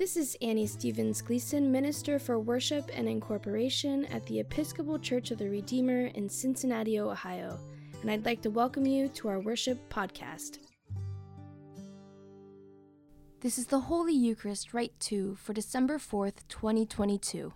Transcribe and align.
This 0.00 0.16
is 0.16 0.34
Annie 0.40 0.66
Stevens 0.66 1.20
Gleason, 1.20 1.70
Minister 1.70 2.18
for 2.18 2.38
Worship 2.38 2.90
and 2.94 3.06
Incorporation 3.06 4.06
at 4.06 4.24
the 4.24 4.40
Episcopal 4.40 4.98
Church 4.98 5.30
of 5.30 5.36
the 5.36 5.50
Redeemer 5.50 6.06
in 6.14 6.26
Cincinnati, 6.26 6.98
Ohio, 6.98 7.58
and 8.00 8.10
I'd 8.10 8.24
like 8.24 8.40
to 8.40 8.48
welcome 8.48 8.86
you 8.86 9.10
to 9.10 9.28
our 9.28 9.40
worship 9.40 9.78
podcast. 9.90 10.60
This 13.42 13.58
is 13.58 13.66
the 13.66 13.78
Holy 13.78 14.14
Eucharist 14.14 14.72
Rite 14.72 14.98
2 15.00 15.34
for 15.34 15.52
December 15.52 15.98
4th, 15.98 16.48
2022. 16.48 17.52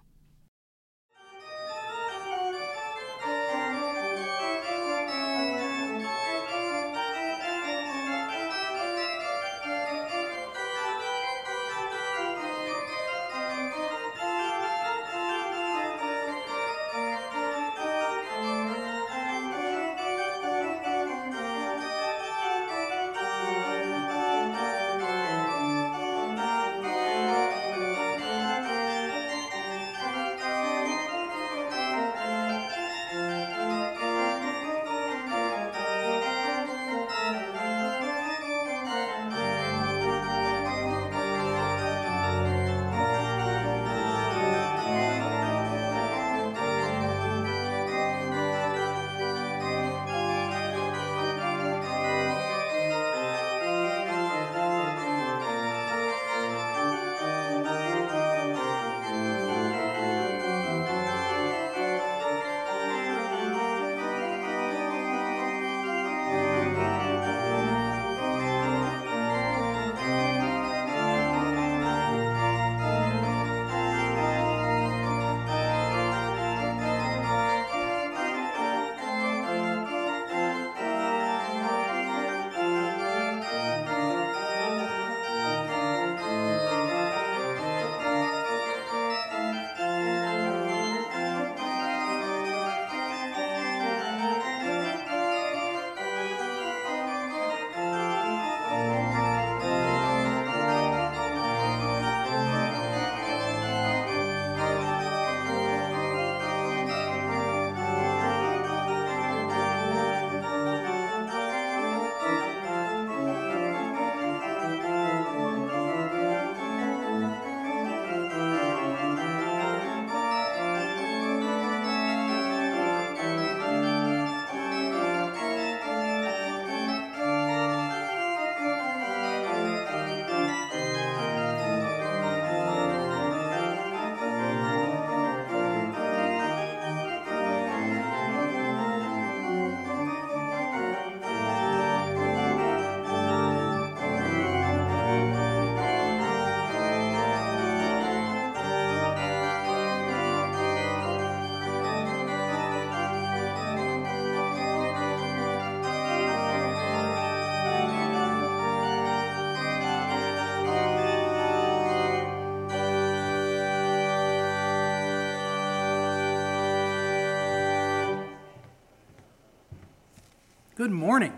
Good 170.84 170.92
morning. 170.92 171.32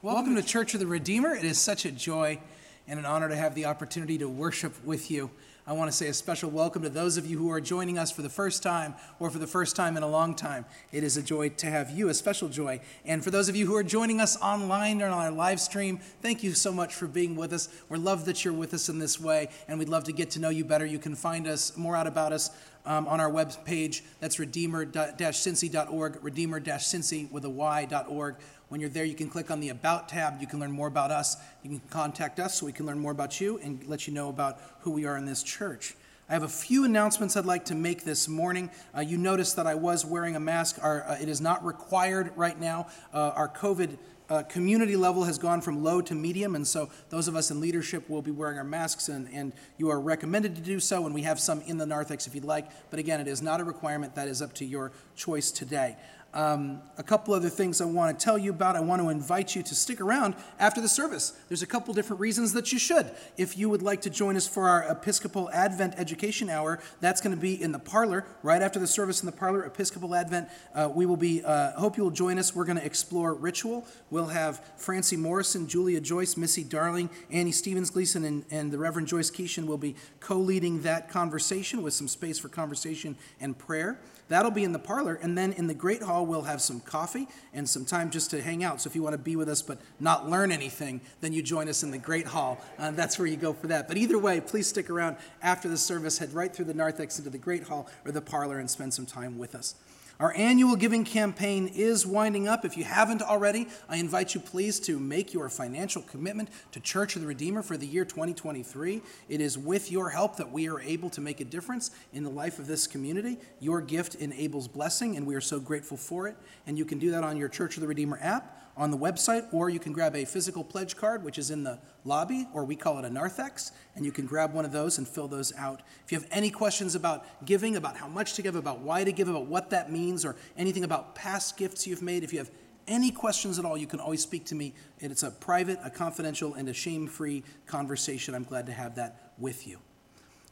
Welcome 0.00 0.34
to 0.36 0.42
Church 0.42 0.72
of 0.72 0.80
the 0.80 0.86
Redeemer. 0.86 1.34
It 1.34 1.44
is 1.44 1.58
such 1.58 1.84
a 1.84 1.90
joy 1.90 2.40
and 2.88 2.98
an 2.98 3.04
honor 3.04 3.28
to 3.28 3.36
have 3.36 3.54
the 3.54 3.66
opportunity 3.66 4.16
to 4.16 4.26
worship 4.26 4.82
with 4.86 5.10
you. 5.10 5.30
I 5.66 5.72
want 5.72 5.90
to 5.90 5.96
say 5.96 6.08
a 6.08 6.14
special 6.14 6.50
welcome 6.50 6.82
to 6.82 6.88
those 6.88 7.16
of 7.16 7.26
you 7.26 7.38
who 7.38 7.50
are 7.50 7.60
joining 7.60 7.98
us 7.98 8.10
for 8.10 8.22
the 8.22 8.28
first 8.28 8.62
time 8.62 8.94
or 9.18 9.30
for 9.30 9.38
the 9.38 9.46
first 9.46 9.76
time 9.76 9.96
in 9.96 10.02
a 10.02 10.08
long 10.08 10.34
time. 10.34 10.64
It 10.90 11.04
is 11.04 11.16
a 11.16 11.22
joy 11.22 11.50
to 11.50 11.66
have 11.66 11.90
you, 11.90 12.08
a 12.08 12.14
special 12.14 12.48
joy. 12.48 12.80
And 13.04 13.22
for 13.22 13.30
those 13.30 13.48
of 13.48 13.56
you 13.56 13.66
who 13.66 13.76
are 13.76 13.82
joining 13.82 14.20
us 14.20 14.40
online 14.40 15.02
or 15.02 15.06
on 15.06 15.12
our 15.12 15.30
live 15.30 15.60
stream, 15.60 16.00
thank 16.22 16.42
you 16.42 16.54
so 16.54 16.72
much 16.72 16.94
for 16.94 17.06
being 17.06 17.36
with 17.36 17.52
us. 17.52 17.68
We're 17.88 17.98
love 17.98 18.24
that 18.24 18.44
you're 18.44 18.54
with 18.54 18.72
us 18.74 18.88
in 18.88 18.98
this 18.98 19.20
way, 19.20 19.48
and 19.68 19.78
we'd 19.78 19.88
love 19.88 20.04
to 20.04 20.12
get 20.12 20.30
to 20.32 20.40
know 20.40 20.48
you 20.48 20.64
better. 20.64 20.86
You 20.86 20.98
can 20.98 21.14
find 21.14 21.46
us 21.46 21.76
more 21.76 21.94
out 21.94 22.06
about 22.06 22.32
us 22.32 22.50
um, 22.86 23.06
on 23.06 23.20
our 23.20 23.28
web 23.28 23.52
page. 23.64 24.02
That's 24.20 24.38
redeemer-cincy.org, 24.38 26.18
redeemer-cincy 26.24 27.30
with 27.30 27.44
a 27.44 27.50
y.org. 27.50 28.36
When 28.70 28.80
you're 28.80 28.88
there, 28.88 29.04
you 29.04 29.16
can 29.16 29.28
click 29.28 29.50
on 29.50 29.58
the 29.58 29.70
About 29.70 30.08
tab. 30.08 30.40
You 30.40 30.46
can 30.46 30.60
learn 30.60 30.70
more 30.70 30.86
about 30.86 31.10
us. 31.10 31.36
You 31.64 31.70
can 31.70 31.80
contact 31.90 32.38
us 32.38 32.54
so 32.54 32.66
we 32.66 32.72
can 32.72 32.86
learn 32.86 33.00
more 33.00 33.10
about 33.10 33.40
you 33.40 33.58
and 33.58 33.84
let 33.88 34.06
you 34.06 34.14
know 34.14 34.28
about 34.28 34.60
who 34.82 34.92
we 34.92 35.06
are 35.06 35.16
in 35.16 35.26
this 35.26 35.42
church. 35.42 35.96
I 36.28 36.34
have 36.34 36.44
a 36.44 36.48
few 36.48 36.84
announcements 36.84 37.36
I'd 37.36 37.44
like 37.44 37.64
to 37.64 37.74
make 37.74 38.04
this 38.04 38.28
morning. 38.28 38.70
Uh, 38.96 39.00
you 39.00 39.18
noticed 39.18 39.56
that 39.56 39.66
I 39.66 39.74
was 39.74 40.06
wearing 40.06 40.36
a 40.36 40.40
mask. 40.40 40.78
Our, 40.80 41.02
uh, 41.02 41.18
it 41.20 41.28
is 41.28 41.40
not 41.40 41.64
required 41.64 42.30
right 42.36 42.58
now. 42.60 42.86
Uh, 43.12 43.32
our 43.34 43.48
COVID 43.48 43.98
uh, 44.28 44.44
community 44.44 44.94
level 44.94 45.24
has 45.24 45.36
gone 45.38 45.60
from 45.60 45.82
low 45.82 46.00
to 46.00 46.14
medium, 46.14 46.54
and 46.54 46.64
so 46.64 46.88
those 47.08 47.26
of 47.26 47.34
us 47.34 47.50
in 47.50 47.60
leadership 47.60 48.08
will 48.08 48.22
be 48.22 48.30
wearing 48.30 48.58
our 48.58 48.64
masks, 48.64 49.08
and, 49.08 49.28
and 49.32 49.52
you 49.76 49.90
are 49.90 50.00
recommended 50.00 50.54
to 50.54 50.60
do 50.60 50.78
so, 50.78 51.04
and 51.04 51.12
we 51.12 51.22
have 51.22 51.40
some 51.40 51.60
in 51.62 51.78
the 51.78 51.86
narthex 51.86 52.28
if 52.28 52.34
you'd 52.36 52.44
like. 52.44 52.70
But 52.90 53.00
again, 53.00 53.20
it 53.20 53.26
is 53.26 53.42
not 53.42 53.60
a 53.60 53.64
requirement. 53.64 54.14
That 54.14 54.28
is 54.28 54.40
up 54.40 54.54
to 54.54 54.64
your 54.64 54.92
choice 55.16 55.50
today. 55.50 55.96
Um, 56.32 56.80
a 56.96 57.02
couple 57.02 57.34
other 57.34 57.48
things 57.48 57.80
I 57.80 57.86
want 57.86 58.16
to 58.16 58.24
tell 58.24 58.38
you 58.38 58.50
about. 58.50 58.76
I 58.76 58.80
want 58.80 59.02
to 59.02 59.08
invite 59.08 59.56
you 59.56 59.64
to 59.64 59.74
stick 59.74 60.00
around 60.00 60.36
after 60.60 60.80
the 60.80 60.88
service. 60.88 61.32
There's 61.48 61.62
a 61.62 61.66
couple 61.66 61.92
different 61.92 62.20
reasons 62.20 62.52
that 62.52 62.72
you 62.72 62.78
should. 62.78 63.10
If 63.36 63.58
you 63.58 63.68
would 63.68 63.82
like 63.82 64.02
to 64.02 64.10
join 64.10 64.36
us 64.36 64.46
for 64.46 64.68
our 64.68 64.84
Episcopal 64.84 65.50
Advent 65.50 65.94
Education 65.96 66.48
Hour, 66.48 66.78
that's 67.00 67.20
going 67.20 67.34
to 67.34 67.40
be 67.40 67.60
in 67.60 67.72
the 67.72 67.80
parlor 67.80 68.26
right 68.44 68.62
after 68.62 68.78
the 68.78 68.86
service 68.86 69.22
in 69.22 69.26
the 69.26 69.32
parlor. 69.32 69.64
Episcopal 69.64 70.14
Advent. 70.14 70.48
Uh, 70.72 70.88
we 70.94 71.04
will 71.04 71.16
be. 71.16 71.42
Uh, 71.42 71.72
hope 71.72 71.96
you 71.96 72.04
will 72.04 72.10
join 72.10 72.38
us. 72.38 72.54
We're 72.54 72.64
going 72.64 72.78
to 72.78 72.86
explore 72.86 73.34
ritual. 73.34 73.84
We'll 74.10 74.26
have 74.26 74.64
Francie 74.76 75.16
Morrison, 75.16 75.66
Julia 75.66 76.00
Joyce, 76.00 76.36
Missy 76.36 76.62
Darling, 76.62 77.10
Annie 77.30 77.50
Stevens 77.50 77.90
Gleason, 77.90 78.24
and, 78.24 78.44
and 78.50 78.70
the 78.70 78.78
Reverend 78.78 79.08
Joyce 79.08 79.30
Keeshan 79.30 79.66
will 79.66 79.78
be 79.78 79.96
co-leading 80.20 80.82
that 80.82 81.08
conversation 81.08 81.82
with 81.82 81.94
some 81.94 82.06
space 82.06 82.38
for 82.38 82.48
conversation 82.48 83.16
and 83.40 83.58
prayer. 83.58 83.98
That'll 84.28 84.52
be 84.52 84.62
in 84.62 84.72
the 84.72 84.78
parlor. 84.78 85.18
And 85.20 85.36
then 85.36 85.52
in 85.54 85.66
the 85.66 85.74
Great 85.74 86.02
Hall, 86.02 86.19
we'll 86.22 86.42
have 86.42 86.60
some 86.60 86.80
coffee 86.80 87.28
and 87.52 87.68
some 87.68 87.84
time 87.84 88.10
just 88.10 88.30
to 88.30 88.42
hang 88.42 88.64
out. 88.64 88.80
So 88.80 88.88
if 88.88 88.94
you 88.94 89.02
want 89.02 89.14
to 89.14 89.18
be 89.18 89.36
with 89.36 89.48
us 89.48 89.62
but 89.62 89.78
not 89.98 90.28
learn 90.28 90.52
anything, 90.52 91.00
then 91.20 91.32
you 91.32 91.42
join 91.42 91.68
us 91.68 91.82
in 91.82 91.90
the 91.90 91.98
Great 91.98 92.26
Hall. 92.26 92.60
Uh, 92.78 92.90
that's 92.92 93.18
where 93.18 93.26
you 93.26 93.36
go 93.36 93.52
for 93.52 93.66
that. 93.68 93.88
But 93.88 93.96
either 93.96 94.18
way, 94.18 94.40
please 94.40 94.66
stick 94.66 94.90
around 94.90 95.16
after 95.42 95.68
the 95.68 95.78
service. 95.78 96.18
Head 96.18 96.32
right 96.32 96.54
through 96.54 96.66
the 96.66 96.74
narthex 96.74 97.18
into 97.18 97.30
the 97.30 97.38
Great 97.38 97.64
Hall 97.64 97.88
or 98.04 98.12
the 98.12 98.20
parlor 98.20 98.58
and 98.58 98.70
spend 98.70 98.94
some 98.94 99.06
time 99.06 99.38
with 99.38 99.54
us. 99.54 99.74
Our 100.20 100.34
annual 100.36 100.76
giving 100.76 101.04
campaign 101.04 101.66
is 101.74 102.06
winding 102.06 102.46
up. 102.46 102.66
If 102.66 102.76
you 102.76 102.84
haven't 102.84 103.22
already, 103.22 103.68
I 103.88 103.96
invite 103.96 104.34
you 104.34 104.40
please 104.40 104.78
to 104.80 104.98
make 104.98 105.32
your 105.32 105.48
financial 105.48 106.02
commitment 106.02 106.50
to 106.72 106.80
Church 106.80 107.16
of 107.16 107.22
the 107.22 107.26
Redeemer 107.26 107.62
for 107.62 107.78
the 107.78 107.86
year 107.86 108.04
2023. 108.04 109.00
It 109.30 109.40
is 109.40 109.56
with 109.56 109.90
your 109.90 110.10
help 110.10 110.36
that 110.36 110.52
we 110.52 110.68
are 110.68 110.78
able 110.78 111.08
to 111.08 111.22
make 111.22 111.40
a 111.40 111.44
difference 111.46 111.90
in 112.12 112.22
the 112.22 112.28
life 112.28 112.58
of 112.58 112.66
this 112.66 112.86
community. 112.86 113.38
Your 113.60 113.80
gift 113.80 114.14
enables 114.16 114.68
blessing, 114.68 115.16
and 115.16 115.26
we 115.26 115.34
are 115.34 115.40
so 115.40 115.58
grateful 115.58 115.96
for 115.96 116.28
it. 116.28 116.36
And 116.66 116.76
you 116.76 116.84
can 116.84 116.98
do 116.98 117.12
that 117.12 117.24
on 117.24 117.38
your 117.38 117.48
Church 117.48 117.78
of 117.78 117.80
the 117.80 117.88
Redeemer 117.88 118.18
app 118.20 118.59
on 118.80 118.90
the 118.90 118.96
website, 118.96 119.46
or 119.52 119.68
you 119.68 119.78
can 119.78 119.92
grab 119.92 120.16
a 120.16 120.24
physical 120.24 120.64
pledge 120.64 120.96
card, 120.96 121.22
which 121.22 121.36
is 121.36 121.50
in 121.50 121.62
the 121.64 121.78
lobby, 122.06 122.48
or 122.54 122.64
we 122.64 122.74
call 122.74 122.98
it 122.98 123.04
a 123.04 123.10
narthex, 123.10 123.72
and 123.94 124.06
you 124.06 124.10
can 124.10 124.24
grab 124.24 124.54
one 124.54 124.64
of 124.64 124.72
those 124.72 124.96
and 124.96 125.06
fill 125.06 125.28
those 125.28 125.54
out. 125.58 125.82
If 126.06 126.10
you 126.10 126.18
have 126.18 126.26
any 126.30 126.50
questions 126.50 126.94
about 126.94 127.26
giving, 127.44 127.76
about 127.76 127.98
how 127.98 128.08
much 128.08 128.32
to 128.34 128.42
give, 128.42 128.56
about 128.56 128.80
why 128.80 129.04
to 129.04 129.12
give, 129.12 129.28
about 129.28 129.44
what 129.44 129.68
that 129.68 129.92
means, 129.92 130.24
or 130.24 130.34
anything 130.56 130.82
about 130.82 131.14
past 131.14 131.58
gifts 131.58 131.86
you've 131.86 132.00
made, 132.00 132.24
if 132.24 132.32
you 132.32 132.38
have 132.38 132.50
any 132.88 133.10
questions 133.10 133.58
at 133.58 133.66
all, 133.66 133.76
you 133.76 133.86
can 133.86 134.00
always 134.00 134.22
speak 134.22 134.46
to 134.46 134.54
me. 134.54 134.72
It's 134.98 135.24
a 135.24 135.30
private, 135.30 135.78
a 135.84 135.90
confidential, 135.90 136.54
and 136.54 136.66
a 136.66 136.72
shame 136.72 137.06
free 137.06 137.44
conversation. 137.66 138.34
I'm 138.34 138.44
glad 138.44 138.64
to 138.64 138.72
have 138.72 138.94
that 138.94 139.34
with 139.36 139.68
you. 139.68 139.78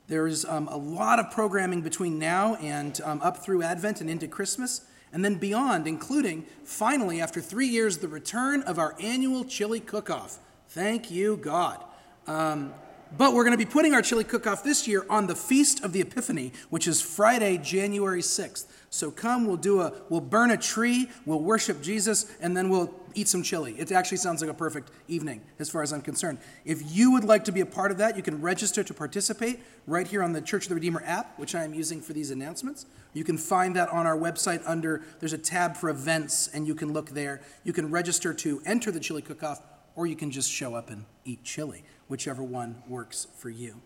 There's 0.06 0.44
um, 0.44 0.68
a 0.68 0.76
lot 0.76 1.18
of 1.18 1.30
programming 1.30 1.80
between 1.80 2.18
now 2.18 2.56
and 2.56 3.00
um, 3.00 3.22
up 3.22 3.38
through 3.38 3.62
Advent 3.62 4.02
and 4.02 4.10
into 4.10 4.28
Christmas 4.28 4.82
and 5.12 5.24
then 5.24 5.36
beyond, 5.36 5.86
including, 5.86 6.46
finally, 6.64 7.20
after 7.20 7.40
three 7.40 7.66
years, 7.66 7.98
the 7.98 8.08
return 8.08 8.62
of 8.62 8.78
our 8.78 8.94
annual 9.00 9.44
chili 9.44 9.80
cook 9.80 10.10
off. 10.10 10.38
Thank 10.68 11.10
you, 11.10 11.36
God. 11.36 11.82
Um, 12.26 12.74
but 13.16 13.32
we're 13.32 13.44
going 13.44 13.56
to 13.56 13.64
be 13.64 13.70
putting 13.70 13.94
our 13.94 14.02
chili 14.02 14.24
cook 14.24 14.46
off 14.46 14.62
this 14.62 14.86
year 14.86 15.06
on 15.08 15.26
the 15.26 15.34
Feast 15.34 15.82
of 15.82 15.92
the 15.92 16.00
Epiphany, 16.00 16.52
which 16.68 16.86
is 16.86 17.00
Friday, 17.00 17.56
January 17.56 18.20
6th. 18.20 18.66
So 18.90 19.10
come, 19.10 19.46
we'll 19.46 19.56
do 19.56 19.80
a 19.80 19.92
we'll 20.08 20.20
burn 20.20 20.50
a 20.50 20.56
tree, 20.56 21.08
we'll 21.24 21.40
worship 21.40 21.82
Jesus, 21.82 22.30
and 22.40 22.56
then 22.56 22.68
we'll 22.68 22.94
eat 23.14 23.28
some 23.28 23.42
chili. 23.42 23.74
It 23.78 23.92
actually 23.92 24.18
sounds 24.18 24.40
like 24.40 24.50
a 24.50 24.54
perfect 24.54 24.90
evening 25.08 25.42
as 25.58 25.68
far 25.70 25.82
as 25.82 25.92
I'm 25.92 26.02
concerned. 26.02 26.38
If 26.64 26.94
you 26.94 27.12
would 27.12 27.24
like 27.24 27.44
to 27.44 27.52
be 27.52 27.60
a 27.60 27.66
part 27.66 27.90
of 27.90 27.98
that, 27.98 28.16
you 28.16 28.22
can 28.22 28.40
register 28.40 28.82
to 28.84 28.94
participate 28.94 29.60
right 29.86 30.06
here 30.06 30.22
on 30.22 30.32
the 30.32 30.40
Church 30.40 30.64
of 30.64 30.68
the 30.70 30.74
Redeemer 30.74 31.02
app, 31.04 31.38
which 31.38 31.54
I 31.54 31.64
am 31.64 31.74
using 31.74 32.00
for 32.00 32.12
these 32.12 32.30
announcements. 32.30 32.86
You 33.12 33.24
can 33.24 33.38
find 33.38 33.74
that 33.76 33.88
on 33.88 34.06
our 34.06 34.16
website 34.16 34.62
under 34.66 35.02
there's 35.20 35.32
a 35.32 35.38
tab 35.38 35.76
for 35.76 35.90
events 35.90 36.48
and 36.52 36.66
you 36.66 36.74
can 36.74 36.92
look 36.92 37.10
there. 37.10 37.40
You 37.64 37.72
can 37.72 37.90
register 37.90 38.34
to 38.34 38.62
enter 38.64 38.90
the 38.90 39.00
chili 39.00 39.22
cook-off 39.22 39.62
or 39.96 40.06
you 40.06 40.16
can 40.16 40.30
just 40.30 40.50
show 40.50 40.74
up 40.74 40.90
and 40.90 41.04
eat 41.24 41.42
chili, 41.42 41.84
whichever 42.06 42.42
one 42.42 42.82
works 42.86 43.26
for 43.36 43.50
you. 43.50 43.80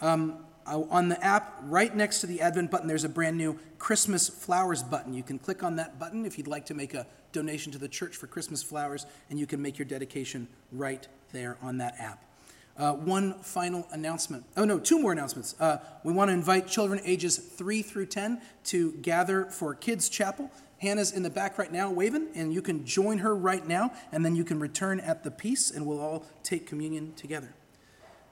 Um, 0.00 0.44
on 0.66 1.08
the 1.08 1.22
app, 1.24 1.58
right 1.62 1.94
next 1.94 2.20
to 2.20 2.26
the 2.26 2.40
Advent 2.40 2.70
button, 2.70 2.86
there's 2.86 3.04
a 3.04 3.08
brand 3.08 3.36
new 3.36 3.58
Christmas 3.78 4.28
flowers 4.28 4.82
button. 4.82 5.12
You 5.12 5.22
can 5.22 5.38
click 5.38 5.62
on 5.62 5.76
that 5.76 5.98
button 5.98 6.24
if 6.24 6.38
you'd 6.38 6.46
like 6.46 6.66
to 6.66 6.74
make 6.74 6.94
a 6.94 7.06
donation 7.32 7.72
to 7.72 7.78
the 7.78 7.88
church 7.88 8.16
for 8.16 8.26
Christmas 8.26 8.62
flowers, 8.62 9.06
and 9.30 9.38
you 9.38 9.46
can 9.46 9.60
make 9.60 9.78
your 9.78 9.86
dedication 9.86 10.46
right 10.70 11.06
there 11.32 11.56
on 11.62 11.78
that 11.78 11.96
app. 11.98 12.24
Uh, 12.78 12.94
one 12.94 13.34
final 13.34 13.86
announcement. 13.92 14.44
Oh, 14.56 14.64
no, 14.64 14.78
two 14.78 14.98
more 14.98 15.12
announcements. 15.12 15.54
Uh, 15.60 15.78
we 16.04 16.12
want 16.12 16.30
to 16.30 16.32
invite 16.32 16.66
children 16.66 17.00
ages 17.04 17.36
3 17.36 17.82
through 17.82 18.06
10 18.06 18.40
to 18.64 18.92
gather 19.02 19.44
for 19.44 19.74
Kids 19.74 20.08
Chapel. 20.08 20.50
Hannah's 20.78 21.12
in 21.12 21.22
the 21.22 21.30
back 21.30 21.58
right 21.58 21.70
now 21.70 21.90
waving, 21.90 22.28
and 22.34 22.52
you 22.52 22.62
can 22.62 22.84
join 22.86 23.18
her 23.18 23.36
right 23.36 23.66
now, 23.68 23.92
and 24.10 24.24
then 24.24 24.34
you 24.34 24.42
can 24.42 24.58
return 24.58 25.00
at 25.00 25.22
the 25.22 25.30
peace, 25.30 25.70
and 25.70 25.86
we'll 25.86 26.00
all 26.00 26.24
take 26.42 26.66
communion 26.66 27.12
together. 27.14 27.54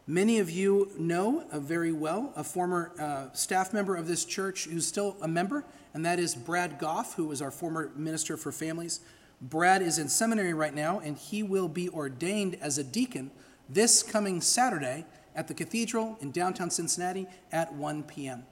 Many 0.07 0.39
of 0.39 0.51
you 0.51 0.91
know 0.99 1.45
uh, 1.53 1.61
very 1.61 1.93
well 1.93 2.33
a 2.35 2.43
former 2.43 2.93
uh, 2.99 3.33
staff 3.33 3.73
member 3.73 3.95
of 3.95 4.09
this 4.09 4.25
church 4.25 4.65
who's 4.65 4.87
still 4.87 5.17
a 5.21 5.29
member, 5.29 5.65
and 5.93 6.05
that 6.05 6.19
is 6.19 6.35
Brad 6.35 6.79
Goff, 6.79 7.15
who 7.15 7.27
was 7.27 7.41
our 7.41 7.51
former 7.51 7.93
minister 7.95 8.37
for 8.37 8.51
families. 8.51 9.01
Brad 9.41 9.83
is 9.83 9.99
in 9.99 10.09
seminary 10.09 10.53
right 10.55 10.75
now, 10.75 10.99
and 10.99 11.17
he 11.17 11.43
will 11.43 11.69
be 11.69 11.89
ordained 11.91 12.57
as 12.61 12.79
a 12.79 12.83
deacon 12.83 13.31
this 13.73 14.03
coming 14.03 14.41
Saturday 14.41 15.07
at 15.35 15.49
the 15.49 15.55
cathedral 15.55 16.17
in 16.21 16.31
downtown 16.33 16.71
Cincinnati 16.71 17.27
at 17.53 17.73
1 17.75 18.03
p.m. 18.05 18.45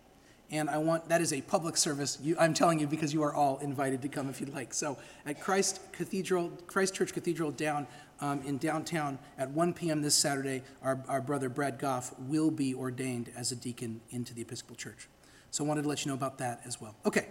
And 0.50 0.70
I 0.70 0.78
want 0.78 1.08
that 1.10 1.20
is 1.20 1.32
a 1.32 1.42
public 1.42 1.76
service. 1.76 2.18
You, 2.22 2.34
I'm 2.38 2.54
telling 2.54 2.78
you 2.80 2.86
because 2.86 3.12
you 3.12 3.22
are 3.22 3.34
all 3.34 3.58
invited 3.58 4.00
to 4.02 4.08
come 4.08 4.30
if 4.30 4.40
you'd 4.40 4.54
like. 4.54 4.72
So 4.72 4.96
at 5.26 5.40
Christ 5.40 5.80
Cathedral, 5.92 6.50
Christ 6.66 6.94
Church 6.94 7.12
Cathedral 7.12 7.50
down 7.50 7.86
um, 8.20 8.40
in 8.46 8.56
downtown 8.56 9.18
at 9.36 9.50
1 9.50 9.74
p.m. 9.74 10.00
this 10.00 10.14
Saturday, 10.14 10.62
our, 10.82 11.02
our 11.06 11.20
brother 11.20 11.48
Brad 11.48 11.78
Goff 11.78 12.14
will 12.20 12.50
be 12.50 12.74
ordained 12.74 13.30
as 13.36 13.52
a 13.52 13.56
deacon 13.56 14.00
into 14.10 14.34
the 14.34 14.40
Episcopal 14.40 14.76
Church. 14.76 15.08
So 15.50 15.64
I 15.64 15.68
wanted 15.68 15.82
to 15.82 15.88
let 15.88 16.04
you 16.04 16.10
know 16.10 16.16
about 16.16 16.38
that 16.38 16.62
as 16.64 16.80
well. 16.80 16.94
Okay, 17.06 17.28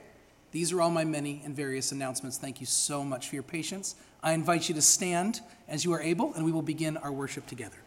these 0.52 0.72
are 0.72 0.82
all 0.82 0.92
my 0.92 1.04
many 1.04 1.42
and 1.44 1.56
various 1.56 1.92
announcements. 1.92 2.38
Thank 2.38 2.60
you 2.60 2.66
so 2.66 3.04
much 3.04 3.30
for 3.30 3.36
your 3.36 3.44
patience. 3.44 3.96
I 4.28 4.34
invite 4.34 4.68
you 4.68 4.76
to 4.76 4.82
stand 4.82 5.40
as 5.70 5.86
you 5.86 5.94
are 5.94 6.02
able, 6.02 6.34
and 6.34 6.44
we 6.44 6.52
will 6.52 6.62
begin 6.62 6.98
our 6.98 7.14
worship 7.14 7.48
together. 7.48 7.78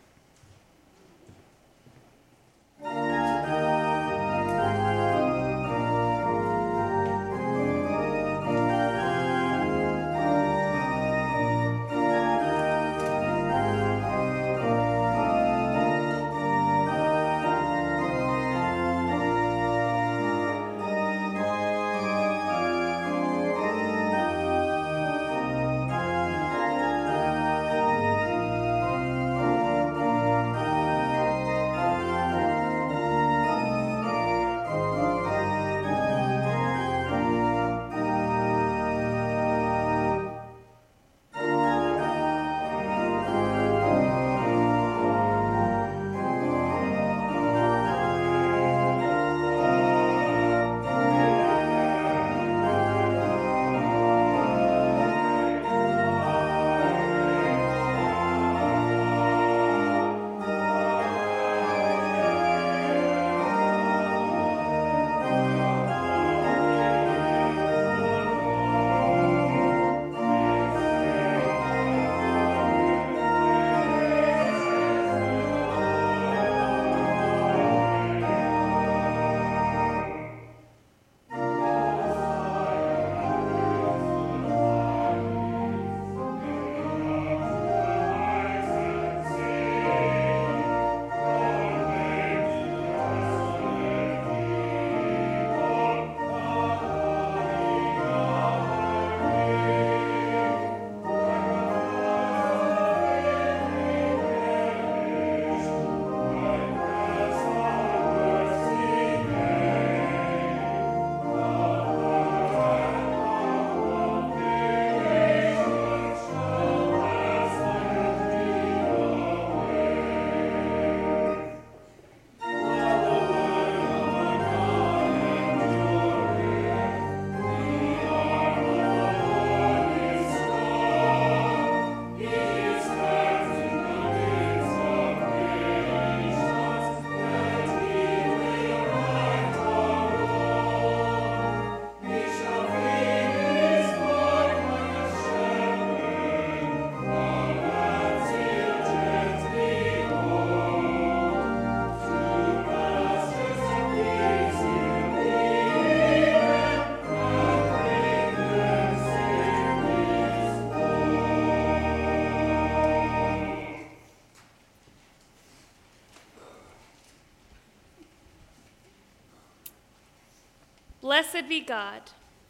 Blessed 171.40 171.48
be 171.48 171.60
God, 171.60 172.02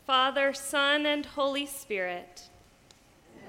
Father, 0.04 0.52
Son, 0.52 1.06
and 1.06 1.24
Holy 1.24 1.64
Spirit. 1.64 2.48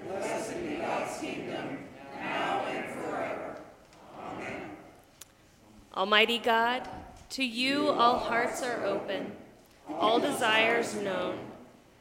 blessed 0.07 0.61
be 0.61 0.75
God's 0.75 1.17
kingdom, 1.19 1.79
now 2.19 2.63
and 2.67 2.85
forever. 2.93 3.55
Amen. 4.19 4.69
Almighty 5.97 6.37
God, 6.37 6.87
to 7.31 7.43
you 7.43 7.89
all 7.89 8.19
hearts 8.19 8.61
are 8.61 8.85
open, 8.85 9.31
all 9.89 10.19
desires 10.19 10.93
known, 10.97 11.39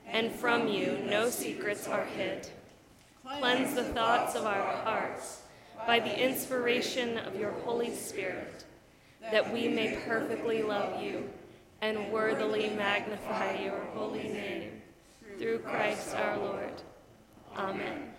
and 0.07 0.31
from 0.31 0.69
you 0.69 0.99
no 1.09 1.31
secrets 1.31 1.89
are 1.89 2.05
hid. 2.05 2.47
Cleanse 3.25 3.75
the 3.75 3.85
thoughts 3.85 4.35
of 4.35 4.45
our 4.45 4.71
hearts 4.85 5.41
by 5.87 5.99
the 5.99 6.29
inspiration 6.29 7.17
of 7.17 7.41
your 7.41 7.53
Holy 7.65 7.95
Spirit, 7.95 8.67
that 9.33 9.51
we 9.51 9.67
may 9.67 9.97
perfectly 10.07 10.63
love 10.63 11.03
you 11.03 11.31
and 11.83 12.13
worthily 12.13 12.71
magnify 12.71 13.61
your 13.61 13.81
holy 13.95 14.29
name. 14.29 14.83
Through 15.39 15.61
Christ 15.61 16.15
our 16.15 16.37
Lord. 16.37 16.83
Amen. 17.57 18.15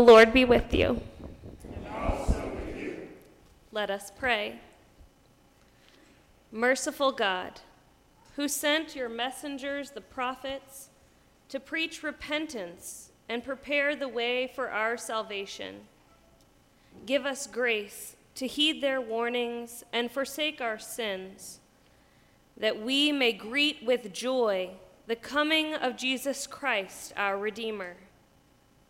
The 0.00 0.06
Lord 0.06 0.32
be 0.32 0.46
with 0.46 0.72
you. 0.72 1.02
With 1.42 2.74
you. 2.74 3.08
Let 3.70 3.90
us 3.90 4.10
pray. 4.18 4.58
Merciful 6.50 7.12
God, 7.12 7.60
who 8.34 8.48
sent 8.48 8.96
your 8.96 9.10
messengers, 9.10 9.90
the 9.90 10.00
prophets, 10.00 10.88
to 11.50 11.60
preach 11.60 12.02
repentance 12.02 13.10
and 13.28 13.44
prepare 13.44 13.94
the 13.94 14.08
way 14.08 14.50
for 14.54 14.70
our 14.70 14.96
salvation, 14.96 15.80
give 17.04 17.26
us 17.26 17.46
grace 17.46 18.16
to 18.36 18.46
heed 18.46 18.82
their 18.82 19.02
warnings 19.02 19.84
and 19.92 20.10
forsake 20.10 20.62
our 20.62 20.78
sins, 20.78 21.60
that 22.56 22.80
we 22.80 23.12
may 23.12 23.34
greet 23.34 23.84
with 23.84 24.14
joy 24.14 24.70
the 25.06 25.14
coming 25.14 25.74
of 25.74 25.98
Jesus 25.98 26.46
Christ, 26.46 27.12
our 27.18 27.36
Redeemer 27.36 27.96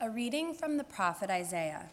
A 0.00 0.08
reading 0.08 0.54
from 0.54 0.76
the 0.76 0.84
prophet 0.84 1.28
Isaiah. 1.28 1.88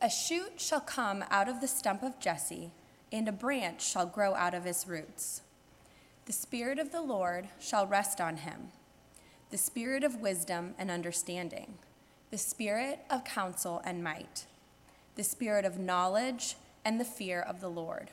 A 0.00 0.08
shoot 0.08 0.60
shall 0.60 0.80
come 0.80 1.24
out 1.28 1.48
of 1.48 1.60
the 1.60 1.66
stump 1.66 2.04
of 2.04 2.20
Jesse, 2.20 2.70
and 3.10 3.26
a 3.26 3.32
branch 3.32 3.84
shall 3.84 4.06
grow 4.06 4.36
out 4.36 4.54
of 4.54 4.64
his 4.64 4.86
roots. 4.86 5.42
The 6.26 6.32
Spirit 6.32 6.78
of 6.78 6.92
the 6.92 7.02
Lord 7.02 7.48
shall 7.58 7.88
rest 7.88 8.20
on 8.20 8.36
him 8.38 8.68
the 9.50 9.58
Spirit 9.58 10.04
of 10.04 10.20
wisdom 10.20 10.76
and 10.78 10.92
understanding, 10.92 11.74
the 12.30 12.38
Spirit 12.38 13.00
of 13.10 13.24
counsel 13.24 13.82
and 13.84 14.04
might, 14.04 14.46
the 15.16 15.24
Spirit 15.24 15.64
of 15.64 15.76
knowledge 15.76 16.54
and 16.84 17.00
the 17.00 17.04
fear 17.04 17.40
of 17.40 17.60
the 17.60 17.68
Lord. 17.68 18.12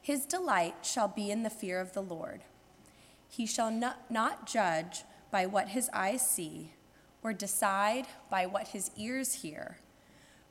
His 0.00 0.24
delight 0.24 0.76
shall 0.80 1.08
be 1.08 1.30
in 1.30 1.42
the 1.42 1.50
fear 1.50 1.78
of 1.78 1.92
the 1.92 2.00
Lord. 2.00 2.40
He 3.28 3.44
shall 3.44 3.70
not, 3.70 4.10
not 4.10 4.46
judge 4.46 5.04
by 5.30 5.44
what 5.44 5.68
his 5.68 5.90
eyes 5.92 6.26
see 6.26 6.70
or 7.22 7.32
decide 7.32 8.06
by 8.30 8.46
what 8.46 8.68
his 8.68 8.90
ears 8.96 9.42
hear. 9.42 9.78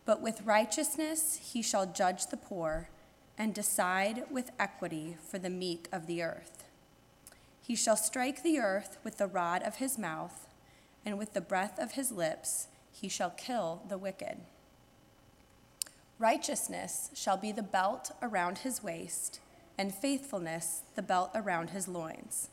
But 0.06 0.22
with 0.22 0.46
righteousness 0.46 1.40
he 1.54 1.62
shall 1.62 1.86
judge 1.86 2.28
the 2.28 2.38
poor 2.38 2.90
and 3.38 3.54
decide 3.54 4.26
with 4.30 4.52
equity 4.60 5.18
for 5.28 5.40
the 5.40 5.50
meek 5.50 5.88
of 5.92 6.08
the 6.08 6.22
earth. 6.22 6.64
He 7.62 7.76
shall 7.76 7.98
strike 7.98 8.44
the 8.44 8.60
earth 8.60 8.98
with 9.04 9.18
the 9.18 9.28
rod 9.28 9.64
of 9.64 9.76
his 9.76 9.98
mouth, 9.98 10.48
and 11.06 11.18
with 11.18 11.34
the 11.34 11.42
breath 11.42 11.80
of 11.80 11.94
his 11.94 12.12
lips 12.12 12.68
he 12.92 13.08
shall 13.08 13.30
kill 13.32 13.82
the 13.88 13.98
wicked. 13.98 14.38
Righteousness 16.20 17.10
shall 17.14 17.38
be 17.38 17.52
the 17.52 17.64
belt 17.64 18.12
around 18.22 18.60
his 18.60 18.84
waist, 18.84 19.40
and 19.78 19.94
faithfulness 19.94 20.82
the 20.96 21.02
belt 21.02 21.32
around 21.34 21.72
his 21.72 21.88
loins. 21.88 22.50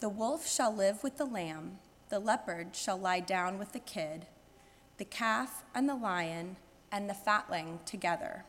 The 0.00 0.08
wolf 0.08 0.46
shall 0.46 0.74
live 0.74 1.02
with 1.02 1.18
the 1.18 1.26
lamb 1.26 1.78
the 2.10 2.18
leopard 2.18 2.74
shall 2.74 2.98
lie 2.98 3.20
down 3.20 3.58
with 3.58 3.72
the 3.72 3.78
kid, 3.78 4.26
the 4.98 5.04
calf 5.04 5.64
and 5.74 5.88
the 5.88 5.94
lion 5.94 6.56
and 6.92 7.08
the 7.08 7.14
fatling 7.14 7.78
together, 7.86 8.44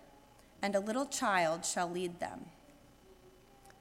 and 0.62 0.76
a 0.76 0.80
little 0.80 1.06
child 1.06 1.64
shall 1.64 1.90
lead 1.90 2.20
them. 2.20 2.46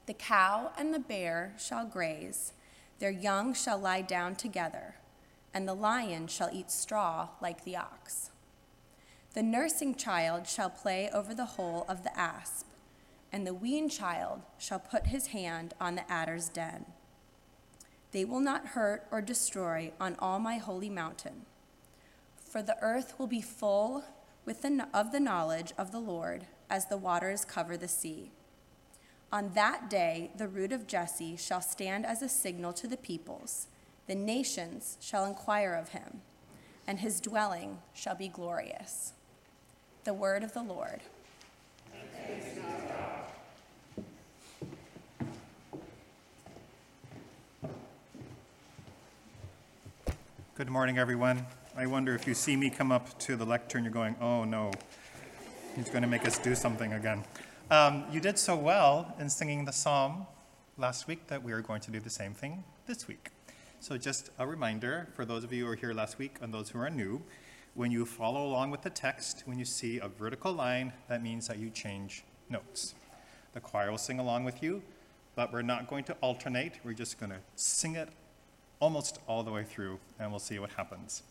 The 0.05 0.13
cow 0.13 0.71
and 0.77 0.93
the 0.93 0.99
bear 0.99 1.53
shall 1.57 1.85
graze, 1.85 2.53
their 2.99 3.11
young 3.11 3.53
shall 3.55 3.79
lie 3.79 4.01
down 4.01 4.35
together, 4.35 4.95
and 5.53 5.67
the 5.67 5.73
lion 5.73 6.27
shall 6.27 6.49
eat 6.53 6.69
straw 6.69 7.29
like 7.41 7.63
the 7.63 7.75
ox. 7.75 8.29
The 9.33 9.43
nursing 9.43 9.95
child 9.95 10.47
shall 10.47 10.69
play 10.69 11.09
over 11.11 11.33
the 11.33 11.45
hole 11.45 11.85
of 11.89 12.03
the 12.03 12.17
asp, 12.17 12.67
and 13.31 13.47
the 13.47 13.53
weaned 13.53 13.91
child 13.91 14.41
shall 14.59 14.79
put 14.79 15.07
his 15.07 15.27
hand 15.27 15.73
on 15.79 15.95
the 15.95 16.11
adder's 16.11 16.49
den. 16.49 16.85
They 18.11 18.25
will 18.25 18.39
not 18.39 18.67
hurt 18.67 19.07
or 19.11 19.21
destroy 19.21 19.91
on 19.99 20.15
all 20.19 20.39
my 20.39 20.57
holy 20.57 20.89
mountain. 20.89 21.45
For 22.35 22.61
the 22.61 22.77
earth 22.81 23.15
will 23.17 23.27
be 23.27 23.41
full 23.41 24.03
with 24.45 24.61
the, 24.61 24.87
of 24.93 25.11
the 25.11 25.19
knowledge 25.19 25.71
of 25.77 25.91
the 25.91 25.99
Lord 25.99 26.45
as 26.69 26.87
the 26.87 26.97
waters 26.97 27.45
cover 27.45 27.77
the 27.77 27.87
sea. 27.87 28.31
On 29.31 29.51
that 29.53 29.89
day, 29.89 30.31
the 30.35 30.49
root 30.49 30.73
of 30.73 30.87
Jesse 30.87 31.37
shall 31.37 31.61
stand 31.61 32.05
as 32.05 32.21
a 32.21 32.27
signal 32.27 32.73
to 32.73 32.87
the 32.87 32.97
peoples. 32.97 33.67
The 34.07 34.15
nations 34.15 34.97
shall 34.99 35.25
inquire 35.25 35.73
of 35.73 35.89
him, 35.89 36.21
and 36.85 36.99
his 36.99 37.21
dwelling 37.21 37.77
shall 37.93 38.15
be 38.15 38.27
glorious. 38.27 39.13
The 40.03 40.13
word 40.13 40.43
of 40.43 40.53
the 40.53 40.63
Lord. 40.63 40.99
Good 50.61 50.69
morning, 50.69 50.99
everyone. 50.99 51.47
I 51.75 51.87
wonder 51.87 52.13
if 52.13 52.27
you 52.27 52.35
see 52.35 52.55
me 52.55 52.69
come 52.69 52.91
up 52.91 53.17
to 53.21 53.35
the 53.35 53.43
lectern, 53.43 53.83
you're 53.83 53.91
going, 53.91 54.15
oh 54.21 54.43
no, 54.43 54.69
he's 55.75 55.89
going 55.89 56.03
to 56.03 56.07
make 56.07 56.23
us 56.27 56.37
do 56.37 56.53
something 56.53 56.93
again. 56.93 57.23
Um, 57.71 58.03
you 58.11 58.19
did 58.19 58.37
so 58.37 58.55
well 58.55 59.15
in 59.17 59.27
singing 59.27 59.65
the 59.65 59.71
psalm 59.71 60.27
last 60.77 61.07
week 61.07 61.25
that 61.29 61.41
we 61.41 61.51
are 61.51 61.61
going 61.61 61.81
to 61.81 61.89
do 61.89 61.99
the 61.99 62.11
same 62.11 62.35
thing 62.35 62.63
this 62.85 63.07
week. 63.07 63.31
So, 63.79 63.97
just 63.97 64.29
a 64.37 64.45
reminder 64.45 65.07
for 65.15 65.25
those 65.25 65.43
of 65.43 65.51
you 65.51 65.63
who 65.63 65.69
were 65.71 65.75
here 65.75 65.93
last 65.93 66.19
week 66.19 66.35
and 66.41 66.53
those 66.53 66.69
who 66.69 66.77
are 66.77 66.91
new 66.91 67.23
when 67.73 67.89
you 67.89 68.05
follow 68.05 68.45
along 68.45 68.69
with 68.69 68.83
the 68.83 68.91
text, 68.91 69.41
when 69.45 69.57
you 69.57 69.65
see 69.65 69.97
a 69.97 70.09
vertical 70.09 70.53
line, 70.53 70.93
that 71.09 71.23
means 71.23 71.47
that 71.47 71.57
you 71.57 71.71
change 71.71 72.23
notes. 72.51 72.93
The 73.53 73.61
choir 73.61 73.89
will 73.89 73.97
sing 73.97 74.19
along 74.19 74.43
with 74.43 74.61
you, 74.61 74.83
but 75.33 75.51
we're 75.51 75.63
not 75.63 75.89
going 75.89 76.03
to 76.03 76.13
alternate. 76.21 76.73
We're 76.83 76.93
just 76.93 77.19
going 77.19 77.31
to 77.31 77.39
sing 77.55 77.95
it 77.95 78.09
almost 78.81 79.19
all 79.27 79.43
the 79.43 79.51
way 79.51 79.63
through, 79.63 79.99
and 80.19 80.29
we'll 80.31 80.39
see 80.39 80.59
what 80.59 80.71
happens. 80.71 81.23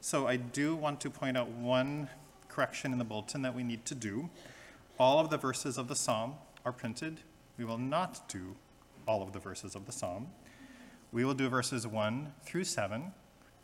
So 0.00 0.26
I 0.26 0.36
do 0.36 0.76
want 0.76 1.00
to 1.00 1.10
point 1.10 1.38
out 1.38 1.48
one 1.48 2.08
correction 2.48 2.92
in 2.92 2.98
the 2.98 3.04
bulletin 3.04 3.40
that 3.42 3.54
we 3.54 3.62
need 3.62 3.86
to 3.86 3.94
do. 3.94 4.28
All 4.98 5.18
of 5.18 5.30
the 5.30 5.38
verses 5.38 5.78
of 5.78 5.88
the 5.88 5.96
psalm 5.96 6.34
are 6.66 6.72
printed. 6.72 7.20
We 7.56 7.64
will 7.64 7.78
not 7.78 8.28
do 8.28 8.56
all 9.06 9.22
of 9.22 9.32
the 9.32 9.38
verses 9.38 9.74
of 9.74 9.86
the 9.86 9.92
psalm. 9.92 10.28
We 11.12 11.24
will 11.24 11.34
do 11.34 11.48
verses 11.48 11.86
1 11.86 12.32
through 12.42 12.64
7, 12.64 13.12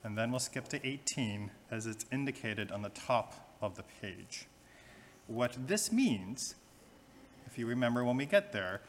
and 0.02 0.16
then 0.16 0.30
we'll 0.30 0.40
skip 0.40 0.68
to 0.68 0.86
18 0.86 1.50
as 1.70 1.86
it's 1.86 2.06
indicated 2.10 2.70
on 2.70 2.82
the 2.82 2.88
top 2.88 3.56
of 3.60 3.74
the 3.74 3.82
page. 4.00 4.46
What 5.26 5.56
this 5.66 5.90
means, 5.90 6.54
if 7.46 7.58
you 7.58 7.66
remember 7.66 8.04
when 8.04 8.16
we 8.16 8.26
get 8.26 8.52
there, 8.52 8.80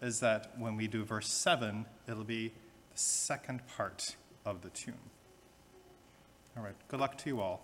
is 0.00 0.20
that 0.20 0.52
when 0.56 0.76
we 0.76 0.86
do 0.86 1.04
verse 1.04 1.28
7, 1.28 1.84
it'll 2.08 2.24
be 2.24 2.52
second 2.98 3.60
part 3.76 4.16
of 4.44 4.62
the 4.62 4.70
tune. 4.70 4.94
All 6.56 6.64
right, 6.64 6.74
good 6.88 7.00
luck 7.00 7.16
to 7.18 7.30
you 7.30 7.40
all. 7.40 7.60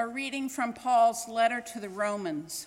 A 0.00 0.08
reading 0.08 0.48
from 0.48 0.72
Paul's 0.72 1.28
letter 1.28 1.60
to 1.74 1.78
the 1.78 1.90
Romans. 1.90 2.66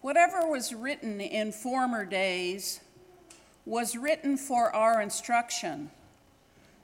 Whatever 0.00 0.46
was 0.46 0.72
written 0.72 1.20
in 1.20 1.50
former 1.50 2.04
days 2.04 2.78
was 3.66 3.96
written 3.96 4.36
for 4.36 4.72
our 4.72 5.02
instruction, 5.02 5.90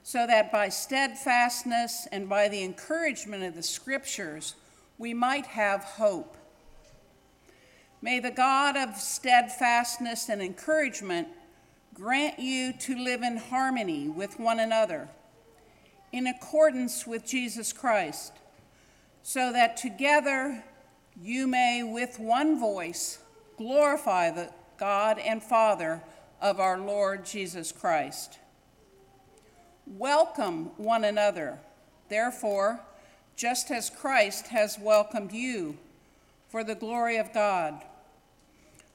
so 0.03 0.27
that 0.27 0.51
by 0.51 0.69
steadfastness 0.69 2.09
and 2.11 2.29
by 2.29 2.49
the 2.49 2.65
encouragement 2.65 3.45
of 3.45 3.55
the 3.55 3.63
scriptures 3.63 4.57
we 4.99 5.15
might 5.15 5.47
have 5.47 5.85
hope. 5.85 6.37
May 8.03 8.19
the 8.19 8.33
God 8.33 8.77
of 8.77 8.97
steadfastness 8.97 10.29
and 10.29 10.43
encouragement 10.43 11.29
grant 11.95 12.41
you 12.41 12.73
to 12.81 12.97
live 12.97 13.23
in 13.23 13.37
harmony 13.37 14.09
with 14.09 14.41
one 14.41 14.59
another 14.59 15.09
in 16.13 16.27
accordance 16.27 17.07
with 17.07 17.27
Jesus 17.27 17.73
Christ, 17.73 18.33
so 19.23 19.53
that 19.53 19.77
together 19.77 20.65
you 21.21 21.47
may 21.47 21.83
with 21.83 22.19
one 22.19 22.59
voice 22.59 23.19
glorify 23.57 24.31
the 24.31 24.51
God 24.79 25.19
and 25.19 25.43
Father 25.43 26.03
of 26.41 26.59
our 26.59 26.79
Lord 26.79 27.25
Jesus 27.27 27.73
Christ. 27.73 28.39
Welcome 29.87 30.71
one 30.77 31.05
another, 31.05 31.59
therefore, 32.09 32.81
just 33.37 33.71
as 33.71 33.91
Christ 33.91 34.49
has 34.49 34.79
welcomed 34.79 35.33
you 35.33 35.77
for 36.49 36.65
the 36.65 36.75
glory 36.75 37.17
of 37.17 37.33
God. 37.33 37.83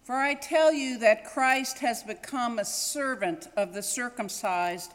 For 0.03 0.15
I 0.15 0.35
tell 0.35 0.71
you 0.71 0.99
that 0.99 1.25
Christ 1.25 1.79
has 1.79 2.03
become 2.03 2.59
a 2.59 2.65
servant 2.65 3.47
of 3.57 3.73
the 3.73 3.81
circumcised 3.81 4.93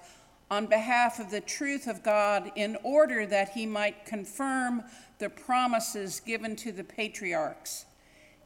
on 0.51 0.67
behalf 0.67 1.21
of 1.21 1.31
the 1.31 1.41
truth 1.41 1.87
of 1.87 2.03
God 2.03 2.51
in 2.57 2.77
order 2.83 3.25
that 3.27 3.51
he 3.51 3.67
might 3.67 4.05
confirm 4.05 4.83
the 5.19 5.31
promises 5.31 6.21
given 6.21 6.57
to 6.57 6.73
the 6.73 6.83
patriarchs, 6.83 7.85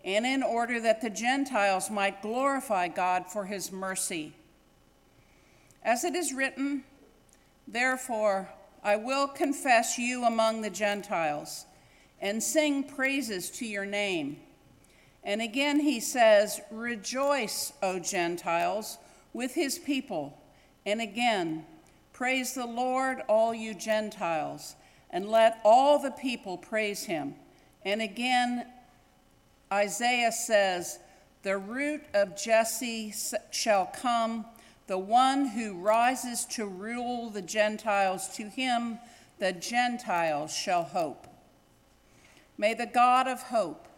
and 0.04 0.26
in 0.26 0.42
order 0.42 0.80
that 0.80 1.00
the 1.00 1.08
Gentiles 1.08 1.90
might 1.90 2.20
glorify 2.20 2.88
God 2.88 3.26
for 3.26 3.46
his 3.46 3.72
mercy. 3.72 4.34
As 5.82 6.04
it 6.04 6.14
is 6.14 6.34
written, 6.34 6.84
Therefore, 7.66 8.50
I 8.82 8.96
will 8.96 9.28
confess 9.28 9.98
you 9.98 10.24
among 10.24 10.60
the 10.60 10.70
Gentiles 10.70 11.64
and 12.20 12.42
sing 12.42 12.84
praises 12.84 13.50
to 13.50 13.66
your 13.66 13.86
name. 13.86 14.36
And 15.22 15.40
again 15.40 15.80
he 15.80 16.00
says, 16.00 16.60
Rejoice, 16.70 17.72
O 17.82 17.98
Gentiles, 17.98 18.98
with 19.32 19.54
his 19.54 19.78
people. 19.78 20.38
And 20.84 21.00
again, 21.00 21.64
Praise 22.14 22.54
the 22.54 22.64
Lord, 22.64 23.22
all 23.28 23.52
you 23.52 23.74
Gentiles, 23.74 24.76
and 25.10 25.28
let 25.28 25.60
all 25.64 25.98
the 25.98 26.12
people 26.12 26.56
praise 26.56 27.02
him. 27.02 27.34
And 27.84 28.00
again, 28.00 28.66
Isaiah 29.72 30.30
says, 30.30 31.00
The 31.42 31.58
root 31.58 32.02
of 32.14 32.40
Jesse 32.40 33.12
shall 33.50 33.86
come, 33.86 34.46
the 34.86 34.96
one 34.96 35.48
who 35.48 35.74
rises 35.74 36.44
to 36.52 36.66
rule 36.66 37.30
the 37.30 37.42
Gentiles. 37.42 38.28
To 38.36 38.44
him 38.44 39.00
the 39.40 39.52
Gentiles 39.52 40.54
shall 40.54 40.84
hope. 40.84 41.26
May 42.56 42.74
the 42.74 42.86
God 42.86 43.26
of 43.26 43.42
hope 43.42 43.88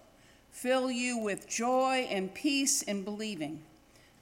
fill 0.51 0.91
you 0.91 1.19
with 1.19 1.51
joy 1.51 2.09
and 2.11 2.33
peace 2.33 2.81
in 2.81 3.05
believing, 3.05 3.63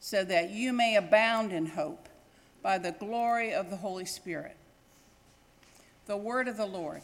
so 0.00 0.24
that 0.24 0.50
you 0.50 0.72
may 0.72 0.96
abound 0.96 1.52
in 1.52 1.66
hope 1.66 2.08
by 2.64 2.78
the 2.78 2.92
glory 2.92 3.52
of 3.52 3.68
the 3.68 3.76
Holy 3.76 4.06
Spirit. 4.06 4.56
The 6.06 6.16
word 6.16 6.48
of 6.48 6.56
the 6.56 6.64
Lord. 6.64 7.02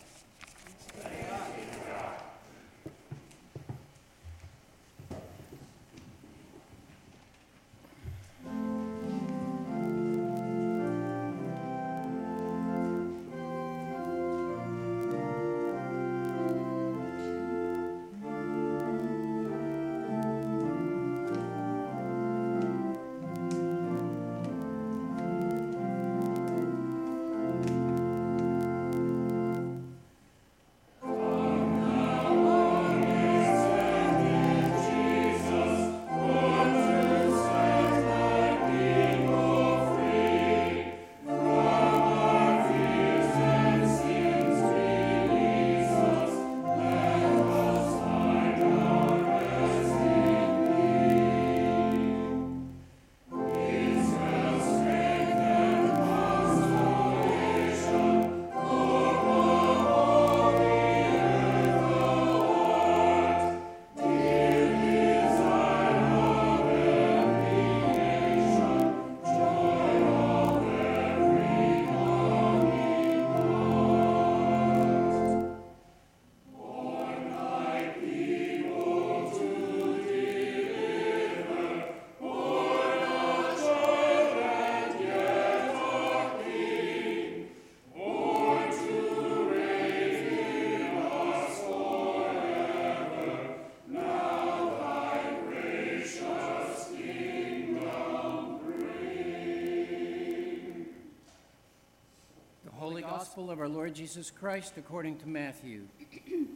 Gospel 103.40 103.53
of 103.53 103.61
our 103.61 103.68
Lord 103.68 103.94
Jesus 103.94 104.31
Christ 104.31 104.74
according 104.76 105.16
to 105.20 105.26
Matthew. 105.26 105.85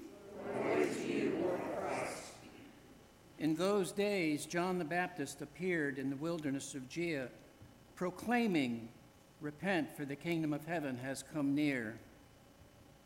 In 3.39 3.55
those 3.55 3.91
days, 3.91 4.45
John 4.45 4.79
the 4.79 4.85
Baptist 4.85 5.41
appeared 5.41 5.99
in 5.99 6.11
the 6.11 6.17
wilderness 6.17 6.75
of 6.75 6.87
Judea, 6.91 7.29
proclaiming, 7.97 8.91
Repent, 9.41 9.97
for 9.97 10.05
the 10.05 10.15
kingdom 10.15 10.53
of 10.53 10.67
heaven 10.67 10.99
has 10.99 11.25
come 11.33 11.55
near. 11.55 11.97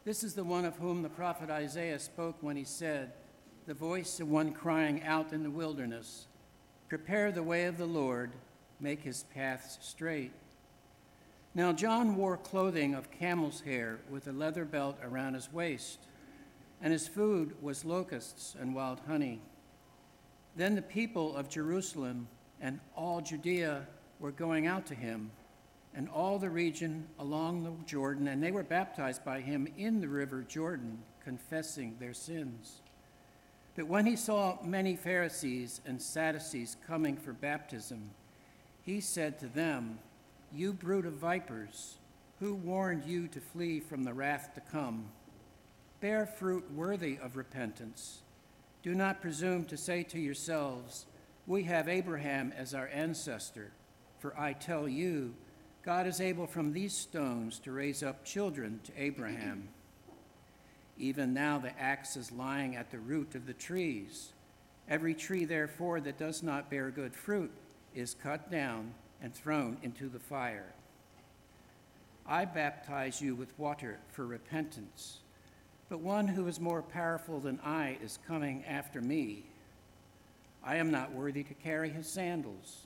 This 0.05 0.25
is 0.25 0.35
the 0.35 0.43
one 0.43 0.65
of 0.65 0.77
whom 0.79 1.03
the 1.03 1.09
prophet 1.09 1.49
Isaiah 1.49 2.01
spoke 2.01 2.37
when 2.41 2.57
he 2.57 2.65
said, 2.65 3.13
The 3.67 3.75
voice 3.75 4.19
of 4.19 4.29
one 4.29 4.51
crying 4.53 5.05
out 5.05 5.33
in 5.33 5.45
the 5.45 5.51
wilderness, 5.51 6.27
Prepare 6.89 7.31
the 7.31 7.45
way 7.45 7.67
of 7.67 7.79
the 7.79 7.87
Lord, 7.87 8.33
make 8.81 9.03
his 9.03 9.23
paths 9.35 9.79
straight. 9.81 10.33
Now, 11.59 11.73
John 11.73 12.15
wore 12.15 12.37
clothing 12.37 12.95
of 12.95 13.11
camel's 13.11 13.63
hair 13.63 13.99
with 14.09 14.29
a 14.29 14.33
leather 14.33 14.65
belt 14.65 14.97
around 15.03 15.35
his 15.35 15.53
waist, 15.53 15.99
and 16.81 16.93
his 16.93 17.09
food 17.09 17.61
was 17.61 17.85
locusts 17.85 18.55
and 18.61 18.77
wild 18.77 19.01
honey. 19.09 19.41
Then 20.55 20.77
the 20.77 20.83
people 20.83 21.35
of 21.35 21.49
Jerusalem 21.49 22.29
and 22.61 22.79
all 22.95 23.21
Judea 23.21 23.89
were 24.21 24.31
going 24.31 24.69
out 24.69 24.87
to 24.87 24.95
him, 24.95 25.33
and 25.97 26.09
all 26.11 26.39
the 26.39 26.49
region 26.49 27.09
along 27.19 27.65
the 27.65 27.73
Jordan, 27.87 28.29
and 28.29 28.41
they 28.41 28.53
were 28.53 28.63
baptized 28.63 29.25
by 29.25 29.41
him 29.41 29.67
in 29.77 30.01
the 30.01 30.07
river 30.07 30.47
Jordan, 30.49 31.03
confessing 31.25 31.97
their 31.99 32.15
sins. 32.15 32.83
But 33.75 33.89
when 33.89 34.07
he 34.07 34.15
saw 34.15 34.59
many 34.63 34.95
Pharisees 34.95 35.81
and 35.85 36.01
Sadducees 36.01 36.77
coming 36.87 37.17
for 37.17 37.33
baptism, 37.33 38.11
he 38.85 39.01
said 39.01 39.41
to 39.41 39.49
them, 39.49 39.99
you 40.55 40.73
brood 40.73 41.07
of 41.07 41.15
vipers, 41.15 41.97
who 42.41 42.55
warned 42.55 43.05
you 43.05 43.29
to 43.29 43.41
flee 43.41 43.81
from 43.81 44.05
the 44.05 44.15
wrath 44.15 44.51
to 44.55 44.61
come? 44.61 45.07
Bear 46.01 46.27
fruit 46.27 46.71
worthy 46.73 47.19
of 47.23 47.37
repentance. 47.37 48.21
Do 48.83 48.95
not 48.95 49.21
presume 49.21 49.65
to 49.67 49.77
say 49.77 50.03
to 50.05 50.19
yourselves, 50.19 51.07
We 51.47 51.65
have 51.65 51.89
Abraham 51.89 52.53
as 52.57 52.75
our 52.75 52.89
ancestor. 52.89 53.73
For 54.21 54.39
I 54.39 54.53
tell 54.53 54.89
you, 54.89 55.35
God 55.85 56.07
is 56.07 56.21
able 56.21 56.47
from 56.47 56.73
these 56.73 56.95
stones 56.97 57.59
to 57.61 57.73
raise 57.73 58.03
up 58.03 58.25
children 58.25 58.81
to 58.85 58.93
Abraham. 58.97 59.69
Even 60.97 61.33
now 61.33 61.59
the 61.59 61.79
axe 61.81 62.17
is 62.17 62.33
lying 62.33 62.77
at 62.77 62.91
the 62.91 62.99
root 62.99 63.35
of 63.35 63.47
the 63.47 63.53
trees. 63.53 64.33
Every 64.89 65.15
tree, 65.15 65.45
therefore, 65.45 66.01
that 66.01 66.19
does 66.19 66.43
not 66.43 66.71
bear 66.71 66.91
good 66.91 67.15
fruit 67.15 67.53
is 67.95 68.15
cut 68.15 68.51
down 68.51 68.95
and 69.23 69.35
thrown 69.35 69.77
into 69.83 70.09
the 70.09 70.19
fire. 70.19 70.73
I 72.27 72.45
baptize 72.45 73.23
you 73.23 73.35
with 73.35 73.59
water 73.59 73.99
for 74.13 74.27
repentance, 74.27 75.19
but 75.89 76.01
one 76.01 76.29
who 76.29 76.47
is 76.47 76.61
more 76.61 76.83
powerful 76.83 77.41
than 77.41 77.59
I 77.65 77.97
is 78.03 78.19
coming 78.27 78.65
after 78.67 79.01
me. 79.01 79.45
I 80.63 80.77
am 80.77 80.91
not 80.91 81.13
worthy 81.13 81.43
to 81.45 81.55
carry 81.55 81.89
his 81.89 82.07
sandals. 82.07 82.83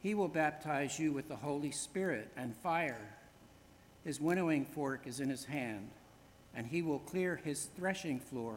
He 0.00 0.14
will 0.14 0.28
baptize 0.28 0.98
you 0.98 1.12
with 1.12 1.28
the 1.28 1.36
Holy 1.36 1.70
Spirit 1.70 2.30
and 2.36 2.56
fire. 2.56 3.16
His 4.04 4.20
winnowing 4.20 4.64
fork 4.64 5.06
is 5.06 5.20
in 5.20 5.28
his 5.28 5.44
hand, 5.44 5.90
and 6.54 6.66
he 6.66 6.82
will 6.82 7.00
clear 7.00 7.36
his 7.36 7.68
threshing 7.76 8.20
floor 8.20 8.56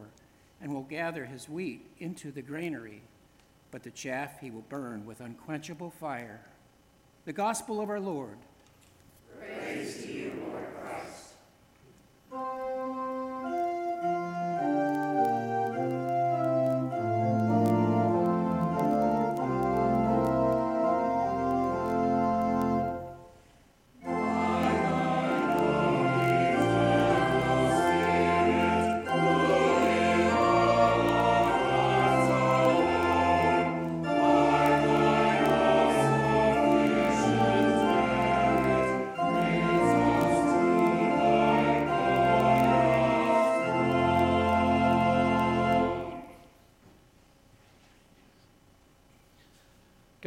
and 0.60 0.72
will 0.72 0.82
gather 0.82 1.24
his 1.24 1.48
wheat 1.48 1.86
into 1.98 2.30
the 2.30 2.42
granary, 2.42 3.02
but 3.70 3.82
the 3.82 3.90
chaff 3.90 4.40
he 4.40 4.50
will 4.50 4.64
burn 4.68 5.06
with 5.06 5.20
unquenchable 5.20 5.90
fire. 5.90 6.40
The 7.28 7.34
gospel 7.34 7.82
of 7.82 7.90
our 7.90 8.00
Lord. 8.00 8.38
Praise 9.38 10.07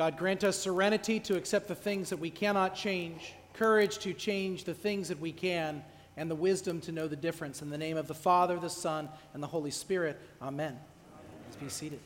God, 0.01 0.17
grant 0.17 0.43
us 0.43 0.57
serenity 0.57 1.19
to 1.19 1.37
accept 1.37 1.67
the 1.67 1.75
things 1.75 2.09
that 2.09 2.17
we 2.17 2.31
cannot 2.31 2.73
change, 2.73 3.35
courage 3.53 3.99
to 3.99 4.13
change 4.13 4.63
the 4.63 4.73
things 4.73 5.09
that 5.09 5.19
we 5.19 5.31
can, 5.31 5.83
and 6.17 6.27
the 6.27 6.33
wisdom 6.33 6.81
to 6.81 6.91
know 6.91 7.07
the 7.07 7.15
difference. 7.15 7.61
In 7.61 7.69
the 7.69 7.77
name 7.77 7.97
of 7.97 8.07
the 8.07 8.15
Father, 8.15 8.57
the 8.57 8.67
Son, 8.67 9.09
and 9.35 9.43
the 9.43 9.47
Holy 9.47 9.69
Spirit, 9.69 10.19
amen. 10.41 10.75
Let's 11.45 11.57
be 11.57 11.69
seated. 11.69 11.99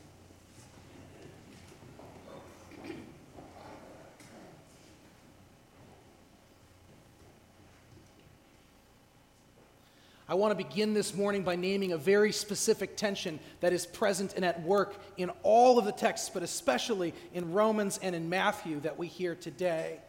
I 10.28 10.34
want 10.34 10.50
to 10.50 10.64
begin 10.64 10.92
this 10.92 11.14
morning 11.14 11.44
by 11.44 11.54
naming 11.54 11.92
a 11.92 11.96
very 11.96 12.32
specific 12.32 12.96
tension 12.96 13.38
that 13.60 13.72
is 13.72 13.86
present 13.86 14.32
and 14.34 14.44
at 14.44 14.60
work 14.62 14.96
in 15.16 15.30
all 15.44 15.78
of 15.78 15.84
the 15.84 15.92
texts, 15.92 16.30
but 16.34 16.42
especially 16.42 17.14
in 17.32 17.52
Romans 17.52 18.00
and 18.02 18.12
in 18.12 18.28
Matthew 18.28 18.80
that 18.80 18.98
we 18.98 19.06
hear 19.06 19.36
today. 19.36 20.00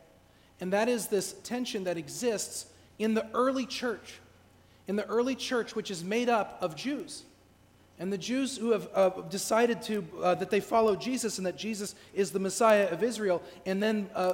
And 0.60 0.74
that 0.74 0.90
is 0.90 1.06
this 1.06 1.34
tension 1.44 1.84
that 1.84 1.98
exists 1.98 2.66
in 2.98 3.14
the 3.14 3.28
early 3.36 3.68
church, 3.68 4.16
in 4.88 4.96
the 4.96 5.06
early 5.06 5.36
church, 5.36 5.76
which 5.76 5.92
is 5.92 6.04
made 6.04 6.30
up 6.30 6.58
of 6.62 6.76
Jews. 6.76 7.22
And 8.00 8.12
the 8.12 8.18
Jews 8.18 8.58
who 8.58 8.72
have 8.72 8.90
uh, 8.96 9.10
decided 9.30 9.84
to, 9.84 10.04
uh, 10.24 10.34
that 10.36 10.50
they 10.50 10.62
follow 10.62 10.96
Jesus 10.96 11.38
and 11.38 11.46
that 11.46 11.58
Jesus 11.60 11.94
is 12.16 12.32
the 12.32 12.40
Messiah 12.40 12.88
of 12.88 13.04
Israel, 13.04 13.44
and 13.68 13.84
then, 13.84 14.10
uh, 14.16 14.34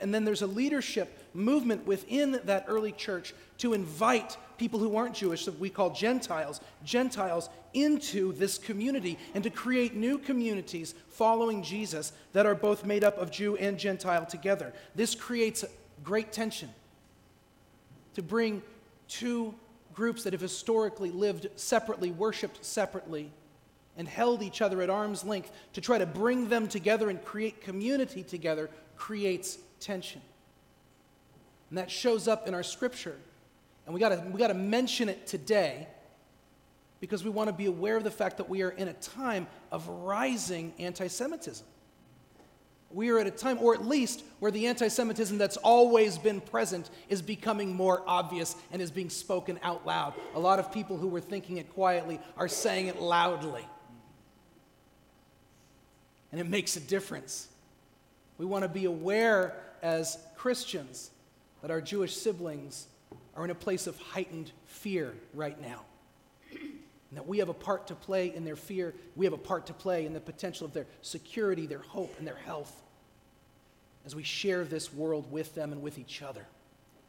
and 0.00 0.14
then 0.14 0.24
there's 0.24 0.42
a 0.42 0.46
leadership 0.46 1.18
movement 1.38 1.86
within 1.86 2.40
that 2.44 2.64
early 2.68 2.92
church 2.92 3.34
to 3.58 3.72
invite 3.72 4.36
people 4.58 4.80
who 4.80 4.96
aren't 4.96 5.14
Jewish, 5.14 5.44
that 5.44 5.58
we 5.58 5.70
call 5.70 5.90
Gentiles, 5.90 6.60
Gentiles 6.84 7.48
into 7.74 8.32
this 8.32 8.58
community 8.58 9.18
and 9.34 9.44
to 9.44 9.50
create 9.50 9.94
new 9.94 10.18
communities 10.18 10.94
following 11.10 11.62
Jesus 11.62 12.12
that 12.32 12.46
are 12.46 12.54
both 12.54 12.84
made 12.84 13.04
up 13.04 13.16
of 13.18 13.30
Jew 13.30 13.56
and 13.56 13.78
Gentile 13.78 14.26
together. 14.26 14.72
This 14.94 15.14
creates 15.14 15.64
great 16.02 16.32
tension 16.32 16.70
to 18.14 18.22
bring 18.22 18.62
two 19.06 19.54
groups 19.94 20.24
that 20.24 20.32
have 20.32 20.42
historically 20.42 21.10
lived 21.10 21.48
separately, 21.56 22.10
worshiped 22.10 22.64
separately, 22.64 23.30
and 23.96 24.06
held 24.06 24.42
each 24.42 24.62
other 24.62 24.80
at 24.80 24.90
arm's 24.90 25.24
length 25.24 25.50
to 25.72 25.80
try 25.80 25.98
to 25.98 26.06
bring 26.06 26.48
them 26.48 26.68
together 26.68 27.10
and 27.10 27.24
create 27.24 27.60
community 27.60 28.22
together 28.22 28.70
creates 28.96 29.58
tension. 29.80 30.20
And 31.70 31.78
that 31.78 31.90
shows 31.90 32.28
up 32.28 32.48
in 32.48 32.54
our 32.54 32.62
scripture. 32.62 33.16
And 33.86 33.94
we 33.94 34.00
got 34.00 34.24
we 34.32 34.40
to 34.40 34.54
mention 34.54 35.08
it 35.08 35.26
today 35.26 35.88
because 37.00 37.24
we 37.24 37.30
want 37.30 37.48
to 37.48 37.54
be 37.54 37.66
aware 37.66 37.96
of 37.96 38.04
the 38.04 38.10
fact 38.10 38.38
that 38.38 38.48
we 38.48 38.62
are 38.62 38.70
in 38.70 38.88
a 38.88 38.92
time 38.94 39.46
of 39.70 39.86
rising 39.88 40.72
anti 40.78 41.06
Semitism. 41.06 41.66
We 42.90 43.10
are 43.10 43.18
at 43.18 43.26
a 43.26 43.30
time, 43.30 43.58
or 43.60 43.74
at 43.74 43.84
least 43.84 44.24
where 44.40 44.50
the 44.50 44.66
anti 44.66 44.88
Semitism 44.88 45.36
that's 45.38 45.58
always 45.58 46.18
been 46.18 46.40
present 46.40 46.90
is 47.08 47.20
becoming 47.22 47.74
more 47.74 48.02
obvious 48.06 48.56
and 48.72 48.80
is 48.80 48.90
being 48.90 49.10
spoken 49.10 49.58
out 49.62 49.86
loud. 49.86 50.14
A 50.34 50.40
lot 50.40 50.58
of 50.58 50.72
people 50.72 50.96
who 50.96 51.08
were 51.08 51.20
thinking 51.20 51.58
it 51.58 51.72
quietly 51.72 52.18
are 52.36 52.48
saying 52.48 52.86
it 52.86 53.00
loudly. 53.00 53.66
And 56.32 56.40
it 56.40 56.46
makes 56.48 56.76
a 56.76 56.80
difference. 56.80 57.48
We 58.38 58.46
want 58.46 58.64
to 58.64 58.68
be 58.68 58.84
aware 58.84 59.54
as 59.82 60.18
Christians 60.36 61.10
that 61.62 61.70
our 61.70 61.80
Jewish 61.80 62.16
siblings 62.16 62.86
are 63.34 63.44
in 63.44 63.50
a 63.50 63.54
place 63.54 63.86
of 63.86 63.98
heightened 63.98 64.52
fear 64.66 65.14
right 65.34 65.60
now. 65.60 65.82
And 66.52 67.16
that 67.16 67.26
we 67.26 67.38
have 67.38 67.48
a 67.48 67.54
part 67.54 67.86
to 67.86 67.94
play 67.94 68.34
in 68.34 68.44
their 68.44 68.56
fear. 68.56 68.94
We 69.16 69.24
have 69.24 69.32
a 69.32 69.38
part 69.38 69.66
to 69.66 69.72
play 69.72 70.04
in 70.04 70.12
the 70.12 70.20
potential 70.20 70.66
of 70.66 70.74
their 70.74 70.86
security, 71.00 71.66
their 71.66 71.78
hope, 71.78 72.14
and 72.18 72.26
their 72.26 72.36
health 72.36 72.82
as 74.04 74.14
we 74.14 74.22
share 74.22 74.64
this 74.64 74.92
world 74.92 75.30
with 75.30 75.54
them 75.54 75.72
and 75.72 75.82
with 75.82 75.98
each 75.98 76.22
other. 76.22 76.46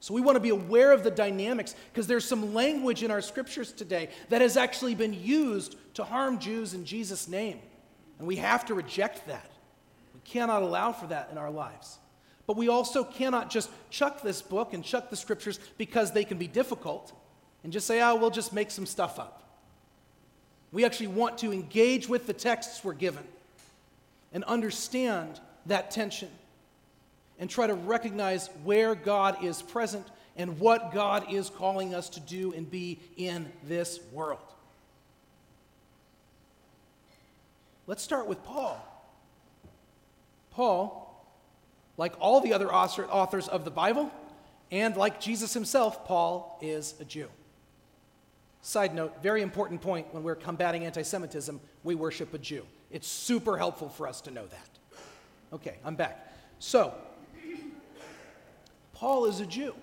So 0.01 0.13
we 0.13 0.21
want 0.21 0.37
to 0.37 0.41
be 0.41 0.49
aware 0.49 0.91
of 0.91 1.03
the 1.03 1.11
dynamics 1.11 1.75
because 1.91 2.07
there's 2.07 2.25
some 2.25 2.53
language 2.53 3.03
in 3.03 3.11
our 3.11 3.21
scriptures 3.21 3.71
today 3.71 4.09
that 4.29 4.41
has 4.41 4.55
actually 4.55 4.95
been 4.95 5.13
used 5.13 5.75
to 5.95 6.03
harm 6.03 6.39
Jews 6.39 6.73
in 6.73 6.85
Jesus' 6.85 7.27
name. 7.27 7.59
And 8.17 8.27
we 8.27 8.37
have 8.37 8.65
to 8.65 8.73
reject 8.73 9.27
that. 9.27 9.49
We 10.13 10.21
cannot 10.23 10.61
allow 10.61 10.93
for 10.93 11.07
that 11.07 11.29
in 11.31 11.37
our 11.37 11.51
lives. 11.51 11.99
But 12.49 12.57
we 12.57 12.67
also 12.67 13.03
cannot 13.03 13.51
just 13.51 13.69
chuck 13.91 14.23
this 14.23 14.41
book 14.41 14.73
and 14.73 14.83
chuck 14.83 15.11
the 15.11 15.15
scriptures 15.15 15.59
because 15.77 16.13
they 16.13 16.23
can 16.23 16.39
be 16.39 16.47
difficult 16.47 17.13
and 17.63 17.71
just 17.71 17.85
say, 17.85 18.01
oh, 18.01 18.15
we'll 18.15 18.31
just 18.31 18.53
make 18.53 18.71
some 18.71 18.87
stuff 18.87 19.19
up. 19.19 19.43
We 20.71 20.83
actually 20.83 21.09
want 21.09 21.37
to 21.37 21.53
engage 21.53 22.09
with 22.09 22.25
the 22.25 22.33
texts 22.33 22.83
we're 22.83 22.93
given 22.95 23.23
and 24.33 24.43
understand 24.45 25.39
that 25.67 25.91
tension 25.91 26.29
and 27.37 27.51
try 27.51 27.67
to 27.67 27.75
recognize 27.75 28.49
where 28.63 28.95
God 28.95 29.43
is 29.43 29.61
present 29.61 30.07
and 30.35 30.59
what 30.59 30.91
God 30.91 31.31
is 31.31 31.51
calling 31.51 31.93
us 31.93 32.09
to 32.09 32.19
do 32.19 32.51
and 32.53 32.67
be 32.67 32.97
in 33.15 33.45
this 33.67 33.99
world. 34.11 34.39
Let's 37.85 38.01
start 38.01 38.25
with 38.25 38.43
Paul. 38.43 38.83
Paul 40.49 41.08
like 41.99 42.13
all 42.21 42.39
the 42.39 42.53
other 42.53 42.73
authors 42.73 43.49
of 43.49 43.65
the 43.65 43.71
Bible, 43.71 44.09
and 44.71 44.95
like 44.95 45.19
Jesus 45.19 45.53
himself, 45.53 46.05
Paul 46.05 46.57
is 46.61 46.95
a 47.01 47.03
Jew. 47.05 47.27
Side 48.61 48.95
note, 48.95 49.21
very 49.21 49.41
important 49.41 49.81
point 49.81 50.07
when 50.13 50.23
we're 50.23 50.35
combating 50.35 50.85
anti 50.85 51.03
Semitism, 51.03 51.59
we 51.83 51.95
worship 51.95 52.33
a 52.33 52.37
Jew. 52.37 52.65
It's 52.89 53.05
super 53.05 53.57
helpful 53.57 53.89
for 53.89 54.07
us 54.07 54.21
to 54.21 54.31
know 54.31 54.45
that. 54.47 54.69
Okay, 55.51 55.75
I'm 55.83 55.95
back. 55.95 56.33
So, 56.59 56.93
Paul 58.93 59.25
is 59.25 59.41
a 59.41 59.45
Jew. 59.45 59.75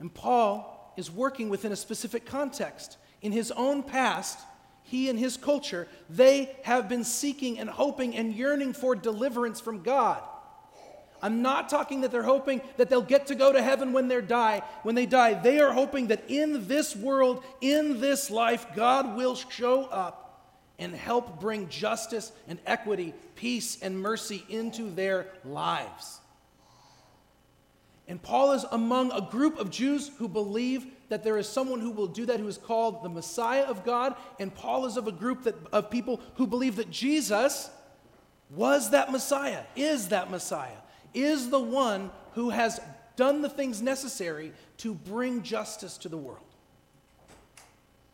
And 0.00 0.12
Paul 0.12 0.92
is 0.96 1.08
working 1.08 1.50
within 1.50 1.70
a 1.70 1.76
specific 1.76 2.26
context. 2.26 2.96
In 3.22 3.30
his 3.30 3.52
own 3.52 3.84
past, 3.84 4.40
he 4.82 5.08
and 5.08 5.18
his 5.18 5.36
culture, 5.36 5.86
they 6.08 6.56
have 6.64 6.88
been 6.88 7.04
seeking 7.04 7.60
and 7.60 7.70
hoping 7.70 8.16
and 8.16 8.34
yearning 8.34 8.72
for 8.72 8.96
deliverance 8.96 9.60
from 9.60 9.84
God. 9.84 10.22
I'm 11.22 11.42
not 11.42 11.68
talking 11.68 12.00
that 12.00 12.10
they're 12.10 12.22
hoping 12.22 12.60
that 12.76 12.88
they'll 12.88 13.02
get 13.02 13.26
to 13.26 13.34
go 13.34 13.52
to 13.52 13.62
heaven 13.62 13.92
when 13.92 14.08
they 14.08 14.20
die. 14.20 14.62
When 14.82 14.94
they 14.94 15.06
die, 15.06 15.34
they 15.34 15.60
are 15.60 15.72
hoping 15.72 16.08
that 16.08 16.24
in 16.28 16.66
this 16.66 16.96
world, 16.96 17.44
in 17.60 18.00
this 18.00 18.30
life, 18.30 18.66
God 18.74 19.16
will 19.16 19.34
show 19.34 19.84
up 19.84 20.26
and 20.78 20.94
help 20.94 21.40
bring 21.40 21.68
justice 21.68 22.32
and 22.48 22.58
equity, 22.66 23.12
peace 23.36 23.80
and 23.82 24.00
mercy 24.00 24.44
into 24.48 24.90
their 24.90 25.26
lives. 25.44 26.20
And 28.08 28.20
Paul 28.20 28.52
is 28.52 28.64
among 28.72 29.12
a 29.12 29.20
group 29.20 29.58
of 29.58 29.70
Jews 29.70 30.10
who 30.18 30.26
believe 30.26 30.86
that 31.10 31.22
there 31.22 31.36
is 31.36 31.48
someone 31.48 31.80
who 31.80 31.90
will 31.90 32.08
do 32.08 32.26
that 32.26 32.40
who 32.40 32.48
is 32.48 32.58
called 32.58 33.04
the 33.04 33.08
Messiah 33.08 33.62
of 33.62 33.84
God. 33.84 34.16
And 34.40 34.52
Paul 34.52 34.86
is 34.86 34.96
of 34.96 35.06
a 35.06 35.12
group 35.12 35.44
that, 35.44 35.54
of 35.72 35.90
people 35.90 36.20
who 36.34 36.46
believe 36.46 36.76
that 36.76 36.90
Jesus 36.90 37.70
was 38.48 38.90
that 38.90 39.12
Messiah, 39.12 39.62
is 39.76 40.08
that 40.08 40.30
Messiah 40.30 40.79
is 41.14 41.50
the 41.50 41.60
one 41.60 42.10
who 42.34 42.50
has 42.50 42.80
done 43.16 43.42
the 43.42 43.48
things 43.48 43.82
necessary 43.82 44.52
to 44.78 44.94
bring 44.94 45.42
justice 45.42 45.98
to 45.98 46.08
the 46.08 46.16
world, 46.16 46.38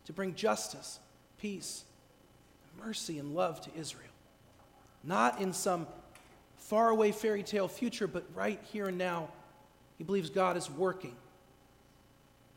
to 0.06 0.12
bring 0.12 0.34
justice, 0.34 0.98
peace, 1.38 1.84
mercy, 2.84 3.18
and 3.18 3.34
love 3.34 3.60
to 3.60 3.70
Israel. 3.78 4.04
Not 5.04 5.40
in 5.40 5.52
some 5.52 5.86
faraway 6.56 7.12
fairy 7.12 7.42
tale 7.42 7.68
future, 7.68 8.06
but 8.06 8.24
right 8.34 8.60
here 8.72 8.86
and 8.86 8.98
now, 8.98 9.28
he 9.98 10.04
believes 10.04 10.30
God 10.30 10.56
is 10.56 10.70
working 10.70 11.14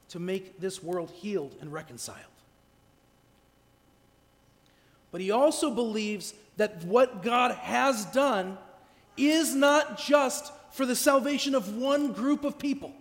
to 0.10 0.20
make 0.20 0.60
this 0.60 0.82
world 0.82 1.12
healed 1.12 1.56
and 1.62 1.72
reconciled. 1.72 2.18
But 5.12 5.22
he 5.22 5.32
also 5.32 5.72
believes 5.72 6.34
that 6.58 6.84
what 6.84 7.24
God 7.24 7.52
has 7.56 8.06
done 8.06 8.58
is 9.28 9.54
not 9.56 9.98
just 9.98 10.52
for 10.72 10.86
the 10.86 10.96
salvation 10.96 11.56
of 11.56 11.76
one 11.76 12.14
group 12.14 12.44
of 12.44 12.58
people. 12.58 12.94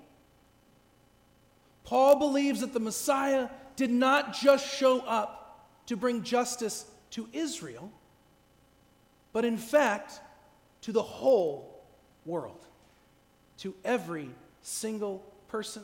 Paul 1.84 2.18
believes 2.18 2.60
that 2.60 2.72
the 2.72 2.80
Messiah 2.80 3.48
did 3.76 3.90
not 3.90 4.34
just 4.34 4.76
show 4.76 5.00
up 5.00 5.66
to 5.86 5.96
bring 5.96 6.22
justice 6.22 6.84
to 7.10 7.28
Israel, 7.32 7.90
but 9.32 9.44
in 9.44 9.56
fact 9.56 10.20
to 10.82 10.92
the 10.92 11.02
whole 11.02 11.82
world, 12.26 12.66
to 13.58 13.74
every 13.84 14.28
single 14.62 15.24
person 15.48 15.82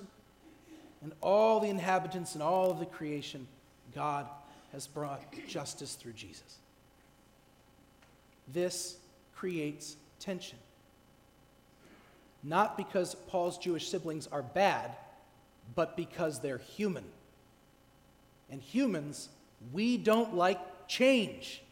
and 1.02 1.12
all 1.20 1.60
the 1.60 1.68
inhabitants 1.68 2.34
and 2.34 2.42
all 2.42 2.70
of 2.70 2.78
the 2.78 2.86
creation. 2.86 3.46
God 3.94 4.26
has 4.72 4.86
brought 4.86 5.22
justice 5.46 5.94
through 5.94 6.12
Jesus. 6.12 6.58
This 8.52 8.96
creates 9.34 9.96
tension. 10.24 10.58
Not 12.42 12.76
because 12.76 13.14
Paul's 13.28 13.58
Jewish 13.58 13.88
siblings 13.88 14.26
are 14.26 14.42
bad, 14.42 14.96
but 15.74 15.96
because 15.96 16.40
they're 16.40 16.58
human. 16.58 17.04
And 18.50 18.60
humans, 18.60 19.28
we 19.72 19.96
don't 19.96 20.34
like 20.34 20.58
change. 20.88 21.62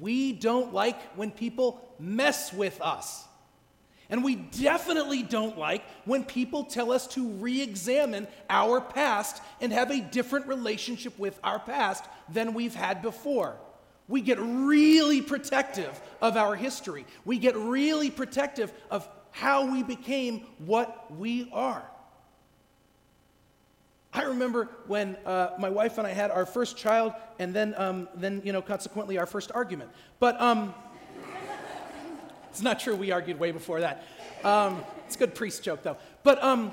We 0.00 0.32
don't 0.32 0.72
like 0.74 1.00
when 1.16 1.30
people 1.30 1.80
mess 1.98 2.52
with 2.52 2.80
us. 2.80 3.24
And 4.08 4.22
we 4.22 4.36
definitely 4.36 5.22
don't 5.22 5.58
like 5.58 5.82
when 6.04 6.24
people 6.24 6.64
tell 6.64 6.92
us 6.92 7.08
to 7.08 7.28
re 7.28 7.60
examine 7.60 8.28
our 8.48 8.80
past 8.80 9.42
and 9.60 9.72
have 9.72 9.90
a 9.90 10.00
different 10.00 10.46
relationship 10.46 11.18
with 11.18 11.38
our 11.42 11.58
past 11.58 12.04
than 12.28 12.54
we've 12.54 12.74
had 12.74 13.02
before. 13.02 13.56
We 14.08 14.20
get 14.20 14.38
really 14.40 15.20
protective 15.20 16.00
of 16.20 16.36
our 16.36 16.54
history. 16.54 17.06
We 17.24 17.38
get 17.38 17.56
really 17.56 18.10
protective 18.10 18.72
of 18.90 19.08
how 19.32 19.70
we 19.70 19.82
became 19.82 20.46
what 20.58 21.14
we 21.16 21.50
are. 21.52 21.82
I 24.12 24.22
remember 24.22 24.70
when 24.86 25.16
uh, 25.26 25.50
my 25.58 25.68
wife 25.68 25.98
and 25.98 26.06
I 26.06 26.12
had 26.12 26.30
our 26.30 26.46
first 26.46 26.78
child, 26.78 27.12
and 27.38 27.52
then, 27.52 27.74
um, 27.76 28.08
then 28.14 28.40
you 28.44 28.52
know, 28.52 28.62
consequently, 28.62 29.18
our 29.18 29.26
first 29.26 29.52
argument. 29.52 29.90
But 30.20 30.40
um, 30.40 30.72
it's 32.50 32.62
not 32.62 32.80
true. 32.80 32.96
We 32.96 33.10
argued 33.10 33.38
way 33.38 33.50
before 33.50 33.80
that. 33.80 34.06
Um, 34.42 34.82
it's 35.04 35.16
a 35.16 35.18
good 35.18 35.34
priest 35.34 35.62
joke, 35.62 35.82
though. 35.82 35.98
But 36.22 36.42
um, 36.42 36.72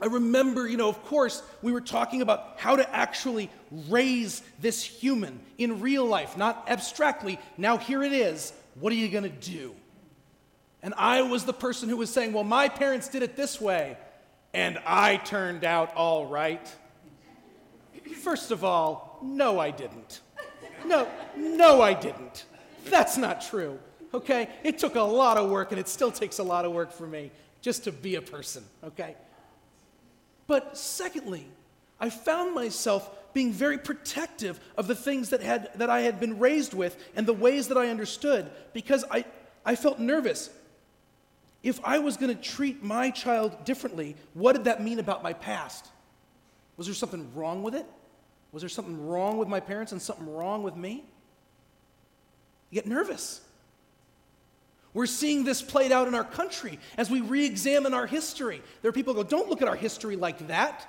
I 0.00 0.06
remember, 0.06 0.66
you 0.66 0.76
know, 0.76 0.88
of 0.88 1.02
course, 1.04 1.42
we 1.62 1.72
were 1.72 1.80
talking 1.80 2.20
about 2.20 2.54
how 2.56 2.76
to 2.76 2.94
actually 2.94 3.50
raise 3.88 4.42
this 4.60 4.82
human 4.82 5.40
in 5.56 5.80
real 5.80 6.04
life, 6.04 6.36
not 6.36 6.68
abstractly. 6.68 7.38
Now, 7.56 7.76
here 7.78 8.02
it 8.02 8.12
is. 8.12 8.52
What 8.80 8.92
are 8.92 8.96
you 8.96 9.08
going 9.08 9.24
to 9.24 9.30
do? 9.30 9.74
And 10.82 10.94
I 10.96 11.22
was 11.22 11.44
the 11.44 11.52
person 11.52 11.88
who 11.88 11.96
was 11.96 12.10
saying, 12.10 12.32
well, 12.32 12.44
my 12.44 12.68
parents 12.68 13.08
did 13.08 13.22
it 13.22 13.36
this 13.36 13.60
way, 13.60 13.96
and 14.52 14.78
I 14.84 15.16
turned 15.16 15.64
out 15.64 15.94
all 15.94 16.26
right. 16.26 16.68
First 18.22 18.50
of 18.50 18.64
all, 18.64 19.18
no, 19.22 19.58
I 19.58 19.70
didn't. 19.70 20.20
No, 20.84 21.08
no, 21.36 21.80
I 21.80 21.94
didn't. 21.94 22.44
That's 22.86 23.16
not 23.16 23.40
true. 23.40 23.78
Okay? 24.12 24.50
It 24.62 24.78
took 24.78 24.96
a 24.96 25.00
lot 25.00 25.38
of 25.38 25.48
work, 25.48 25.70
and 25.70 25.80
it 25.80 25.88
still 25.88 26.10
takes 26.10 26.38
a 26.38 26.42
lot 26.42 26.64
of 26.64 26.72
work 26.72 26.92
for 26.92 27.06
me 27.06 27.30
just 27.62 27.84
to 27.84 27.92
be 27.92 28.16
a 28.16 28.22
person. 28.22 28.62
Okay? 28.82 29.16
But 30.46 30.76
secondly, 30.76 31.46
I 31.98 32.10
found 32.10 32.54
myself 32.54 33.10
being 33.32 33.52
very 33.52 33.78
protective 33.78 34.60
of 34.76 34.86
the 34.86 34.94
things 34.94 35.30
that, 35.30 35.40
had, 35.40 35.70
that 35.76 35.90
I 35.90 36.02
had 36.02 36.20
been 36.20 36.38
raised 36.38 36.74
with 36.74 36.96
and 37.16 37.26
the 37.26 37.32
ways 37.32 37.68
that 37.68 37.78
I 37.78 37.88
understood 37.88 38.50
because 38.72 39.04
I, 39.10 39.24
I 39.64 39.74
felt 39.74 39.98
nervous. 39.98 40.50
If 41.62 41.80
I 41.82 41.98
was 41.98 42.16
going 42.16 42.34
to 42.34 42.40
treat 42.40 42.82
my 42.82 43.10
child 43.10 43.64
differently, 43.64 44.16
what 44.34 44.52
did 44.52 44.64
that 44.64 44.82
mean 44.82 44.98
about 44.98 45.22
my 45.22 45.32
past? 45.32 45.88
Was 46.76 46.86
there 46.86 46.94
something 46.94 47.34
wrong 47.34 47.62
with 47.62 47.74
it? 47.74 47.86
Was 48.52 48.62
there 48.62 48.68
something 48.68 49.06
wrong 49.06 49.38
with 49.38 49.48
my 49.48 49.60
parents 49.60 49.92
and 49.92 50.00
something 50.00 50.32
wrong 50.32 50.62
with 50.62 50.76
me? 50.76 51.04
You 52.70 52.80
get 52.80 52.86
nervous. 52.86 53.40
We're 54.94 55.06
seeing 55.06 55.42
this 55.42 55.60
played 55.60 55.90
out 55.90 56.06
in 56.06 56.14
our 56.14 56.24
country 56.24 56.78
as 56.96 57.10
we 57.10 57.20
re 57.20 57.44
examine 57.44 57.92
our 57.92 58.06
history. 58.06 58.62
There 58.80 58.88
are 58.88 58.92
people 58.92 59.12
who 59.12 59.24
go, 59.24 59.28
Don't 59.28 59.50
look 59.50 59.60
at 59.60 59.68
our 59.68 59.76
history 59.76 60.14
like 60.14 60.46
that. 60.46 60.88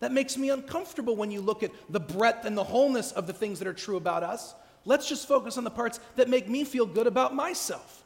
That 0.00 0.10
makes 0.10 0.36
me 0.36 0.50
uncomfortable 0.50 1.14
when 1.14 1.30
you 1.30 1.40
look 1.42 1.62
at 1.62 1.70
the 1.88 2.00
breadth 2.00 2.46
and 2.46 2.56
the 2.56 2.64
wholeness 2.64 3.12
of 3.12 3.28
the 3.28 3.32
things 3.32 3.60
that 3.60 3.68
are 3.68 3.74
true 3.74 3.96
about 3.96 4.24
us. 4.24 4.54
Let's 4.84 5.08
just 5.08 5.28
focus 5.28 5.58
on 5.58 5.62
the 5.62 5.70
parts 5.70 6.00
that 6.16 6.28
make 6.28 6.48
me 6.48 6.64
feel 6.64 6.86
good 6.86 7.06
about 7.06 7.34
myself. 7.34 8.02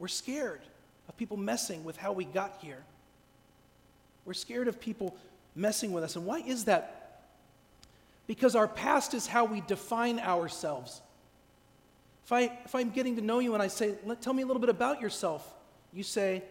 We're 0.00 0.08
scared 0.08 0.62
of 1.08 1.16
people 1.16 1.36
messing 1.36 1.84
with 1.84 1.96
how 1.96 2.12
we 2.12 2.24
got 2.24 2.58
here. 2.62 2.82
We're 4.24 4.32
scared 4.32 4.66
of 4.66 4.80
people 4.80 5.14
messing 5.54 5.92
with 5.92 6.02
us. 6.02 6.16
And 6.16 6.24
why 6.24 6.38
is 6.40 6.64
that? 6.64 7.26
Because 8.26 8.56
our 8.56 8.66
past 8.66 9.12
is 9.12 9.26
how 9.26 9.44
we 9.44 9.60
define 9.60 10.18
ourselves. 10.18 11.02
If, 12.30 12.34
I, 12.34 12.42
if 12.64 12.76
I'm 12.76 12.90
getting 12.90 13.16
to 13.16 13.22
know 13.22 13.40
you 13.40 13.54
and 13.54 13.62
I 13.62 13.66
say, 13.66 13.96
tell 14.20 14.32
me 14.32 14.44
a 14.44 14.46
little 14.46 14.60
bit 14.60 14.68
about 14.68 15.00
yourself, 15.00 15.52
you 15.92 16.04
say, 16.04 16.44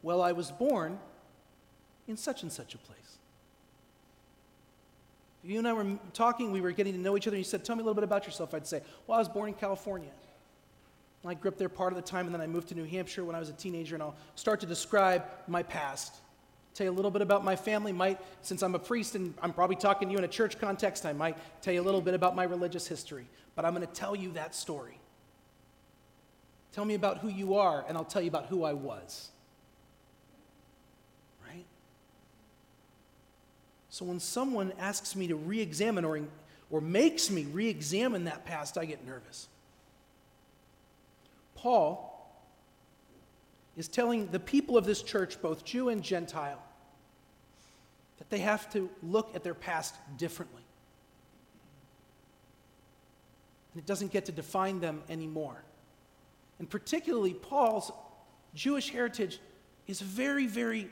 well, 0.00 0.22
I 0.22 0.30
was 0.30 0.52
born 0.52 0.96
in 2.06 2.16
such 2.16 2.44
and 2.44 2.52
such 2.52 2.76
a 2.76 2.78
place. 2.78 3.18
If 5.42 5.50
you 5.50 5.58
and 5.58 5.66
I 5.66 5.72
were 5.72 5.98
talking, 6.12 6.52
we 6.52 6.60
were 6.60 6.70
getting 6.70 6.92
to 6.92 7.00
know 7.00 7.16
each 7.16 7.26
other, 7.26 7.34
and 7.34 7.44
you 7.44 7.50
said, 7.50 7.64
tell 7.64 7.74
me 7.74 7.80
a 7.80 7.84
little 7.84 7.96
bit 7.96 8.04
about 8.04 8.26
yourself, 8.26 8.54
I'd 8.54 8.64
say, 8.64 8.80
well, 9.08 9.16
I 9.16 9.18
was 9.18 9.28
born 9.28 9.48
in 9.48 9.54
California. 9.54 10.12
I 11.24 11.34
grew 11.34 11.50
up 11.50 11.58
there 11.58 11.68
part 11.68 11.92
of 11.92 11.96
the 11.96 12.08
time, 12.08 12.26
and 12.26 12.34
then 12.34 12.40
I 12.40 12.46
moved 12.46 12.68
to 12.68 12.76
New 12.76 12.84
Hampshire 12.84 13.24
when 13.24 13.34
I 13.34 13.40
was 13.40 13.48
a 13.48 13.54
teenager, 13.54 13.96
and 13.96 14.04
I'll 14.04 14.14
start 14.36 14.60
to 14.60 14.66
describe 14.66 15.24
my 15.48 15.64
past. 15.64 16.14
Tell 16.74 16.84
you 16.84 16.92
a 16.92 16.94
little 16.94 17.10
bit 17.10 17.22
about 17.22 17.44
my 17.44 17.56
family. 17.56 17.92
Might, 17.92 18.20
since 18.40 18.62
I'm 18.62 18.76
a 18.76 18.78
priest 18.78 19.16
and 19.16 19.34
I'm 19.42 19.52
probably 19.52 19.74
talking 19.74 20.06
to 20.06 20.12
you 20.12 20.18
in 20.18 20.24
a 20.24 20.28
church 20.28 20.60
context, 20.60 21.04
I 21.04 21.12
might 21.12 21.36
tell 21.60 21.74
you 21.74 21.80
a 21.80 21.82
little 21.82 22.00
bit 22.00 22.14
about 22.14 22.36
my 22.36 22.44
religious 22.44 22.86
history. 22.86 23.26
But 23.56 23.64
I'm 23.64 23.74
going 23.74 23.84
to 23.84 23.92
tell 23.92 24.14
you 24.14 24.30
that 24.34 24.54
story. 24.54 25.00
Tell 26.74 26.84
me 26.84 26.94
about 26.94 27.18
who 27.18 27.28
you 27.28 27.54
are, 27.54 27.84
and 27.86 27.96
I'll 27.96 28.04
tell 28.04 28.20
you 28.20 28.26
about 28.26 28.46
who 28.46 28.64
I 28.64 28.72
was. 28.72 29.30
Right? 31.46 31.64
So 33.90 34.04
when 34.04 34.18
someone 34.18 34.72
asks 34.80 35.14
me 35.14 35.28
to 35.28 35.36
re 35.36 35.60
examine 35.60 36.04
or, 36.04 36.18
or 36.72 36.80
makes 36.80 37.30
me 37.30 37.44
re 37.44 37.68
examine 37.68 38.24
that 38.24 38.44
past, 38.44 38.76
I 38.76 38.86
get 38.86 39.06
nervous. 39.06 39.46
Paul 41.54 42.10
is 43.76 43.86
telling 43.86 44.26
the 44.32 44.40
people 44.40 44.76
of 44.76 44.84
this 44.84 45.00
church, 45.00 45.40
both 45.40 45.64
Jew 45.64 45.90
and 45.90 46.02
Gentile, 46.02 46.60
that 48.18 48.30
they 48.30 48.38
have 48.38 48.68
to 48.72 48.90
look 49.00 49.30
at 49.36 49.44
their 49.44 49.54
past 49.54 49.94
differently. 50.16 50.62
And 53.72 53.80
it 53.80 53.86
doesn't 53.86 54.10
get 54.10 54.24
to 54.24 54.32
define 54.32 54.80
them 54.80 55.04
anymore. 55.08 55.62
And 56.58 56.68
particularly, 56.68 57.34
Paul's 57.34 57.90
Jewish 58.54 58.90
heritage 58.90 59.40
is 59.86 60.00
very, 60.00 60.46
very, 60.46 60.88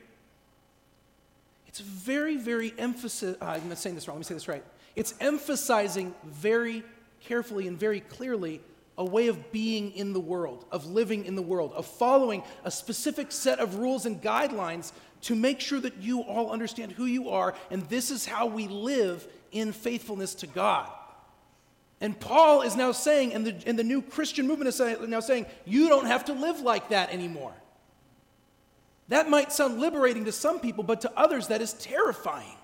it's 1.67 1.79
very, 1.79 2.37
very 2.37 2.73
emphasis. 2.77 3.37
Uh, 3.41 3.45
I'm 3.45 3.75
saying 3.75 3.95
this 3.95 4.07
wrong. 4.07 4.17
Let 4.17 4.19
me 4.19 4.25
say 4.25 4.33
this 4.33 4.47
right. 4.47 4.63
It's 4.95 5.13
emphasizing 5.19 6.13
very 6.25 6.83
carefully 7.21 7.67
and 7.67 7.79
very 7.79 8.01
clearly 8.01 8.61
a 8.97 9.05
way 9.05 9.27
of 9.27 9.51
being 9.51 9.91
in 9.93 10.13
the 10.13 10.19
world, 10.19 10.65
of 10.71 10.85
living 10.85 11.25
in 11.25 11.35
the 11.35 11.41
world, 11.41 11.73
of 11.73 11.85
following 11.85 12.43
a 12.63 12.69
specific 12.69 13.31
set 13.31 13.59
of 13.59 13.75
rules 13.75 14.05
and 14.05 14.21
guidelines 14.21 14.91
to 15.21 15.35
make 15.35 15.59
sure 15.59 15.79
that 15.79 15.97
you 15.97 16.21
all 16.21 16.51
understand 16.51 16.91
who 16.91 17.05
you 17.05 17.29
are, 17.29 17.55
and 17.71 17.81
this 17.89 18.11
is 18.11 18.25
how 18.25 18.45
we 18.45 18.67
live 18.67 19.27
in 19.51 19.71
faithfulness 19.71 20.35
to 20.35 20.47
God. 20.47 20.89
And 22.03 22.19
Paul 22.19 22.63
is 22.63 22.75
now 22.75 22.91
saying, 22.91 23.33
and 23.33 23.47
the, 23.47 23.55
and 23.65 23.79
the 23.79 23.83
new 23.83 24.01
Christian 24.01 24.45
movement 24.45 24.67
is 24.67 24.79
now 25.07 25.21
saying, 25.21 25.45
you 25.63 25.87
don't 25.87 26.05
have 26.05 26.25
to 26.25 26.33
live 26.33 26.59
like 26.59 26.89
that 26.89 27.09
anymore. 27.11 27.53
That 29.07 29.29
might 29.29 29.53
sound 29.53 29.79
liberating 29.79 30.25
to 30.25 30.33
some 30.33 30.59
people, 30.59 30.83
but 30.83 30.99
to 31.01 31.11
others, 31.17 31.47
that 31.47 31.61
is 31.61 31.71
terrifying. 31.75 32.57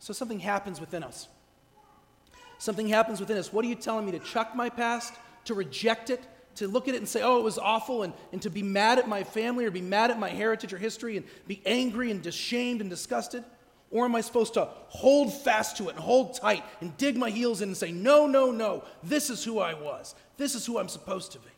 So 0.00 0.12
something 0.12 0.40
happens 0.40 0.80
within 0.80 1.04
us. 1.04 1.28
Something 2.58 2.88
happens 2.88 3.20
within 3.20 3.36
us. 3.36 3.52
What 3.52 3.64
are 3.64 3.68
you 3.68 3.76
telling 3.76 4.04
me? 4.04 4.10
To 4.10 4.18
chuck 4.18 4.56
my 4.56 4.70
past? 4.70 5.14
To 5.44 5.54
reject 5.54 6.10
it? 6.10 6.20
To 6.56 6.66
look 6.66 6.88
at 6.88 6.94
it 6.94 6.98
and 6.98 7.08
say, 7.08 7.22
oh, 7.22 7.38
it 7.38 7.44
was 7.44 7.58
awful, 7.58 8.02
and, 8.02 8.12
and 8.32 8.42
to 8.42 8.50
be 8.50 8.64
mad 8.64 8.98
at 8.98 9.08
my 9.08 9.22
family 9.22 9.66
or 9.66 9.70
be 9.70 9.82
mad 9.82 10.10
at 10.10 10.18
my 10.18 10.30
heritage 10.30 10.72
or 10.72 10.78
history 10.78 11.16
and 11.16 11.24
be 11.46 11.62
angry 11.64 12.10
and 12.10 12.26
ashamed 12.26 12.80
and 12.80 12.90
disgusted? 12.90 13.44
Or 13.90 14.04
am 14.04 14.14
I 14.14 14.20
supposed 14.20 14.54
to 14.54 14.68
hold 14.88 15.32
fast 15.32 15.78
to 15.78 15.88
it 15.88 15.94
and 15.94 15.98
hold 15.98 16.34
tight 16.34 16.62
and 16.80 16.96
dig 16.98 17.16
my 17.16 17.30
heels 17.30 17.62
in 17.62 17.70
and 17.70 17.76
say, 17.76 17.90
no, 17.90 18.26
no, 18.26 18.50
no, 18.50 18.84
this 19.02 19.30
is 19.30 19.42
who 19.42 19.60
I 19.60 19.74
was. 19.74 20.14
This 20.36 20.54
is 20.54 20.66
who 20.66 20.78
I'm 20.78 20.88
supposed 20.88 21.32
to 21.32 21.38
be? 21.38 21.48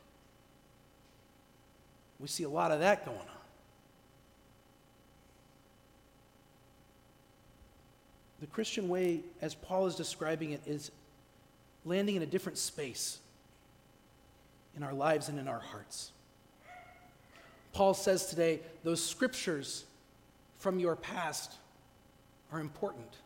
We 2.20 2.28
see 2.28 2.44
a 2.44 2.48
lot 2.48 2.70
of 2.70 2.80
that 2.80 3.04
going 3.04 3.18
on. 3.18 3.24
The 8.40 8.46
Christian 8.46 8.88
way, 8.88 9.20
as 9.42 9.54
Paul 9.54 9.86
is 9.86 9.96
describing 9.96 10.52
it, 10.52 10.62
is 10.66 10.90
landing 11.84 12.16
in 12.16 12.22
a 12.22 12.26
different 12.26 12.58
space 12.58 13.18
in 14.76 14.82
our 14.82 14.92
lives 14.92 15.28
and 15.28 15.38
in 15.38 15.48
our 15.48 15.58
hearts. 15.58 16.12
Paul 17.72 17.94
says 17.94 18.26
today, 18.26 18.60
those 18.82 19.04
scriptures 19.04 19.84
from 20.58 20.78
your 20.78 20.96
past 20.96 21.52
are 22.52 22.60
important. 22.60 23.16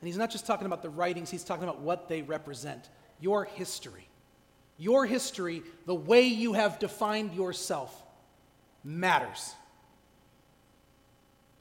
And 0.00 0.08
he's 0.08 0.18
not 0.18 0.30
just 0.30 0.46
talking 0.46 0.66
about 0.66 0.82
the 0.82 0.90
writings, 0.90 1.30
he's 1.30 1.44
talking 1.44 1.64
about 1.64 1.80
what 1.80 2.08
they 2.08 2.22
represent 2.22 2.88
your 3.20 3.44
history. 3.44 4.08
Your 4.76 5.06
history, 5.06 5.62
the 5.86 5.94
way 5.94 6.22
you 6.22 6.52
have 6.54 6.78
defined 6.78 7.34
yourself, 7.34 8.02
matters. 8.82 9.54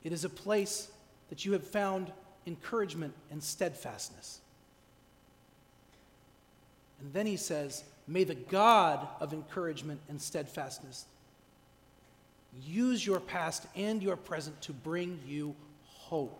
It 0.03 0.11
is 0.11 0.25
a 0.25 0.29
place 0.29 0.89
that 1.29 1.45
you 1.45 1.53
have 1.53 1.65
found 1.65 2.11
encouragement 2.45 3.13
and 3.31 3.41
steadfastness. 3.41 4.41
And 6.99 7.13
then 7.13 7.25
he 7.25 7.37
says, 7.37 7.83
May 8.07 8.25
the 8.25 8.35
God 8.35 9.07
of 9.21 9.31
encouragement 9.31 10.01
and 10.09 10.21
steadfastness 10.21 11.05
use 12.61 13.05
your 13.05 13.19
past 13.19 13.65
and 13.75 14.03
your 14.03 14.17
present 14.17 14.61
to 14.63 14.73
bring 14.73 15.19
you 15.25 15.55
hope. 16.09 16.39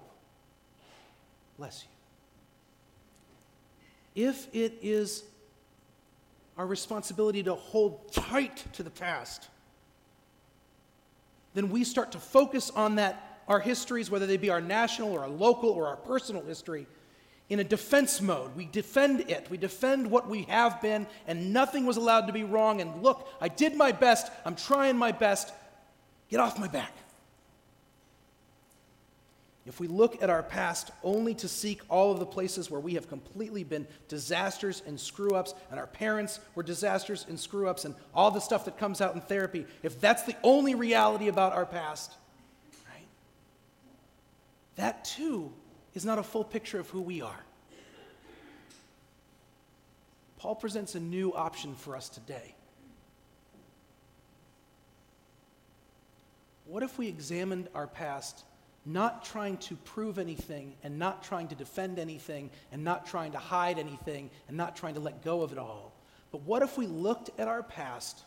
Bless 1.57 1.85
you. 4.15 4.29
If 4.29 4.47
it 4.53 4.77
is 4.81 5.23
our 6.57 6.67
responsibility 6.67 7.43
to 7.43 7.55
hold 7.55 8.11
tight 8.11 8.63
to 8.73 8.83
the 8.83 8.89
past, 8.89 9.47
then 11.53 11.69
we 11.69 11.83
start 11.83 12.11
to 12.11 12.19
focus 12.19 12.69
on 12.71 12.95
that, 12.95 13.41
our 13.47 13.59
histories, 13.59 14.11
whether 14.11 14.27
they 14.27 14.37
be 14.37 14.49
our 14.49 14.61
national 14.61 15.11
or 15.11 15.21
our 15.21 15.29
local 15.29 15.69
or 15.69 15.87
our 15.87 15.97
personal 15.97 16.43
history, 16.43 16.85
in 17.49 17.59
a 17.59 17.63
defense 17.63 18.21
mode. 18.21 18.55
We 18.55 18.65
defend 18.65 19.29
it. 19.29 19.47
We 19.49 19.57
defend 19.57 20.09
what 20.09 20.29
we 20.29 20.43
have 20.43 20.81
been, 20.81 21.07
and 21.27 21.53
nothing 21.53 21.85
was 21.85 21.97
allowed 21.97 22.27
to 22.27 22.33
be 22.33 22.43
wrong. 22.43 22.81
And 22.81 23.03
look, 23.03 23.27
I 23.41 23.47
did 23.47 23.75
my 23.75 23.91
best. 23.91 24.31
I'm 24.45 24.55
trying 24.55 24.97
my 24.97 25.11
best. 25.11 25.53
Get 26.29 26.39
off 26.39 26.57
my 26.57 26.67
back. 26.67 26.93
If 29.65 29.79
we 29.79 29.87
look 29.87 30.21
at 30.21 30.29
our 30.29 30.43
past 30.43 30.91
only 31.03 31.33
to 31.35 31.47
seek 31.47 31.81
all 31.87 32.11
of 32.11 32.19
the 32.19 32.25
places 32.25 32.69
where 32.69 32.81
we 32.81 32.95
have 32.95 33.07
completely 33.07 33.63
been 33.63 33.87
disasters 34.09 34.83
and 34.85 34.99
screw 34.99 35.35
ups, 35.35 35.53
and 35.71 35.79
our 35.79 35.87
parents 35.87 36.41
were 36.53 36.63
disasters 36.63 37.25
and 37.29 37.39
screw 37.39 37.69
ups, 37.69 37.85
and 37.85 37.95
all 38.13 38.29
the 38.29 38.41
stuff 38.41 38.65
that 38.65 38.77
comes 38.77 38.99
out 38.99 39.15
in 39.15 39.21
therapy, 39.21 39.65
if 39.81 40.01
that's 40.01 40.23
the 40.23 40.35
only 40.43 40.75
reality 40.75 41.29
about 41.29 41.53
our 41.53 41.65
past, 41.65 42.11
right, 42.89 43.07
that 44.75 45.05
too 45.05 45.49
is 45.93 46.03
not 46.03 46.19
a 46.19 46.23
full 46.23 46.43
picture 46.43 46.79
of 46.79 46.89
who 46.89 47.01
we 47.01 47.21
are. 47.21 47.43
Paul 50.39 50.55
presents 50.55 50.95
a 50.95 50.99
new 50.99 51.33
option 51.33 51.73
for 51.73 51.95
us 51.95 52.09
today. 52.09 52.53
What 56.65 56.83
if 56.83 56.97
we 56.97 57.07
examined 57.07 57.69
our 57.73 57.87
past? 57.87 58.43
Not 58.85 59.23
trying 59.23 59.57
to 59.57 59.75
prove 59.77 60.19
anything 60.19 60.73
and 60.83 60.99
not 60.99 61.23
trying 61.23 61.47
to 61.47 61.55
defend 61.55 61.99
anything 61.99 62.49
and 62.71 62.83
not 62.83 63.05
trying 63.05 63.31
to 63.31 63.37
hide 63.37 63.79
anything 63.79 64.29
and 64.47 64.57
not 64.57 64.75
trying 64.75 64.93
to 64.93 64.99
let 64.99 65.23
go 65.23 65.41
of 65.41 65.51
it 65.51 65.57
all. 65.57 65.93
But 66.31 66.41
what 66.41 66.61
if 66.61 66.77
we 66.77 66.87
looked 66.87 67.29
at 67.39 67.47
our 67.47 67.63
past, 67.63 68.23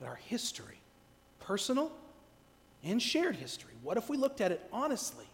at 0.00 0.06
our 0.06 0.16
history, 0.16 0.80
personal 1.40 1.90
and 2.84 3.00
shared 3.00 3.36
history? 3.36 3.72
What 3.82 3.96
if 3.96 4.10
we 4.10 4.16
looked 4.16 4.40
at 4.40 4.52
it 4.52 4.60
honestly, 4.72 5.26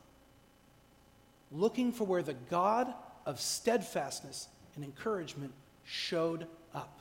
looking 1.50 1.92
for 1.92 2.04
where 2.04 2.22
the 2.22 2.34
God 2.50 2.92
of 3.26 3.40
steadfastness 3.40 4.48
and 4.76 4.84
encouragement 4.84 5.52
showed 5.84 6.46
up? 6.74 7.00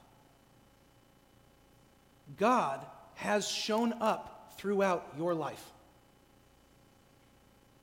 God 2.38 2.84
has 3.16 3.48
shown 3.48 3.94
up 4.02 4.54
throughout 4.58 5.14
your 5.18 5.36
life 5.36 5.64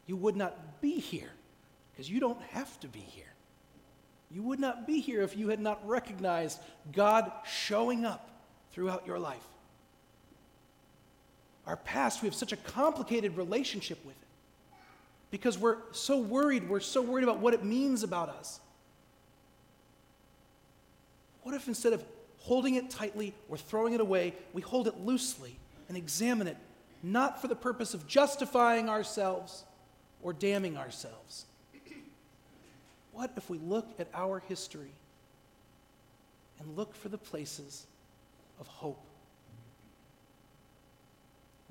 you 0.07 0.16
would 0.16 0.36
not 0.36 0.80
be 0.80 0.98
here 0.98 1.30
because 1.92 2.11
you 2.11 2.20
don't 2.20 2.40
have 2.50 2.78
to 2.80 2.88
be 2.88 3.00
here. 3.00 3.24
You 4.30 4.42
would 4.42 4.59
not 4.59 4.86
be 4.86 5.00
here 5.00 5.22
if 5.22 5.36
you 5.36 5.48
had 5.48 5.61
not 5.61 5.86
recognized 5.86 6.61
God 6.92 7.30
showing 7.46 8.05
up 8.05 8.28
throughout 8.72 9.07
your 9.07 9.18
life. 9.18 9.46
Our 11.66 11.76
past, 11.76 12.20
we 12.20 12.28
have 12.28 12.34
such 12.34 12.52
a 12.52 12.57
complicated 12.57 13.36
relationship 13.36 14.05
with 14.05 14.16
it 14.16 14.28
because 15.30 15.57
we're 15.57 15.78
so 15.92 16.18
worried. 16.18 16.68
We're 16.68 16.80
so 16.80 17.00
worried 17.00 17.24
about 17.24 17.38
what 17.38 17.55
it 17.55 17.64
means 17.64 18.02
about 18.02 18.28
us. 18.28 18.61
What 21.42 21.55
if 21.55 21.68
instead 21.68 21.92
of 21.92 22.05
holding 22.38 22.74
it 22.74 22.90
tightly 22.90 23.34
or 23.48 23.57
throwing 23.57 23.94
it 23.94 24.00
away, 24.00 24.34
we 24.52 24.62
hold 24.62 24.88
it 24.88 24.98
loosely 25.00 25.57
and 25.88 25.96
examine 25.96 26.46
it, 26.46 26.57
not 27.02 27.40
for 27.40 27.48
the 27.48 27.55
purpose 27.57 27.94
of 27.94 28.07
justifying 28.07 28.88
ourselves? 28.88 29.64
Or 30.25 30.33
damning 30.33 30.77
ourselves. 30.77 31.45
What 33.12 33.31
if 33.37 33.49
we 33.49 33.59
look 33.59 33.87
at 34.01 34.09
our 34.12 34.41
history 34.49 34.91
and 36.59 36.77
look 36.77 36.97
for 36.97 37.09
the 37.09 37.18
places 37.18 37.87
of 38.59 38.66
hope? 38.66 39.05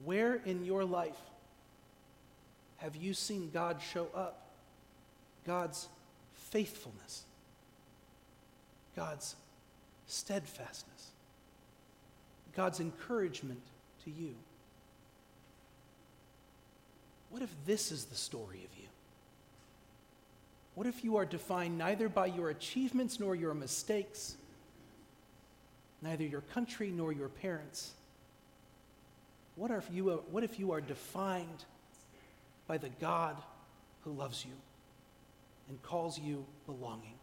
Where 0.05 0.35
in 0.45 0.63
your 0.63 0.85
life 0.85 1.19
have 2.77 2.95
you 2.95 3.13
seen 3.13 3.49
God 3.53 3.81
show 3.81 4.07
up? 4.15 4.39
God's 5.45 5.89
faithfulness, 6.33 7.23
God's 8.95 9.35
steadfastness, 10.07 11.09
God's 12.55 12.79
encouragement 12.79 13.61
to 14.05 14.11
you. 14.11 14.35
What 17.33 17.41
if 17.41 17.49
this 17.65 17.91
is 17.91 18.05
the 18.05 18.15
story 18.15 18.57
of 18.57 18.79
you? 18.79 18.87
What 20.75 20.85
if 20.85 21.03
you 21.03 21.17
are 21.17 21.25
defined 21.25 21.79
neither 21.79 22.07
by 22.07 22.27
your 22.27 22.51
achievements 22.51 23.19
nor 23.19 23.33
your 23.33 23.55
mistakes, 23.55 24.35
neither 26.03 26.23
your 26.23 26.41
country 26.41 26.91
nor 26.91 27.11
your 27.11 27.29
parents? 27.29 27.93
What 29.55 29.71
if 29.71 29.89
you 29.91 30.11
are, 30.11 30.17
what 30.29 30.43
if 30.43 30.59
you 30.59 30.73
are 30.73 30.79
defined 30.79 31.65
by 32.67 32.77
the 32.77 32.89
God 33.01 33.35
who 34.03 34.11
loves 34.11 34.45
you 34.45 34.53
and 35.69 35.81
calls 35.81 36.19
you 36.19 36.45
belonging? 36.67 37.15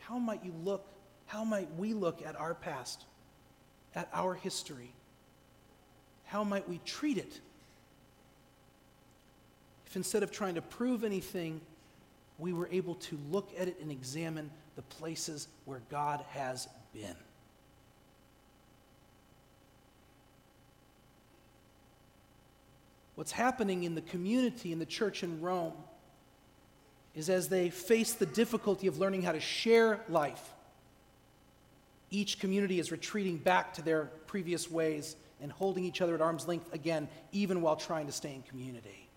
How 0.00 0.18
might 0.18 0.44
you 0.44 0.52
look? 0.64 0.84
How 1.26 1.44
might 1.44 1.72
we 1.76 1.94
look 1.94 2.26
at 2.26 2.34
our 2.34 2.54
past, 2.54 3.04
at 3.94 4.08
our 4.12 4.34
history? 4.34 4.92
How 6.24 6.42
might 6.42 6.68
we 6.68 6.80
treat 6.84 7.18
it 7.18 7.40
if 9.92 9.96
instead 9.96 10.22
of 10.22 10.30
trying 10.30 10.54
to 10.54 10.62
prove 10.62 11.04
anything, 11.04 11.60
we 12.38 12.54
were 12.54 12.66
able 12.72 12.94
to 12.94 13.18
look 13.30 13.50
at 13.58 13.68
it 13.68 13.76
and 13.82 13.92
examine 13.92 14.50
the 14.74 14.80
places 14.80 15.48
where 15.66 15.82
God 15.90 16.24
has 16.30 16.66
been. 16.94 17.14
What's 23.16 23.32
happening 23.32 23.84
in 23.84 23.94
the 23.94 24.00
community 24.00 24.72
in 24.72 24.78
the 24.78 24.86
church 24.86 25.22
in 25.22 25.42
Rome 25.42 25.74
is 27.14 27.28
as 27.28 27.50
they 27.50 27.68
face 27.68 28.14
the 28.14 28.24
difficulty 28.24 28.86
of 28.86 28.98
learning 28.98 29.20
how 29.20 29.32
to 29.32 29.40
share 29.40 30.00
life, 30.08 30.54
each 32.10 32.38
community 32.38 32.80
is 32.80 32.90
retreating 32.90 33.36
back 33.36 33.74
to 33.74 33.82
their 33.82 34.06
previous 34.26 34.70
ways 34.70 35.16
and 35.42 35.52
holding 35.52 35.84
each 35.84 36.00
other 36.00 36.14
at 36.14 36.22
arm's 36.22 36.48
length 36.48 36.72
again, 36.72 37.08
even 37.30 37.60
while 37.60 37.76
trying 37.76 38.06
to 38.06 38.12
stay 38.12 38.34
in 38.34 38.40
community. 38.40 39.10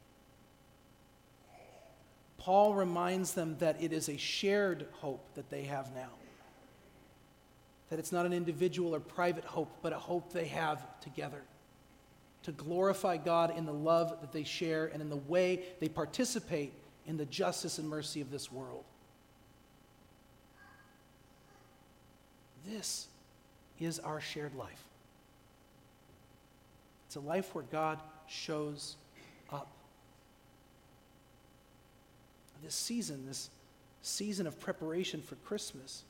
Paul 2.46 2.76
reminds 2.76 3.34
them 3.34 3.58
that 3.58 3.82
it 3.82 3.92
is 3.92 4.08
a 4.08 4.18
shared 4.18 4.86
hope 5.02 5.34
that 5.34 5.50
they 5.50 5.64
have 5.64 5.92
now. 5.96 6.12
That 7.90 7.98
it's 7.98 8.12
not 8.12 8.28
an 8.28 8.34
individual 8.34 8.94
or 8.94 9.00
private 9.00 9.46
hope, 9.46 9.72
but 9.82 9.94
a 9.94 9.98
hope 9.98 10.32
they 10.32 10.46
have 10.46 10.86
together. 11.00 11.42
To 12.44 12.52
glorify 12.52 13.18
God 13.18 13.58
in 13.58 13.66
the 13.66 13.74
love 13.74 14.22
that 14.22 14.32
they 14.32 14.44
share 14.44 14.86
and 14.94 15.02
in 15.02 15.10
the 15.10 15.16
way 15.16 15.64
they 15.80 15.90
participate 15.90 16.72
in 17.08 17.18
the 17.18 17.26
justice 17.26 17.80
and 17.80 17.90
mercy 17.90 18.22
of 18.22 18.30
this 18.30 18.52
world. 18.52 18.84
This 22.70 23.08
is 23.80 23.98
our 23.98 24.22
shared 24.22 24.54
life. 24.54 24.84
It's 27.08 27.16
a 27.16 27.22
life 27.22 27.56
where 27.56 27.66
God 27.72 28.00
shows 28.28 28.98
up 29.52 29.75
this 32.66 32.76
season, 32.76 33.26
this 33.28 33.52
season 34.02 34.48
of 34.48 34.60
preparation 34.60 35.22
for 35.22 35.36
Christmas, 35.36 36.04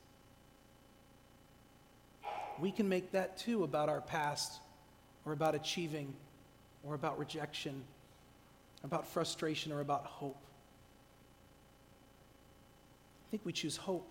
we 2.60 2.72
can 2.72 2.88
make 2.88 3.12
that 3.12 3.38
too 3.38 3.66
about 3.66 3.90
our 3.90 4.00
past 4.00 4.62
or 5.26 5.34
about 5.34 5.54
achieving 5.54 6.14
or 6.86 6.96
about 6.96 7.20
rejection, 7.20 7.84
about 8.86 9.06
frustration 9.06 9.74
or 9.74 9.82
about 9.82 10.06
hope. 10.06 10.38
I 13.28 13.32
think 13.32 13.42
we 13.44 13.52
choose 13.52 13.76
hope. 13.76 14.10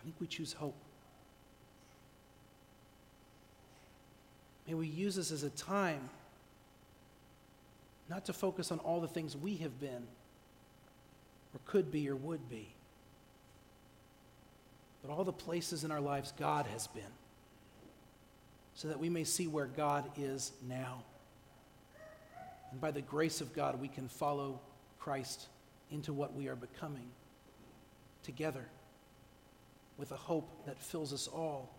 I 0.00 0.04
think 0.04 0.14
we 0.20 0.28
choose 0.28 0.52
hope. 0.52 0.76
May 4.68 4.74
we 4.74 4.86
use 4.86 5.16
this 5.16 5.32
as 5.32 5.42
a 5.42 5.50
time 5.50 6.08
not 8.08 8.24
to 8.26 8.32
focus 8.32 8.70
on 8.70 8.78
all 8.80 9.00
the 9.00 9.08
things 9.08 9.36
we 9.36 9.56
have 9.56 9.80
been 9.80 10.06
or 11.56 11.60
could 11.64 11.90
be 11.90 12.08
or 12.10 12.14
would 12.14 12.50
be. 12.50 12.68
But 15.02 15.10
all 15.10 15.24
the 15.24 15.32
places 15.32 15.84
in 15.84 15.90
our 15.90 16.00
lives 16.00 16.34
God 16.38 16.66
has 16.66 16.86
been, 16.86 17.02
so 18.74 18.88
that 18.88 19.00
we 19.00 19.08
may 19.08 19.24
see 19.24 19.46
where 19.46 19.64
God 19.66 20.04
is 20.18 20.52
now. 20.68 21.02
And 22.70 22.80
by 22.80 22.90
the 22.90 23.00
grace 23.00 23.40
of 23.40 23.54
God, 23.54 23.80
we 23.80 23.88
can 23.88 24.06
follow 24.06 24.60
Christ 24.98 25.46
into 25.90 26.12
what 26.12 26.34
we 26.34 26.48
are 26.48 26.56
becoming 26.56 27.08
together 28.22 28.66
with 29.96 30.10
a 30.12 30.16
hope 30.16 30.66
that 30.66 30.78
fills 30.78 31.14
us 31.14 31.26
all 31.26 31.70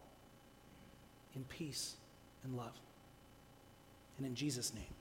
in 1.36 1.43
peace 1.43 1.93
and 2.43 2.57
love. 2.57 2.73
And 4.17 4.25
in 4.25 4.34
Jesus' 4.34 4.73
name. 4.73 4.96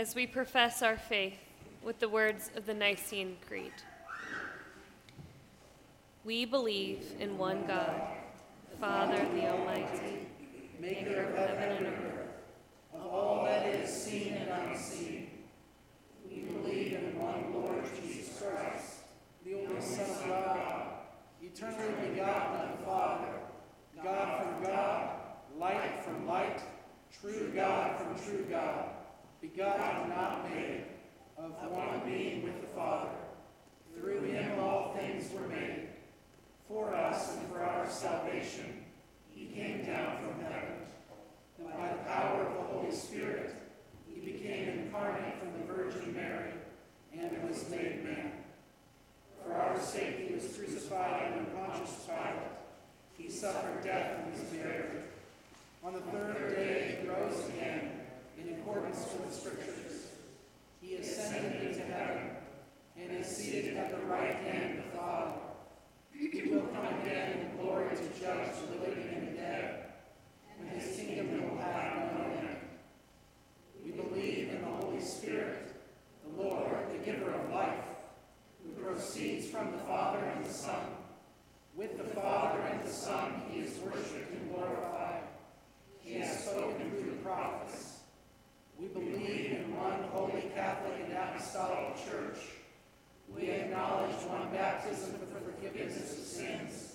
As 0.00 0.14
we 0.14 0.26
profess 0.26 0.80
our 0.80 0.96
faith 0.96 1.36
with 1.82 1.98
the 1.98 2.08
words 2.08 2.50
of 2.56 2.64
the 2.64 2.72
Nicene 2.72 3.36
Creed. 3.46 3.74
We 6.24 6.46
believe 6.46 7.04
in 7.20 7.36
one 7.36 7.66
God, 7.66 8.00
Father 8.80 9.22
the 9.34 9.46
Almighty, 9.46 10.26
maker 10.80 11.24
of 11.24 11.36
heaven 11.36 11.84
and 11.84 11.86
earth, 11.86 12.28
of 12.94 13.06
all 13.08 13.44
that 13.44 13.66
is 13.66 13.90
seen 13.90 14.32
and 14.32 14.70
unseen. 14.70 15.28
We 16.26 16.44
believe 16.44 16.94
in 16.94 17.18
one 17.18 17.52
Lord 17.52 17.84
Jesus 18.02 18.40
Christ, 18.40 19.00
the 19.44 19.52
only 19.52 19.82
Son 19.82 20.08
of 20.08 20.26
God, 20.26 20.82
eternally 21.42 22.08
begotten 22.08 22.70
of 22.70 22.78
the 22.78 22.86
Father, 22.86 23.32
God 24.02 24.44
from 24.44 24.64
God, 24.64 25.10
light 25.58 26.02
from 26.02 26.26
light, 26.26 26.62
true 27.20 27.52
God 27.54 27.98
from 27.98 28.18
true 28.24 28.46
God, 28.48 28.86
begotten, 29.40 30.10
not 30.10 30.50
made, 30.50 30.84
of 31.38 31.52
one 31.70 32.02
being 32.04 32.42
with 32.42 32.60
the 32.60 32.66
Father. 32.68 33.08
Through 33.96 34.22
him 34.22 34.58
all 34.60 34.94
things 34.94 35.32
were 35.32 35.48
made. 35.48 35.88
For 36.68 36.94
us 36.94 37.36
and 37.36 37.48
for 37.48 37.62
our 37.62 37.88
salvation, 37.88 38.84
he 39.30 39.46
came 39.46 39.84
down 39.86 40.18
from 40.18 40.44
heaven. 40.44 40.74
And 41.58 41.68
by 41.68 41.88
the 41.88 42.04
power 42.04 42.46
of 42.46 42.54
the 42.54 42.72
Holy 42.72 42.92
Spirit, 42.92 43.56
he 44.06 44.20
became 44.20 44.68
incarnate 44.68 45.38
from 45.38 45.52
the 45.58 45.72
Virgin 45.72 46.14
Mary 46.14 46.52
and 47.18 47.48
was 47.48 47.68
made 47.70 48.04
man. 48.04 48.32
For 49.42 49.54
our 49.54 49.80
sake 49.80 50.28
he 50.28 50.34
was 50.34 50.54
crucified 50.54 51.32
under 51.32 51.50
Pontius 51.50 52.06
Pilate. 52.06 52.50
He 53.16 53.30
suffered 53.30 53.82
death 53.82 54.18
and 54.18 54.32
was 54.32 54.42
buried. 54.42 55.04
On 55.82 55.94
the 55.94 56.00
third 56.00 56.54
day 56.56 56.98
he 57.00 57.08
rose 57.08 57.48
again 57.48 58.00
in 58.46 58.54
accordance 58.54 59.06
with 59.12 59.28
the 59.28 59.34
Scriptures. 59.34 60.06
He 60.80 60.96
ascended 60.96 61.62
into 61.62 61.82
heaven 61.92 62.30
and 62.96 63.18
is 63.18 63.26
seated 63.26 63.76
at 63.76 63.90
the 63.90 64.06
right 64.06 64.34
hand 64.34 64.78
of 64.78 64.84
the 64.84 64.98
Father. 64.98 65.32
He 66.12 66.50
will 66.50 66.62
come 66.62 66.86
again 67.00 67.38
in 67.38 67.62
glory 67.62 67.88
to 67.96 68.20
judge 68.20 68.48
the 68.68 68.80
living 68.86 69.08
and 69.14 69.28
the 69.28 69.40
dead, 69.40 69.84
and 70.58 70.68
his 70.68 70.96
kingdom 70.96 71.48
will 71.48 71.58
have 71.58 71.96
no 71.96 72.24
end. 72.24 72.56
We 73.84 73.92
believe 73.92 74.50
in 74.50 74.60
the 74.60 74.68
Holy 74.68 75.00
Spirit, 75.00 75.74
the 76.24 76.42
Lord, 76.42 76.76
the 76.92 76.98
giver 76.98 77.32
of 77.32 77.50
life, 77.50 77.84
who 78.62 78.82
proceeds 78.82 79.48
from 79.48 79.72
the 79.72 79.78
Father 79.78 80.18
and 80.18 80.44
the 80.44 80.52
Son. 80.52 80.80
With 81.74 81.96
the 81.96 82.20
Father 82.20 82.60
and 82.60 82.82
the 82.84 82.92
Son 82.92 83.42
he 83.50 83.60
is 83.60 83.78
worshipped 83.78 84.32
and 84.32 84.54
glorified. 84.54 85.22
He 86.00 86.14
has 86.14 86.44
spoken 86.44 86.90
through 86.90 87.10
the 87.10 87.16
prophets. 87.18 88.00
We 88.80 88.88
believe 88.88 89.52
in 89.52 89.76
one 89.76 90.04
holy 90.10 90.50
Catholic 90.54 91.04
and 91.04 91.12
Apostolic 91.12 91.96
Church. 91.96 92.38
We 93.28 93.50
acknowledge 93.50 94.14
one 94.24 94.50
baptism 94.50 95.12
for 95.12 95.34
the 95.34 95.52
forgiveness 95.52 96.18
of 96.18 96.24
sins. 96.24 96.94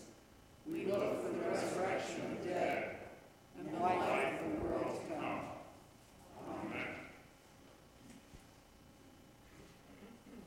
We 0.67 0.85
look 0.85 1.21
for 1.21 1.29
the 1.31 1.47
resurrection 1.47 2.21
of 2.21 2.43
the 2.43 2.49
dead 2.49 2.95
and 3.59 3.71
the 3.71 3.79
life 3.79 4.33
of 4.41 4.59
the 4.59 4.67
world 4.67 4.99
to 4.99 5.13
come. 5.13 5.41
Amen. 6.49 6.87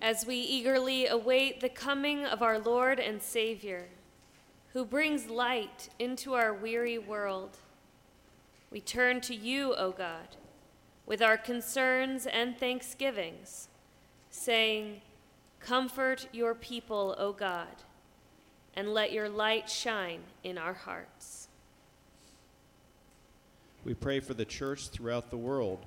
As 0.08 0.24
we 0.24 0.36
eagerly 0.36 1.06
await 1.06 1.60
the 1.60 1.68
coming 1.68 2.24
of 2.24 2.40
our 2.40 2.58
Lord 2.58 2.98
and 2.98 3.20
Savior, 3.20 3.88
who 4.72 4.86
brings 4.86 5.26
light 5.26 5.90
into 5.98 6.32
our 6.32 6.54
weary 6.54 6.96
world, 6.96 7.58
we 8.70 8.80
turn 8.80 9.20
to 9.20 9.34
you, 9.34 9.74
O 9.74 9.90
God, 9.90 10.28
with 11.04 11.20
our 11.20 11.36
concerns 11.36 12.24
and 12.24 12.56
thanksgivings, 12.56 13.68
saying, 14.30 15.02
Comfort 15.60 16.26
your 16.32 16.54
people, 16.54 17.14
O 17.18 17.34
God, 17.34 17.82
and 18.72 18.94
let 18.94 19.12
your 19.12 19.28
light 19.28 19.68
shine 19.68 20.22
in 20.42 20.56
our 20.56 20.72
hearts. 20.72 21.48
We 23.84 23.92
pray 23.92 24.20
for 24.20 24.32
the 24.32 24.46
church 24.46 24.88
throughout 24.88 25.28
the 25.28 25.36
world 25.36 25.84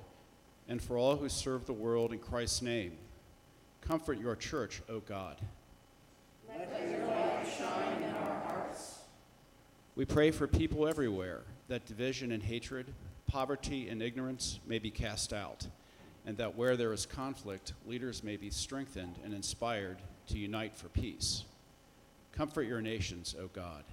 and 0.68 0.80
for 0.80 0.96
all 0.96 1.16
who 1.16 1.28
serve 1.28 1.66
the 1.66 1.72
world 1.72 2.12
in 2.12 2.20
Christ's 2.20 2.62
name. 2.62 2.98
Comfort 3.82 4.18
your 4.18 4.36
church, 4.36 4.80
O 4.88 5.00
God. 5.00 5.36
Let 6.48 6.90
your 6.90 7.06
light 7.06 7.46
shine 7.58 8.02
in 8.02 8.14
our 8.14 8.40
hearts. 8.40 9.00
We 9.94 10.04
pray 10.04 10.30
for 10.30 10.46
people 10.46 10.88
everywhere 10.88 11.42
that 11.68 11.86
division 11.86 12.32
and 12.32 12.42
hatred, 12.42 12.94
poverty 13.26 13.88
and 13.88 14.02
ignorance 14.02 14.60
may 14.66 14.78
be 14.78 14.90
cast 14.90 15.32
out 15.32 15.66
and 16.26 16.36
that 16.36 16.56
where 16.56 16.76
there 16.76 16.92
is 16.92 17.06
conflict, 17.06 17.72
leaders 17.86 18.22
may 18.22 18.36
be 18.36 18.50
strengthened 18.50 19.16
and 19.24 19.34
inspired 19.34 19.98
to 20.28 20.38
unite 20.38 20.76
for 20.76 20.88
peace. 20.88 21.44
Comfort 22.32 22.62
your 22.62 22.80
nations, 22.80 23.34
O 23.38 23.48
God. 23.52 23.84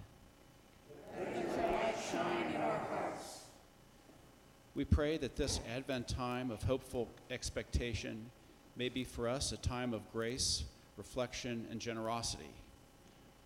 Let 1.18 1.36
your 1.36 1.44
light 1.44 1.96
shine 2.12 2.54
in 2.54 2.62
our 2.62 2.78
hearts. 2.78 3.40
We 4.76 4.86
pray 4.86 5.18
that 5.18 5.36
this 5.36 5.60
Advent 5.76 6.08
time 6.08 6.52
of 6.52 6.64
hopeful 6.64 7.10
expectation 7.32 8.30
may 8.80 8.88
be 8.88 9.03
for 9.03 9.27
us 9.27 9.51
a 9.51 9.57
time 9.57 9.93
of 9.93 10.09
grace, 10.13 10.63
reflection, 10.95 11.67
and 11.69 11.82
generosity. 11.82 12.49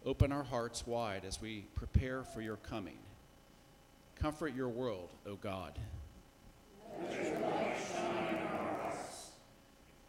Open 0.05 0.31
our 0.31 0.43
hearts 0.43 0.85
wide 0.85 1.25
as 1.25 1.41
we 1.41 1.65
prepare 1.73 2.23
for 2.23 2.39
your 2.39 2.57
coming. 2.57 2.99
Comfort 4.15 4.53
your 4.55 4.69
world, 4.69 5.09
O 5.25 5.33
God. 5.33 5.79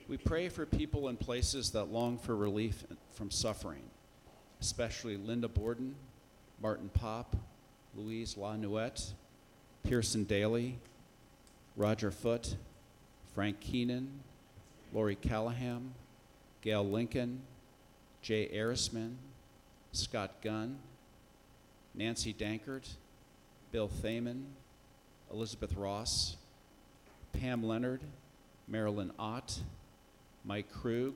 We 0.08 0.18
pray 0.18 0.50
for 0.50 0.66
people 0.66 1.08
in 1.08 1.16
places 1.16 1.70
that 1.70 1.90
long 1.90 2.18
for 2.18 2.36
relief 2.36 2.84
from 3.14 3.30
suffering, 3.30 3.84
especially 4.60 5.16
Linda 5.16 5.48
Borden, 5.48 5.94
Martin 6.60 6.90
Pop, 6.92 7.34
Louise 7.96 8.36
La 8.36 8.56
Nuette, 8.56 9.14
Pearson 9.84 10.24
Daly, 10.24 10.76
Roger 11.76 12.10
Foote, 12.10 12.56
Frank 13.34 13.58
Keenan, 13.60 14.20
Lori 14.94 15.16
Callahan, 15.16 15.92
Gail 16.62 16.88
Lincoln, 16.88 17.42
Jay 18.22 18.48
Arisman, 18.56 19.16
Scott 19.92 20.40
Gunn, 20.40 20.78
Nancy 21.94 22.32
Dankert, 22.32 22.88
Bill 23.72 23.88
Thaman, 23.88 24.46
Elizabeth 25.32 25.74
Ross, 25.76 26.36
Pam 27.32 27.64
Leonard, 27.64 28.02
Marilyn 28.68 29.10
Ott, 29.18 29.58
Mike 30.44 30.70
Krug, 30.72 31.14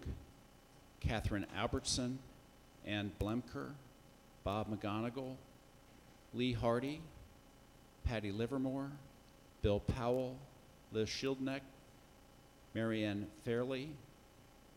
Catherine 0.99 1.47
Albertson, 1.57 2.19
Ann 2.85 3.13
Blemker, 3.21 3.71
Bob 4.43 4.69
McGonigal, 4.69 5.37
Lee 6.35 6.53
Hardy, 6.53 7.01
Patty 8.03 8.33
Livermore, 8.33 8.91
Bill 9.63 9.79
Powell, 9.79 10.37
Liz 10.93 11.09
Schildneck, 11.09 11.61
Marianne 12.75 13.27
Fairley, 13.45 13.91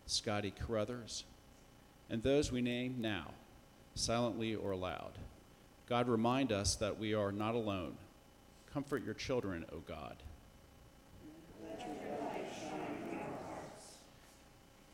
Scotty 0.05 0.51
Carruthers, 0.51 1.23
and 2.09 2.23
those 2.23 2.51
we 2.51 2.61
name 2.61 2.95
now, 2.99 3.31
silently 3.95 4.55
or 4.55 4.71
aloud. 4.71 5.11
God, 5.87 6.07
remind 6.07 6.51
us 6.51 6.75
that 6.75 6.99
we 6.99 7.13
are 7.13 7.31
not 7.31 7.55
alone. 7.55 7.95
Comfort 8.73 9.03
your 9.03 9.13
children, 9.13 9.65
O 9.73 9.79
God. 9.79 10.15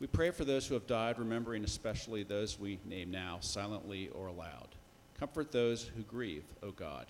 We 0.00 0.06
pray 0.06 0.30
for 0.30 0.44
those 0.44 0.66
who 0.66 0.74
have 0.74 0.86
died, 0.86 1.18
remembering 1.18 1.64
especially 1.64 2.22
those 2.22 2.58
we 2.58 2.78
name 2.84 3.10
now, 3.10 3.38
silently 3.40 4.10
or 4.10 4.28
aloud. 4.28 4.68
Comfort 5.18 5.50
those 5.50 5.82
who 5.82 6.02
grieve, 6.02 6.44
O 6.62 6.70
God. 6.70 7.06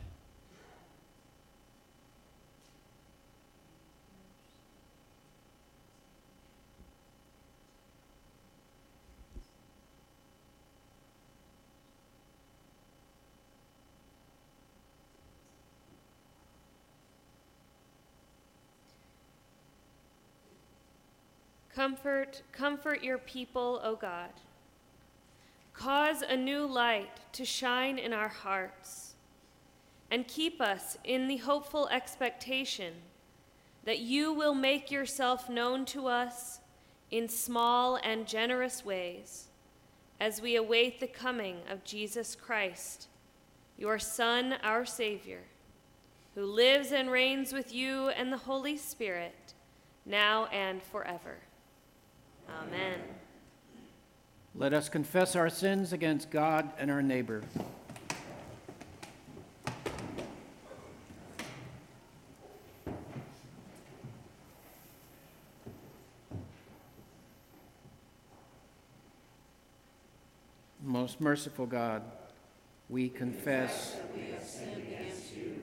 Comfort, 21.78 22.42
comfort 22.50 23.04
your 23.04 23.18
people, 23.18 23.80
O 23.84 23.94
God. 23.94 24.30
Cause 25.72 26.22
a 26.22 26.36
new 26.36 26.66
light 26.66 27.20
to 27.34 27.44
shine 27.44 27.98
in 27.98 28.12
our 28.12 28.26
hearts, 28.26 29.14
and 30.10 30.26
keep 30.26 30.60
us 30.60 30.98
in 31.04 31.28
the 31.28 31.36
hopeful 31.36 31.86
expectation 31.90 32.94
that 33.84 34.00
you 34.00 34.32
will 34.32 34.54
make 34.54 34.90
yourself 34.90 35.48
known 35.48 35.84
to 35.84 36.08
us 36.08 36.58
in 37.12 37.28
small 37.28 37.94
and 37.94 38.26
generous 38.26 38.84
ways 38.84 39.46
as 40.18 40.42
we 40.42 40.56
await 40.56 40.98
the 40.98 41.06
coming 41.06 41.58
of 41.70 41.84
Jesus 41.84 42.34
Christ, 42.34 43.06
your 43.76 44.00
Son, 44.00 44.56
our 44.64 44.84
Savior, 44.84 45.42
who 46.34 46.44
lives 46.44 46.90
and 46.90 47.08
reigns 47.08 47.52
with 47.52 47.72
you 47.72 48.08
and 48.08 48.32
the 48.32 48.36
Holy 48.36 48.76
Spirit 48.76 49.54
now 50.04 50.46
and 50.46 50.82
forever. 50.82 51.36
Amen. 52.48 53.00
Let 54.54 54.72
us 54.72 54.88
confess 54.88 55.36
our 55.36 55.50
sins 55.50 55.92
against 55.92 56.30
God 56.30 56.70
and 56.78 56.90
our 56.90 57.02
neighbor. 57.02 57.42
Most 70.82 71.20
merciful 71.20 71.66
God, 71.66 72.02
we 72.88 73.08
confess 73.08 73.96
we 74.16 74.22
sinned 74.44 74.78
against 74.78 75.36
you 75.36 75.62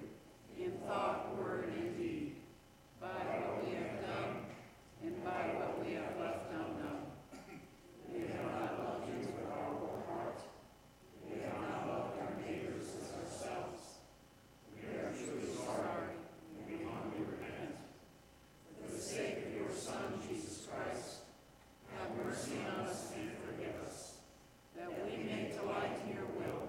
in 0.58 0.72
thought, 0.88 1.36
word, 1.38 1.74
and 1.76 1.98
deed, 1.98 2.36
by 3.02 3.08
what 3.08 3.66
we 3.66 3.74
have 3.76 4.02
done 4.02 4.46
and 5.04 5.24
by 5.24 5.50
what 5.58 5.84
we 5.86 5.94
have 5.94 6.18
left 6.20 6.52
undone. 6.54 7.12
We 8.14 8.22
have 8.22 8.46
not 8.46 8.80
loved 8.80 9.10
you 9.10 9.28
with 9.28 9.52
our 9.52 9.64
whole 9.66 10.04
heart. 10.08 10.40
We 11.28 11.42
have 11.42 11.60
not 11.60 11.88
loved 11.88 12.20
our 12.22 12.34
neighbors 12.46 12.86
as 13.02 13.10
ourselves. 13.18 13.82
We 14.78 14.98
are 15.00 15.12
truly 15.12 15.52
sorry 15.58 16.16
and 16.56 16.64
we 16.70 16.86
humbly 16.86 17.26
repent. 17.28 17.76
For 18.86 18.96
the 18.96 19.02
sake 19.02 19.48
of 19.48 19.54
your 19.54 19.74
Son, 19.76 20.22
Jesus 20.30 20.68
Christ, 20.70 21.26
have 21.98 22.16
mercy 22.24 22.58
on 22.62 22.86
us 22.86 23.12
and 23.18 23.32
forgive 23.44 23.76
us, 23.86 24.14
that 24.78 24.90
we 24.90 25.24
may 25.24 25.52
delight 25.52 26.00
in 26.08 26.16
your 26.16 26.26
will 26.26 26.68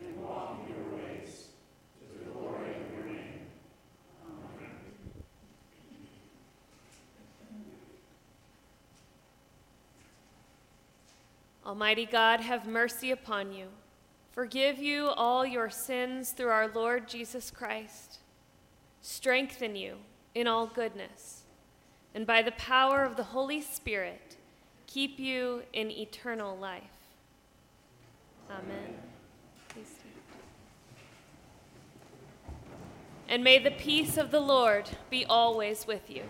and 0.00 0.22
walk 0.22 0.58
in 0.60 0.74
your 0.74 0.84
ways, 0.96 1.48
to 1.98 2.18
the 2.18 2.30
glory 2.30 2.70
of 2.70 2.92
your 2.94 3.06
name. 3.06 3.46
Amen. 4.26 4.70
Almighty 11.74 12.06
God, 12.06 12.38
have 12.38 12.68
mercy 12.68 13.10
upon 13.10 13.52
you. 13.52 13.66
Forgive 14.30 14.78
you 14.78 15.08
all 15.08 15.44
your 15.44 15.68
sins 15.68 16.30
through 16.30 16.50
our 16.50 16.68
Lord 16.68 17.08
Jesus 17.08 17.50
Christ. 17.50 18.18
Strengthen 19.02 19.74
you 19.74 19.96
in 20.36 20.46
all 20.46 20.68
goodness, 20.68 21.42
and 22.14 22.28
by 22.28 22.42
the 22.42 22.52
power 22.52 23.02
of 23.02 23.16
the 23.16 23.24
Holy 23.24 23.60
Spirit, 23.60 24.36
keep 24.86 25.18
you 25.18 25.64
in 25.72 25.90
eternal 25.90 26.56
life. 26.56 26.84
Amen. 28.48 28.94
Please 29.70 29.88
stand. 29.88 30.14
And 33.28 33.42
may 33.42 33.58
the 33.58 33.72
peace 33.72 34.16
of 34.16 34.30
the 34.30 34.38
Lord 34.38 34.90
be 35.10 35.26
always 35.26 35.88
with 35.88 36.08
you. 36.08 36.22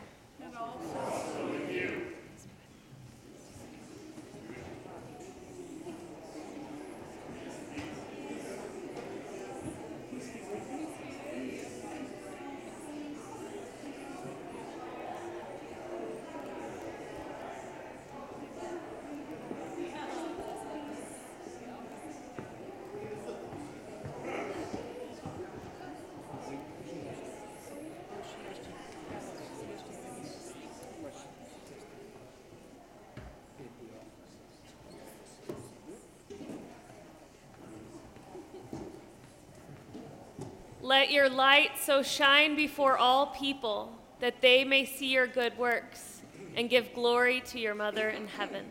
Let 40.84 41.10
your 41.10 41.30
light 41.30 41.78
so 41.80 42.02
shine 42.02 42.56
before 42.56 42.98
all 42.98 43.28
people 43.28 43.90
that 44.20 44.42
they 44.42 44.64
may 44.64 44.84
see 44.84 45.06
your 45.06 45.26
good 45.26 45.56
works 45.56 46.20
and 46.56 46.68
give 46.68 46.92
glory 46.92 47.40
to 47.46 47.58
your 47.58 47.74
mother 47.74 48.10
in 48.10 48.26
heaven. 48.26 48.66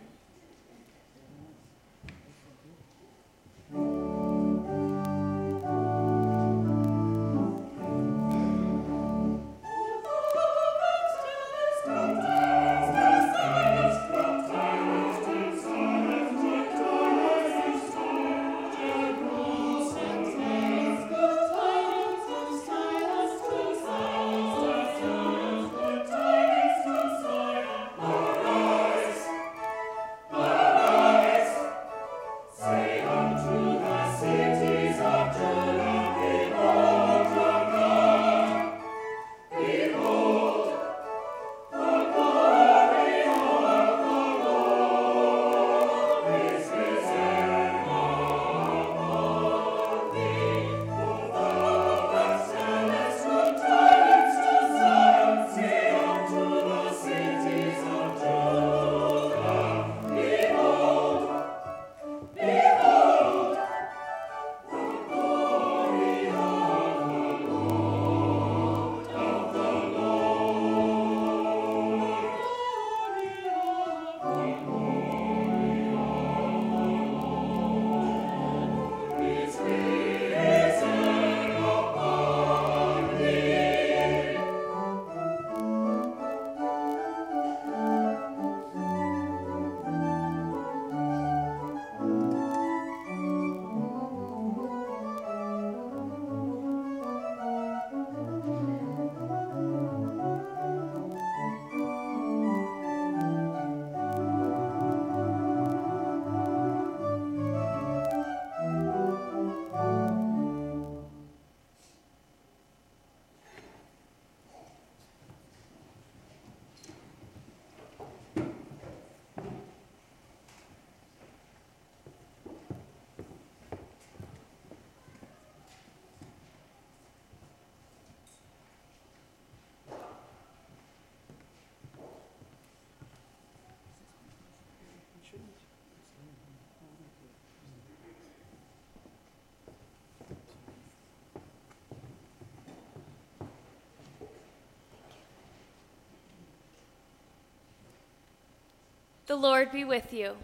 The 149.25 149.35
Lord 149.37 149.71
be 149.71 149.85
with 149.85 150.11
you. 150.11 150.35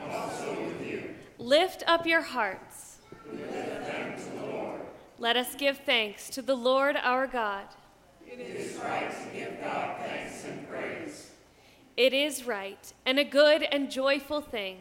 with 0.00 0.86
you. 0.86 1.14
Lift 1.38 1.82
up 1.88 2.06
your 2.06 2.22
hearts. 2.22 2.98
Let 5.18 5.36
us 5.36 5.56
give 5.56 5.78
thanks 5.78 6.30
to 6.30 6.42
the 6.42 6.54
Lord 6.54 6.96
our 6.96 7.26
God. 7.26 7.64
It 8.24 8.38
is 8.38 8.76
right 8.76 9.10
to 9.10 9.36
give 9.36 9.60
God 9.60 9.96
thanks 9.98 10.44
and 10.44 10.68
praise. 10.68 11.32
It 11.96 12.12
is 12.12 12.46
right 12.46 12.92
and 13.04 13.18
a 13.18 13.24
good 13.24 13.64
and 13.64 13.90
joyful 13.90 14.42
thing, 14.42 14.78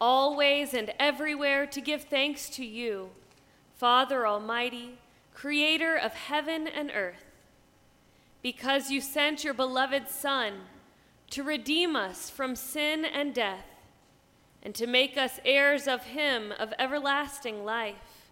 always 0.00 0.74
and 0.74 0.92
everywhere 1.00 1.66
to 1.66 1.80
give 1.80 2.04
thanks 2.04 2.48
to 2.50 2.64
you, 2.64 3.10
Father 3.74 4.28
Almighty, 4.28 4.98
creator 5.34 5.96
of 5.96 6.14
heaven 6.14 6.68
and 6.68 6.92
earth, 6.94 7.24
because 8.42 8.92
you 8.92 9.00
sent 9.00 9.42
your 9.42 9.54
beloved 9.54 10.08
Son 10.08 10.52
to 11.30 11.42
redeem 11.42 11.94
us 11.94 12.30
from 12.30 12.56
sin 12.56 13.04
and 13.04 13.34
death 13.34 13.66
and 14.62 14.74
to 14.74 14.86
make 14.86 15.16
us 15.16 15.40
heirs 15.44 15.86
of 15.86 16.04
him 16.04 16.52
of 16.58 16.72
everlasting 16.78 17.64
life, 17.64 18.30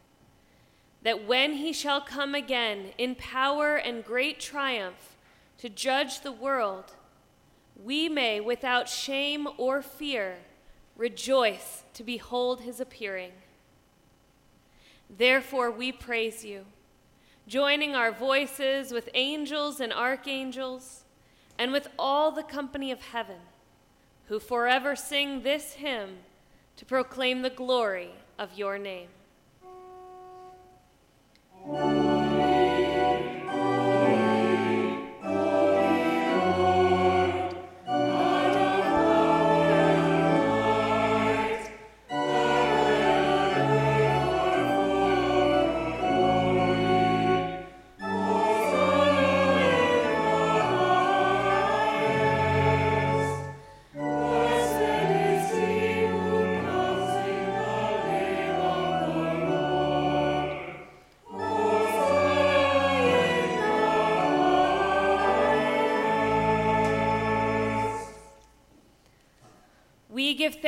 that 1.03 1.27
when 1.27 1.55
he 1.55 1.73
shall 1.73 2.01
come 2.01 2.35
again 2.35 2.87
in 2.99 3.15
power 3.15 3.77
and 3.77 4.05
great 4.05 4.41
triumph 4.41 5.17
to 5.59 5.69
judge 5.69 6.21
the 6.21 6.33
world, 6.33 6.93
we 7.83 8.09
may 8.09 8.41
without 8.41 8.89
shame 8.89 9.47
or 9.57 9.83
fear 9.83 10.39
rejoice 10.97 11.85
to 11.95 12.03
behold 12.03 12.63
his 12.63 12.81
appearing. 12.81 13.33
Therefore, 15.09 15.71
we 15.71 15.93
praise 15.93 16.45
you, 16.45 16.65
joining 17.47 17.95
our 17.95 18.11
voices 18.11 18.91
with 18.91 19.09
angels 19.15 19.79
and 19.79 19.93
archangels 19.93 21.05
and 21.59 21.73
with 21.73 21.89
all 21.99 22.31
the 22.31 22.43
company 22.43 22.91
of 22.91 23.01
heaven 23.01 23.39
who 24.27 24.39
forever 24.39 24.97
sing 24.97 25.43
this 25.43 25.75
hymn 25.75 26.19
to 26.77 26.85
proclaim 26.85 27.43
the 27.43 27.51
glory 27.51 28.11
of 28.39 28.57
your 28.57 28.79
name. 28.79 29.09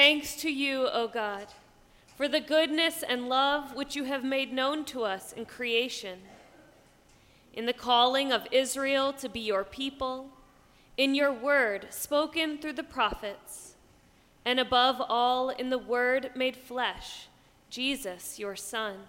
Thanks 0.08 0.36
to 0.36 0.50
you, 0.50 0.88
O 0.90 1.06
God, 1.06 1.48
for 2.16 2.28
the 2.28 2.40
goodness 2.40 3.04
and 3.06 3.28
love 3.28 3.74
which 3.74 3.94
you 3.94 4.04
have 4.04 4.24
made 4.24 4.50
known 4.50 4.82
to 4.82 5.04
us 5.04 5.34
in 5.34 5.44
creation, 5.44 6.20
in 7.52 7.66
the 7.66 7.74
calling 7.74 8.32
of 8.32 8.46
Israel 8.50 9.12
to 9.12 9.28
be 9.28 9.40
your 9.40 9.64
people, 9.64 10.30
in 10.96 11.14
your 11.14 11.30
word 11.30 11.88
spoken 11.90 12.56
through 12.56 12.72
the 12.72 12.82
prophets, 12.82 13.74
and 14.46 14.58
above 14.58 14.96
all 15.10 15.50
in 15.50 15.68
the 15.68 15.76
word 15.76 16.30
made 16.34 16.56
flesh, 16.56 17.28
Jesus, 17.68 18.38
your 18.38 18.56
Son. 18.56 19.00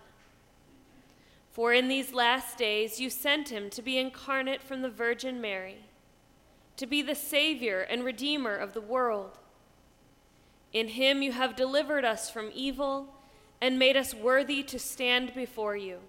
For 1.50 1.72
in 1.72 1.88
these 1.88 2.14
last 2.14 2.58
days 2.58 3.00
you 3.00 3.10
sent 3.10 3.48
him 3.48 3.70
to 3.70 3.82
be 3.82 3.98
incarnate 3.98 4.62
from 4.62 4.82
the 4.82 4.90
Virgin 4.90 5.40
Mary, 5.40 5.86
to 6.76 6.86
be 6.86 7.02
the 7.02 7.16
Savior 7.16 7.80
and 7.80 8.04
Redeemer 8.04 8.58
of 8.58 8.74
the 8.74 8.82
world. 8.82 9.38
In 10.72 10.90
him 10.90 11.22
you 11.22 11.32
have 11.32 11.56
delivered 11.56 12.06
us 12.06 12.30
from 12.30 12.52
evil 12.54 13.16
and 13.62 13.80
made 13.80 13.98
us 13.98 14.14
worthy 14.14 14.64
to 14.64 14.80
stand 14.80 15.34
before 15.34 15.76
you. 15.76 16.00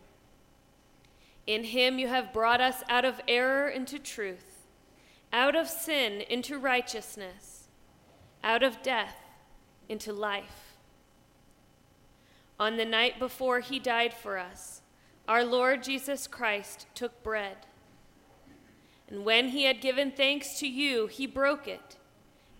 In 1.46 1.64
him 1.64 1.98
you 1.98 2.08
have 2.08 2.32
brought 2.32 2.60
us 2.60 2.82
out 2.88 3.04
of 3.04 3.20
error 3.26 3.68
into 3.68 3.98
truth, 3.98 4.66
out 5.32 5.56
of 5.56 5.68
sin 5.68 6.22
into 6.28 6.58
righteousness, 6.58 7.68
out 8.44 8.62
of 8.62 8.82
death 8.82 9.16
into 9.88 10.12
life. 10.12 10.76
On 12.58 12.76
the 12.76 12.84
night 12.84 13.18
before 13.18 13.60
he 13.60 13.78
died 13.78 14.12
for 14.12 14.38
us, 14.38 14.82
our 15.26 15.44
Lord 15.44 15.82
Jesus 15.82 16.26
Christ 16.26 16.86
took 16.94 17.22
bread. 17.22 17.56
And 19.08 19.24
when 19.24 19.48
he 19.48 19.64
had 19.64 19.80
given 19.80 20.12
thanks 20.12 20.58
to 20.60 20.68
you, 20.68 21.06
he 21.06 21.26
broke 21.26 21.66
it 21.66 21.96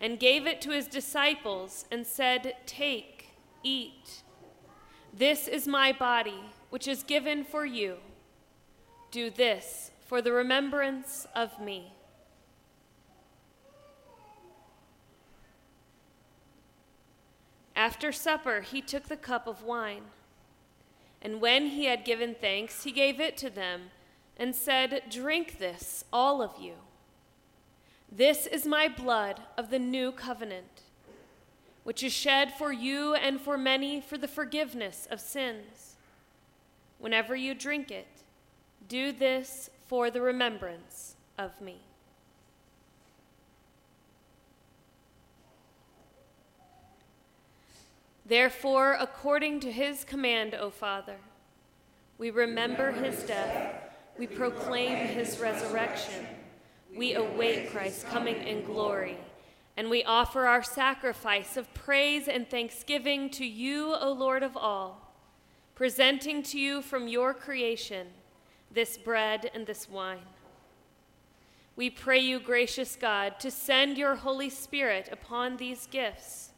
and 0.00 0.18
gave 0.18 0.46
it 0.46 0.60
to 0.62 0.70
his 0.70 0.86
disciples 0.86 1.84
and 1.90 2.06
said, 2.06 2.54
Take, 2.66 3.30
eat. 3.62 4.22
This 5.12 5.46
is 5.46 5.68
my 5.68 5.92
body, 5.92 6.40
which 6.70 6.88
is 6.88 7.02
given 7.02 7.44
for 7.44 7.66
you. 7.66 7.96
Do 9.10 9.30
this 9.30 9.90
for 10.06 10.22
the 10.22 10.32
remembrance 10.32 11.26
of 11.34 11.60
me. 11.60 11.92
After 17.76 18.12
supper, 18.12 18.60
he 18.60 18.80
took 18.80 19.08
the 19.08 19.16
cup 19.16 19.46
of 19.46 19.62
wine. 19.62 20.04
And 21.22 21.40
when 21.40 21.66
he 21.66 21.86
had 21.86 22.04
given 22.04 22.34
thanks, 22.34 22.84
he 22.84 22.92
gave 22.92 23.20
it 23.20 23.36
to 23.38 23.50
them 23.50 23.90
and 24.36 24.54
said, 24.54 25.02
Drink 25.10 25.58
this, 25.58 26.04
all 26.12 26.40
of 26.42 26.52
you. 26.60 26.74
This 28.12 28.46
is 28.46 28.66
my 28.66 28.88
blood 28.88 29.40
of 29.56 29.70
the 29.70 29.78
new 29.78 30.10
covenant, 30.10 30.82
which 31.84 32.02
is 32.02 32.12
shed 32.12 32.52
for 32.52 32.72
you 32.72 33.14
and 33.14 33.40
for 33.40 33.56
many 33.56 34.00
for 34.00 34.18
the 34.18 34.26
forgiveness 34.26 35.06
of 35.12 35.20
sins. 35.20 35.94
Whenever 36.98 37.36
you 37.36 37.54
drink 37.54 37.92
it, 37.92 38.08
do 38.88 39.12
this 39.12 39.70
for 39.86 40.10
the 40.10 40.20
remembrance 40.20 41.14
of 41.38 41.60
me. 41.60 41.82
Therefore, 48.26 48.96
according 48.98 49.60
to 49.60 49.70
his 49.70 50.04
command, 50.04 50.54
O 50.54 50.70
Father, 50.70 51.16
we 52.18 52.30
remember 52.30 52.90
his 52.90 53.22
death, 53.22 53.74
we 54.18 54.26
proclaim 54.26 54.96
his 54.96 55.38
resurrection 55.38 56.26
we 56.96 57.14
await 57.14 57.70
Christ's 57.70 58.04
coming 58.04 58.36
in 58.36 58.64
glory, 58.64 59.16
and 59.76 59.88
we 59.88 60.04
offer 60.04 60.46
our 60.46 60.62
sacrifice 60.62 61.56
of 61.56 61.72
praise 61.72 62.28
and 62.28 62.48
thanksgiving 62.48 63.30
to 63.30 63.46
you, 63.46 63.94
O 63.94 64.12
Lord 64.12 64.42
of 64.42 64.56
all, 64.56 65.12
presenting 65.74 66.42
to 66.44 66.58
you 66.58 66.82
from 66.82 67.08
your 67.08 67.32
creation 67.32 68.08
this 68.72 68.98
bread 68.98 69.50
and 69.54 69.66
this 69.66 69.88
wine. 69.88 70.26
We 71.76 71.90
pray 71.90 72.18
you, 72.18 72.40
gracious 72.40 72.96
God, 72.96 73.40
to 73.40 73.50
send 73.50 73.96
your 73.96 74.16
Holy 74.16 74.50
Spirit 74.50 75.08
upon 75.10 75.56
these 75.56 75.86
gifts, 75.86 76.50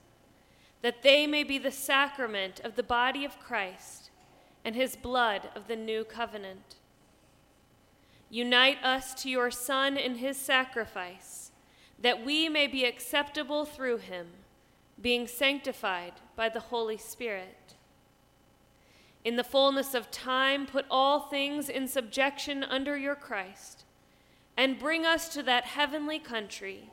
that 0.80 1.02
they 1.02 1.26
may 1.26 1.44
be 1.44 1.58
the 1.58 1.70
sacrament 1.70 2.60
of 2.64 2.74
the 2.74 2.82
body 2.82 3.24
of 3.24 3.38
Christ 3.38 4.10
and 4.64 4.74
his 4.74 4.96
blood 4.96 5.48
of 5.54 5.68
the 5.68 5.76
new 5.76 6.04
covenant. 6.04 6.76
Unite 8.32 8.82
us 8.82 9.12
to 9.12 9.28
your 9.28 9.50
Son 9.50 9.98
in 9.98 10.14
his 10.14 10.38
sacrifice, 10.38 11.50
that 12.00 12.24
we 12.24 12.48
may 12.48 12.66
be 12.66 12.82
acceptable 12.82 13.66
through 13.66 13.98
him, 13.98 14.28
being 14.98 15.26
sanctified 15.26 16.14
by 16.34 16.48
the 16.48 16.58
Holy 16.58 16.96
Spirit. 16.96 17.74
In 19.22 19.36
the 19.36 19.44
fullness 19.44 19.92
of 19.92 20.10
time, 20.10 20.64
put 20.64 20.86
all 20.90 21.20
things 21.20 21.68
in 21.68 21.86
subjection 21.86 22.64
under 22.64 22.96
your 22.96 23.14
Christ, 23.14 23.84
and 24.56 24.78
bring 24.78 25.04
us 25.04 25.28
to 25.28 25.42
that 25.42 25.66
heavenly 25.66 26.18
country, 26.18 26.88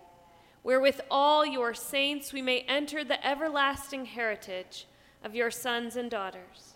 where 0.62 0.82
with 0.82 1.00
all 1.10 1.46
your 1.46 1.74
saints 1.74 2.34
we 2.34 2.42
may 2.42 2.66
enter 2.68 3.06
the 3.06 3.26
everlasting 3.26 4.04
heritage 4.04 4.88
of 5.24 5.36
your 5.36 5.52
sons 5.52 5.96
and 5.96 6.12
daughters. 6.12 6.74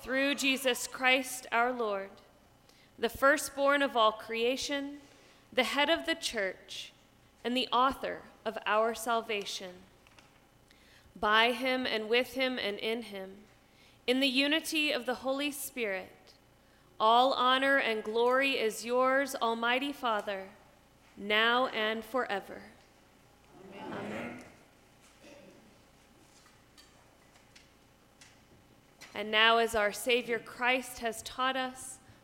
Through 0.00 0.34
Jesus 0.34 0.88
Christ 0.88 1.46
our 1.52 1.72
Lord 1.72 2.10
the 2.98 3.08
firstborn 3.08 3.82
of 3.82 3.96
all 3.96 4.12
creation, 4.12 4.98
the 5.52 5.64
head 5.64 5.90
of 5.90 6.06
the 6.06 6.14
church, 6.14 6.92
and 7.44 7.56
the 7.56 7.68
author 7.72 8.22
of 8.44 8.58
our 8.66 8.94
salvation. 8.94 9.70
By 11.18 11.52
him 11.52 11.86
and 11.86 12.08
with 12.08 12.34
him 12.34 12.58
and 12.58 12.78
in 12.78 13.02
him, 13.02 13.30
in 14.06 14.20
the 14.20 14.28
unity 14.28 14.92
of 14.92 15.06
the 15.06 15.14
Holy 15.14 15.50
Spirit, 15.50 16.10
all 17.00 17.32
honor 17.32 17.78
and 17.78 18.04
glory 18.04 18.52
is 18.52 18.84
yours, 18.84 19.34
Almighty 19.40 19.92
Father, 19.92 20.44
now 21.16 21.66
and 21.68 22.04
forever. 22.04 22.62
Amen. 23.74 24.38
And 29.14 29.30
now, 29.30 29.58
as 29.58 29.74
our 29.74 29.92
Savior 29.92 30.40
Christ 30.40 30.98
has 30.98 31.22
taught 31.22 31.56
us, 31.56 31.98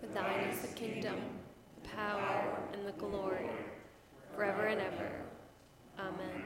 For 0.00 0.06
thine 0.06 0.48
is 0.48 0.60
the 0.60 0.68
kingdom, 0.68 1.16
the 1.82 1.88
power, 1.88 2.58
and 2.72 2.86
the 2.86 2.92
glory, 2.92 3.50
forever 4.34 4.66
and 4.66 4.80
ever. 4.80 5.10
Amen. 5.98 6.44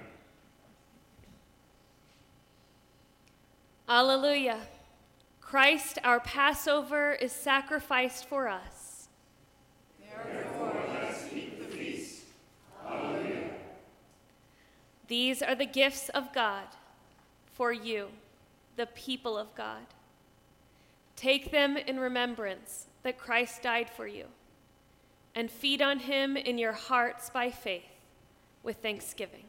Alleluia. 3.89 4.59
Christ, 5.41 5.99
our 6.03 6.19
Passover, 6.21 7.13
is 7.13 7.31
sacrificed 7.31 8.27
for 8.27 8.49
us. 8.49 9.09
Therefore, 10.01 10.73
let 10.89 11.11
us 11.11 11.29
keep 11.29 11.59
the 11.59 11.77
feast. 11.77 12.23
Alleluia. 12.89 13.51
These 15.09 15.43
are 15.43 15.55
the 15.55 15.67
gifts 15.67 16.09
of 16.09 16.33
God 16.33 16.69
for 17.53 17.71
you, 17.71 18.09
the 18.77 18.87
people 18.87 19.37
of 19.37 19.55
God. 19.55 19.85
Take 21.17 21.51
them 21.51 21.77
in 21.77 22.01
remembrance 22.01 22.87
that 23.03 23.19
Christ 23.19 23.63
died 23.63 23.91
for 23.91 24.07
you, 24.07 24.27
and 25.35 25.51
feed 25.51 25.83
on 25.83 26.01
him 26.01 26.37
in 26.37 26.59
your 26.59 26.73
hearts 26.73 27.31
by 27.31 27.51
faith 27.51 27.83
with 28.63 28.77
thanksgiving. 28.79 29.45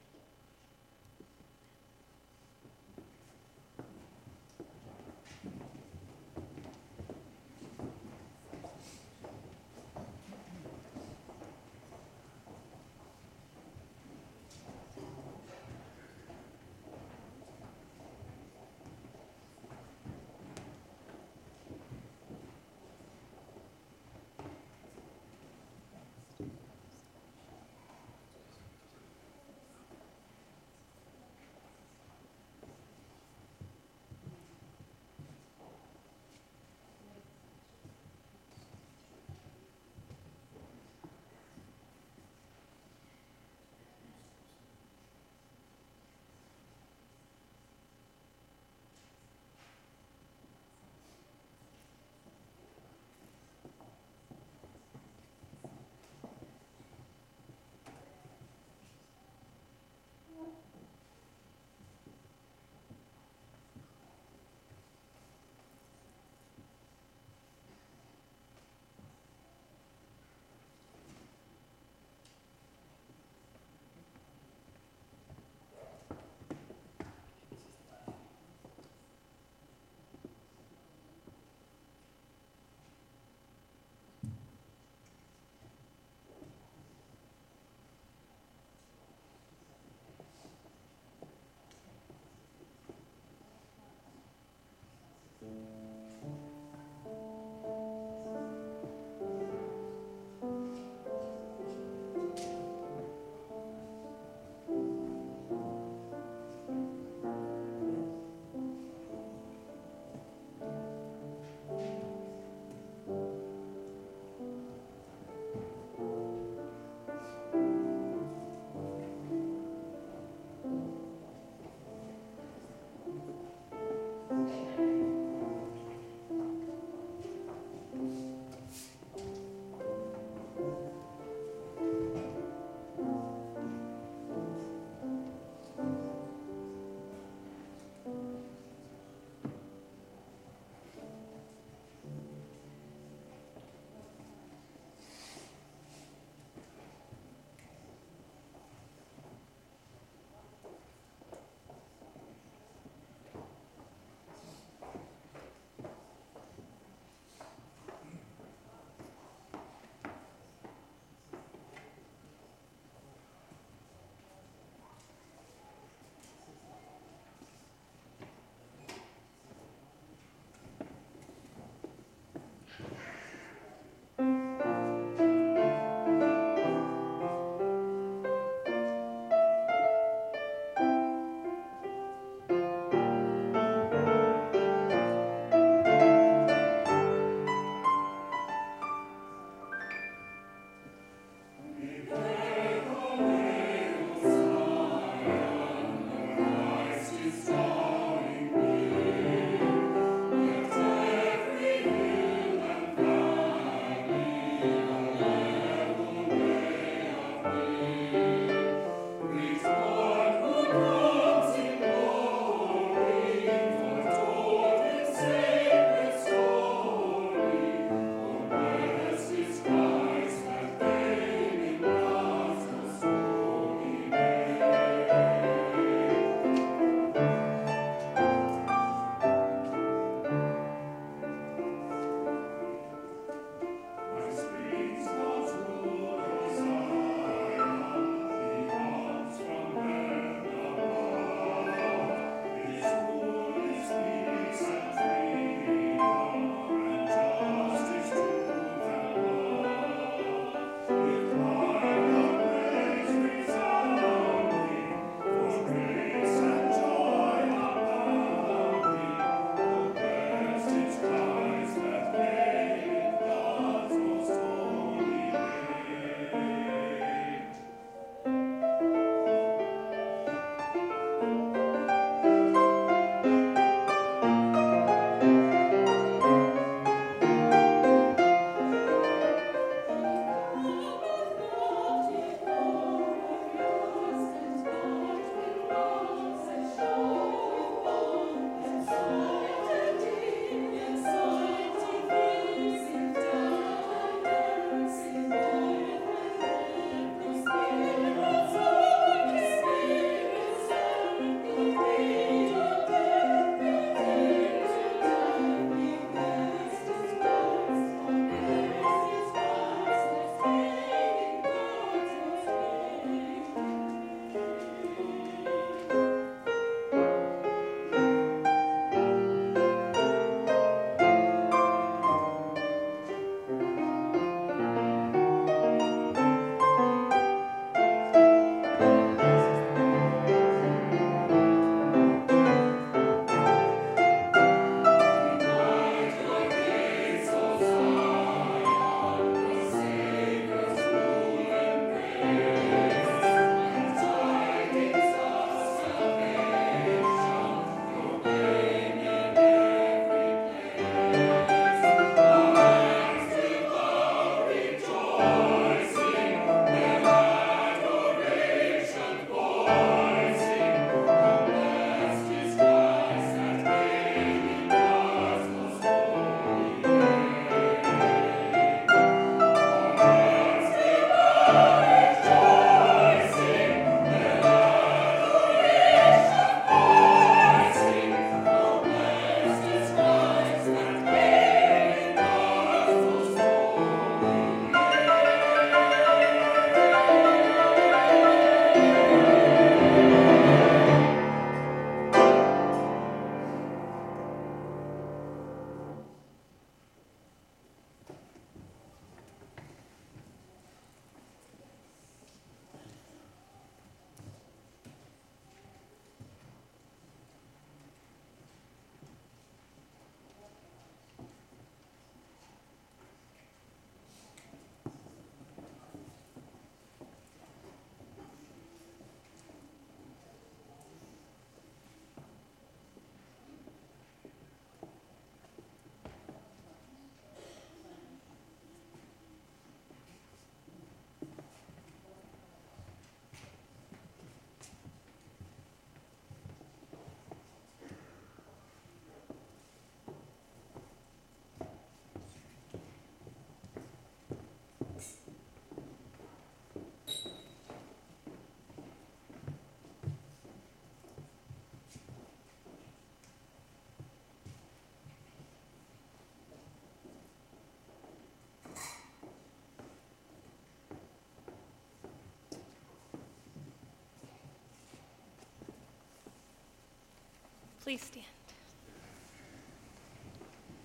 Please 467.83 468.01
stand. 468.01 468.25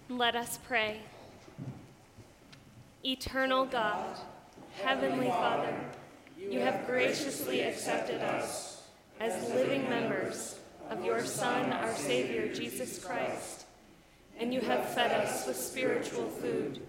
Let 0.08 0.34
us 0.34 0.58
pray. 0.66 0.98
Eternal 3.04 3.66
God, 3.66 4.16
Heavenly 4.82 5.28
Father, 5.28 5.76
you 6.36 6.58
have 6.58 6.88
graciously 6.88 7.60
accepted 7.60 8.20
us 8.20 8.82
as 9.20 9.48
living 9.50 9.88
members 9.88 10.58
of 10.90 11.04
your 11.04 11.24
Son, 11.24 11.72
our 11.72 11.94
Savior, 11.94 12.52
Jesus 12.52 13.04
Christ, 13.04 13.66
and 14.40 14.52
you 14.52 14.60
have 14.62 14.92
fed 14.92 15.12
us 15.12 15.46
with 15.46 15.56
spiritual 15.56 16.28
food 16.28 16.80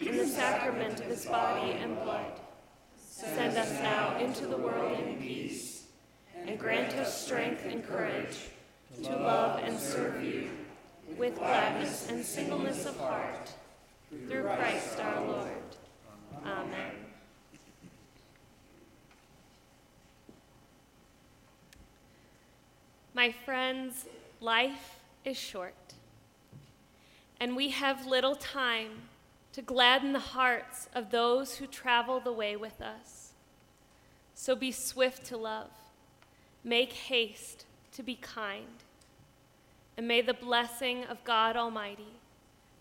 in 0.00 0.16
the 0.16 0.26
sacrament 0.26 0.98
of 0.98 1.06
his 1.06 1.24
body 1.24 1.70
and 1.74 2.02
blood. 2.02 2.32
Send 2.98 3.56
us 3.56 3.70
now 3.74 4.18
into 4.18 4.48
the 4.48 4.56
world 4.56 4.98
in 4.98 5.18
peace, 5.18 5.84
and 6.48 6.58
grant 6.58 6.94
us 6.94 7.24
strength 7.24 7.64
and 7.64 7.86
courage 7.86 8.38
to 9.02 9.16
love 9.16 9.60
and 9.64 9.78
serve 9.78 10.22
you 10.22 10.50
with 11.16 11.38
gladness 11.38 12.08
and 12.10 12.24
singleness 12.24 12.86
of 12.86 12.96
heart, 12.98 13.50
through 14.28 14.42
Christ 14.42 15.00
our 15.00 15.24
Lord. 15.26 15.48
Amen. 16.44 16.92
My 23.14 23.30
friends, 23.30 24.06
life 24.40 24.98
is 25.24 25.36
short, 25.36 25.94
and 27.40 27.56
we 27.56 27.70
have 27.70 28.06
little 28.06 28.36
time 28.36 28.90
to 29.52 29.62
gladden 29.62 30.12
the 30.12 30.18
hearts 30.18 30.88
of 30.94 31.10
those 31.10 31.56
who 31.56 31.66
travel 31.66 32.20
the 32.20 32.32
way 32.32 32.56
with 32.56 32.80
us. 32.80 33.32
So 34.34 34.56
be 34.56 34.72
swift 34.72 35.26
to 35.26 35.36
love, 35.36 35.70
make 36.64 36.92
haste 36.92 37.66
to 37.92 38.02
be 38.02 38.14
kind, 38.16 38.84
and 39.96 40.08
may 40.08 40.22
the 40.22 40.34
blessing 40.34 41.04
of 41.04 41.22
God 41.24 41.56
Almighty, 41.56 42.16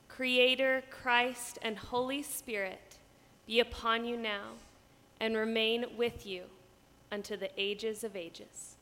Creator, 0.07 0.83
Christ, 0.89 1.59
and 1.61 1.77
Holy 1.77 2.21
Spirit 2.21 2.97
be 3.45 3.59
upon 3.59 4.05
you 4.05 4.17
now 4.17 4.51
and 5.19 5.35
remain 5.35 5.85
with 5.97 6.25
you 6.25 6.43
unto 7.11 7.35
the 7.35 7.49
ages 7.57 8.03
of 8.03 8.15
ages. 8.15 8.75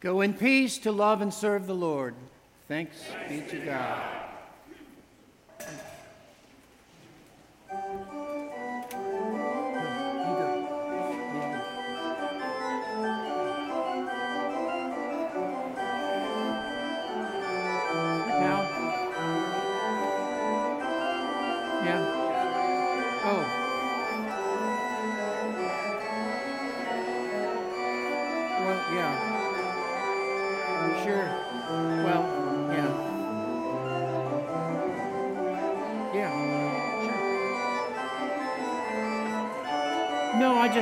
Go 0.00 0.20
in 0.20 0.34
peace 0.34 0.78
to 0.78 0.92
love 0.92 1.20
and 1.20 1.34
serve 1.34 1.66
the 1.66 1.74
Lord. 1.74 2.14
Thanks 2.68 2.96
be 3.28 3.40
to 3.40 3.58
God. 3.58 4.27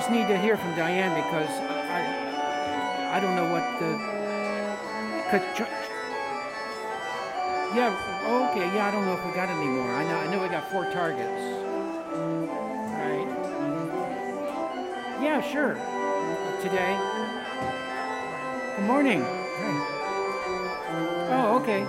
Just 0.06 0.14
need 0.14 0.28
to 0.28 0.38
hear 0.38 0.56
from 0.56 0.72
Diane 0.76 1.12
because 1.16 1.50
I, 1.50 3.16
I 3.16 3.20
don't 3.20 3.34
know 3.34 3.50
what 3.50 3.64
the. 3.80 3.98
Yeah. 7.74 7.90
Okay. 8.52 8.72
Yeah. 8.72 8.86
I 8.86 8.90
don't 8.92 9.04
know 9.04 9.14
if 9.14 9.26
we 9.26 9.32
got 9.32 9.48
any 9.48 9.66
more. 9.66 9.92
I 9.92 10.04
know. 10.04 10.14
I 10.14 10.28
know 10.28 10.40
we 10.40 10.48
got 10.48 10.70
four 10.70 10.84
targets. 10.92 11.42
Right. 13.02 13.26
Yeah. 15.20 15.40
Sure. 15.40 15.74
Today. 16.62 16.96
Good 18.76 18.86
morning. 18.86 19.24
Oh. 21.32 21.58
Okay. 21.62 21.84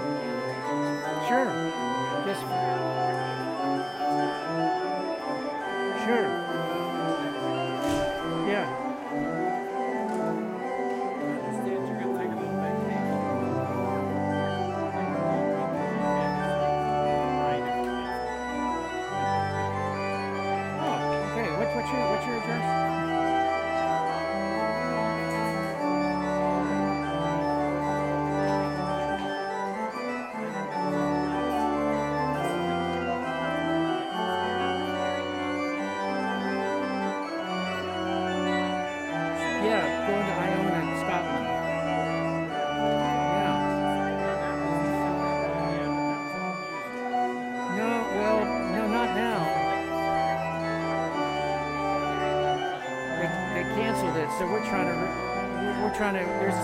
Trying 56.11 56.25
to, 56.25 56.31
there's 56.39 56.55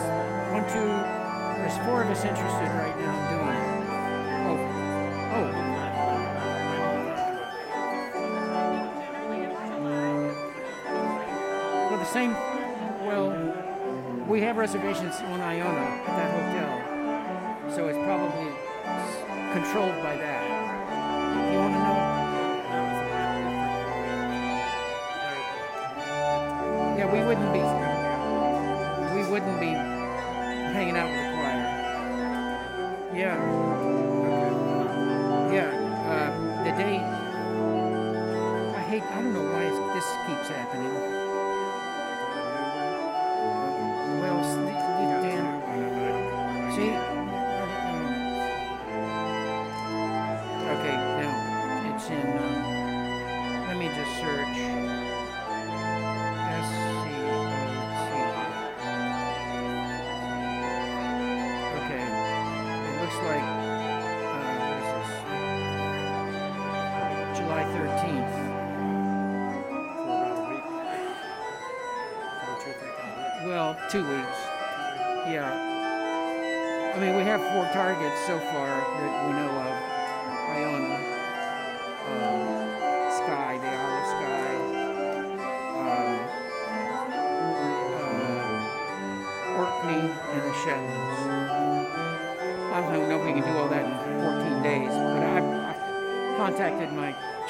one, 0.53 0.63
two, 0.71 0.87
there's 1.59 1.77
four 1.85 2.01
of 2.01 2.09
us 2.09 2.23
interested 2.23 2.69
right 2.79 2.97
now 2.97 3.13
in 3.19 3.27
doing 3.35 3.49
it. 3.49 3.63
Oh, 4.47 4.57
oh. 5.35 5.47
Well, 11.89 11.99
the 11.99 12.05
same, 12.05 12.31
well, 13.05 13.27
we 14.29 14.39
have 14.41 14.55
reservations 14.55 15.15
on 15.15 15.41
Iona 15.41 15.67
at 15.67 16.05
that 16.05 16.31
hotel, 16.39 17.75
so 17.75 17.87
it's 17.87 17.97
probably 17.97 18.53
controlled 19.51 20.01
by 20.03 20.15
that. 20.15 20.62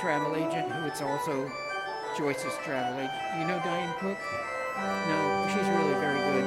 Travel 0.03 0.35
agent, 0.35 0.69
who 0.69 0.85
it's 0.85 1.01
also 1.01 1.49
Joyce's 2.17 2.57
travel 2.65 2.99
agent. 2.99 3.13
You 3.39 3.47
know 3.47 3.57
Diane 3.63 3.93
Cook? 4.01 4.17
No, 5.07 5.47
she's 5.47 5.65
really 5.65 5.93
very 5.93 6.19
good. 6.19 6.43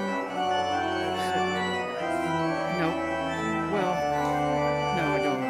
No, 2.76 2.88
well, 3.72 3.94
no, 4.98 5.04
I 5.08 5.18
don't. 5.24 5.42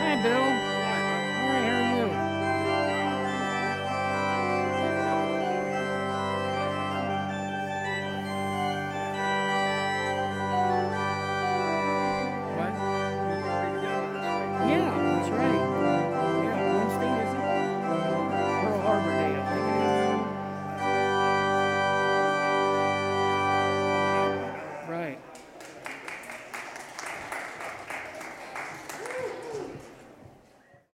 Hi, 0.00 0.22
Bill. 0.22 0.61